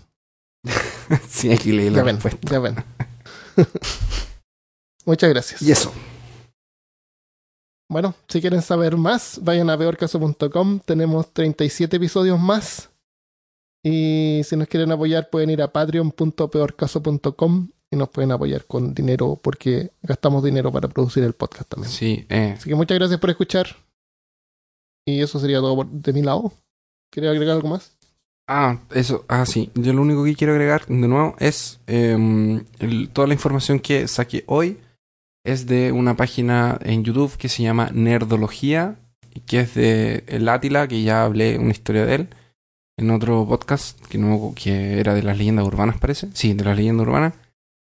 sí, 1.29 1.53
aquí 1.53 1.71
leí 1.71 1.89
la 1.89 1.99
Ya 1.99 2.03
ven, 2.03 2.19
ya 2.43 2.59
ven. 2.59 2.77
Muchas 5.07 5.31
gracias. 5.31 5.63
Y 5.63 5.71
eso. 5.71 5.93
Bueno, 7.89 8.15
si 8.29 8.41
quieren 8.41 8.63
saber 8.63 8.97
más, 8.97 9.39
vayan 9.43 9.71
a 9.71 9.79
peorcaso.com. 9.79 10.81
Tenemos 10.85 11.33
37 11.33 11.97
episodios 11.97 12.39
más. 12.41 12.91
Y 13.85 14.41
si 14.45 14.57
nos 14.57 14.67
quieren 14.67 14.91
apoyar, 14.91 15.31
pueden 15.31 15.51
ir 15.51 15.63
a 15.63 15.73
patreon.peorcaso.com 15.73 17.69
y 17.93 17.97
nos 17.97 18.09
pueden 18.09 18.33
apoyar 18.33 18.65
con 18.67 18.93
dinero 18.95 19.39
porque 19.41 19.93
gastamos 20.03 20.43
dinero 20.43 20.73
para 20.73 20.89
producir 20.89 21.23
el 21.23 21.35
podcast 21.35 21.69
también. 21.69 21.93
Sí, 21.93 22.27
eh, 22.29 22.55
Así 22.57 22.69
que 22.69 22.75
muchas 22.75 22.99
gracias 22.99 23.21
por 23.21 23.31
escuchar. 23.31 23.69
Y 25.07 25.21
eso 25.21 25.39
sería 25.39 25.59
todo 25.61 25.77
por- 25.77 25.87
de 25.89 26.13
mi 26.13 26.23
lado. 26.23 26.53
¿Quería 27.13 27.31
agregar 27.31 27.55
algo 27.57 27.69
más? 27.69 27.97
Ah, 28.49 28.81
eso, 28.93 29.25
ah, 29.29 29.47
sí. 29.47 29.71
Yo 29.77 29.93
lo 29.93 30.03
único 30.03 30.25
que 30.25 30.35
quiero 30.35 30.53
agregar 30.53 30.85
de 30.87 30.95
nuevo 31.09 31.37
es 31.39 31.79
el- 31.87 32.67
toda 33.13 33.29
la 33.29 33.35
información 33.35 33.79
que 33.79 34.09
saqué 34.09 34.43
hoy 34.49 34.81
es 35.47 35.67
de 35.67 35.93
una 35.93 36.17
página 36.17 36.79
en 36.83 37.05
YouTube 37.05 37.37
que 37.37 37.49
se 37.49 37.63
llama 37.63 37.91
Nerdología, 37.93 38.97
y 39.35 39.41
que 39.41 39.61
es 39.61 39.75
de 39.75 40.25
el 40.27 40.49
Átila, 40.49 40.89
que 40.89 41.03
ya 41.03 41.25
hablé 41.25 41.59
una 41.59 41.71
historia 41.71 42.07
de 42.07 42.15
él 42.15 42.29
en 42.99 43.11
otro 43.11 43.47
podcast 43.47 44.01
que 44.07 44.19
no 44.19 44.55
que 44.55 44.99
era 44.99 45.15
de 45.15 45.23
las 45.23 45.37
leyendas 45.37 45.67
urbanas, 45.67 45.99
parece. 45.99 46.29
Sí, 46.33 46.55
de 46.55 46.65
las 46.65 46.77
leyendas 46.77 47.07
urbanas. 47.07 47.35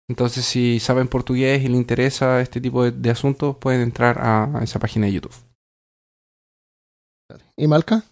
Entonces, 0.08 0.46
si 0.46 0.80
saben 0.80 1.08
portugués 1.08 1.64
y 1.64 1.68
les 1.68 1.78
interesa 1.78 2.42
este 2.42 2.62
tipo 2.62 2.84
de, 2.84 2.92
de 2.92 3.10
asuntos, 3.10 3.58
pueden 3.58 3.82
entrar 3.82 4.20
a, 4.20 4.60
a 4.60 4.64
esa 4.64 4.80
página 4.80 5.08
de 5.08 5.14
YouTube. 5.14 5.34
¿Y 7.58 7.68
Malca? 7.68 8.04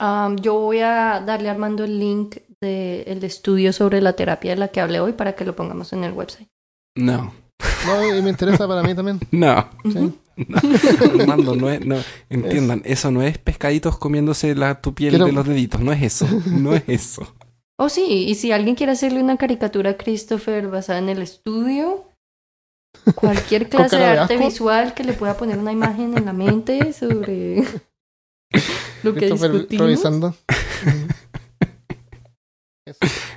Um, 0.00 0.36
yo 0.36 0.58
voy 0.58 0.80
a 0.80 1.20
darle 1.20 1.48
a 1.48 1.52
Armando 1.52 1.84
el 1.84 1.98
link 1.98 2.36
del 2.60 3.22
estudio 3.24 3.72
sobre 3.72 4.00
la 4.00 4.14
terapia 4.14 4.52
de 4.52 4.56
la 4.56 4.68
que 4.68 4.80
hablé 4.80 5.00
hoy 5.00 5.12
para 5.12 5.34
que 5.34 5.44
lo 5.44 5.54
pongamos 5.54 5.92
en 5.92 6.04
el 6.04 6.12
website. 6.12 6.48
No, 6.96 7.34
No, 7.86 8.16
y 8.16 8.22
me 8.22 8.30
interesa 8.30 8.66
para 8.68 8.82
mí 8.82 8.94
también. 8.94 9.20
no. 9.30 9.68
¿sí? 9.84 10.18
Armando, 11.20 11.54
no 11.54 11.70
es, 11.70 11.84
no, 11.86 11.96
entiendan, 12.30 12.82
eso 12.84 13.10
no 13.10 13.22
es 13.22 13.38
pescaditos 13.38 13.98
comiéndose 13.98 14.54
la, 14.54 14.80
tu 14.80 14.94
piel 14.94 15.10
Quiero- 15.10 15.26
de 15.26 15.32
los 15.32 15.46
deditos, 15.46 15.80
no 15.80 15.92
es 15.92 16.02
eso, 16.02 16.26
no 16.46 16.74
es 16.74 16.82
eso. 16.88 17.34
Oh, 17.76 17.88
sí, 17.88 18.04
y 18.28 18.36
si 18.36 18.52
alguien 18.52 18.76
quiere 18.76 18.92
hacerle 18.92 19.20
una 19.20 19.36
caricatura 19.36 19.90
a 19.90 19.96
Christopher 19.96 20.68
basada 20.68 21.00
en 21.00 21.08
el 21.08 21.20
estudio, 21.20 22.08
cualquier 23.16 23.62
¿Con 23.68 23.70
clase 23.80 23.96
de 23.96 24.04
arte 24.04 24.34
asco? 24.34 24.46
visual 24.46 24.94
que 24.94 25.02
le 25.02 25.12
pueda 25.12 25.36
poner 25.36 25.58
una 25.58 25.72
imagen 25.72 26.16
en 26.16 26.24
la 26.24 26.32
mente 26.32 26.92
sobre 26.92 27.64
lo 29.02 29.12
que 29.12 29.18
Christopher 29.18 29.50
discutimos. 29.52 29.86
revisando. 29.86 30.36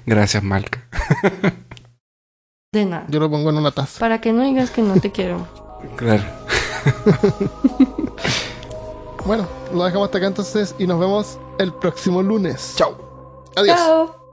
Gracias, 0.06 0.44
Malca. 0.44 0.88
De 2.74 2.86
nada. 2.86 3.06
Yo 3.08 3.20
lo 3.20 3.30
pongo 3.30 3.50
en 3.50 3.58
una 3.58 3.72
taza. 3.72 4.00
Para 4.00 4.20
que 4.20 4.34
no 4.34 4.44
digas 4.44 4.72
que 4.72 4.82
no 4.82 5.00
te 5.00 5.12
quiero. 5.12 5.48
Claro. 5.96 6.24
Bueno, 9.28 9.46
lo 9.74 9.84
dejamos 9.84 10.06
hasta 10.06 10.20
acá 10.20 10.28
entonces 10.28 10.74
y 10.80 10.88
nos 10.88 11.02
vemos 11.02 11.38
el 11.60 11.74
próximo 11.74 12.24
lunes. 12.24 12.76
Chao. 12.78 12.96
Adiós. 13.58 13.76
Chao. 13.76 14.27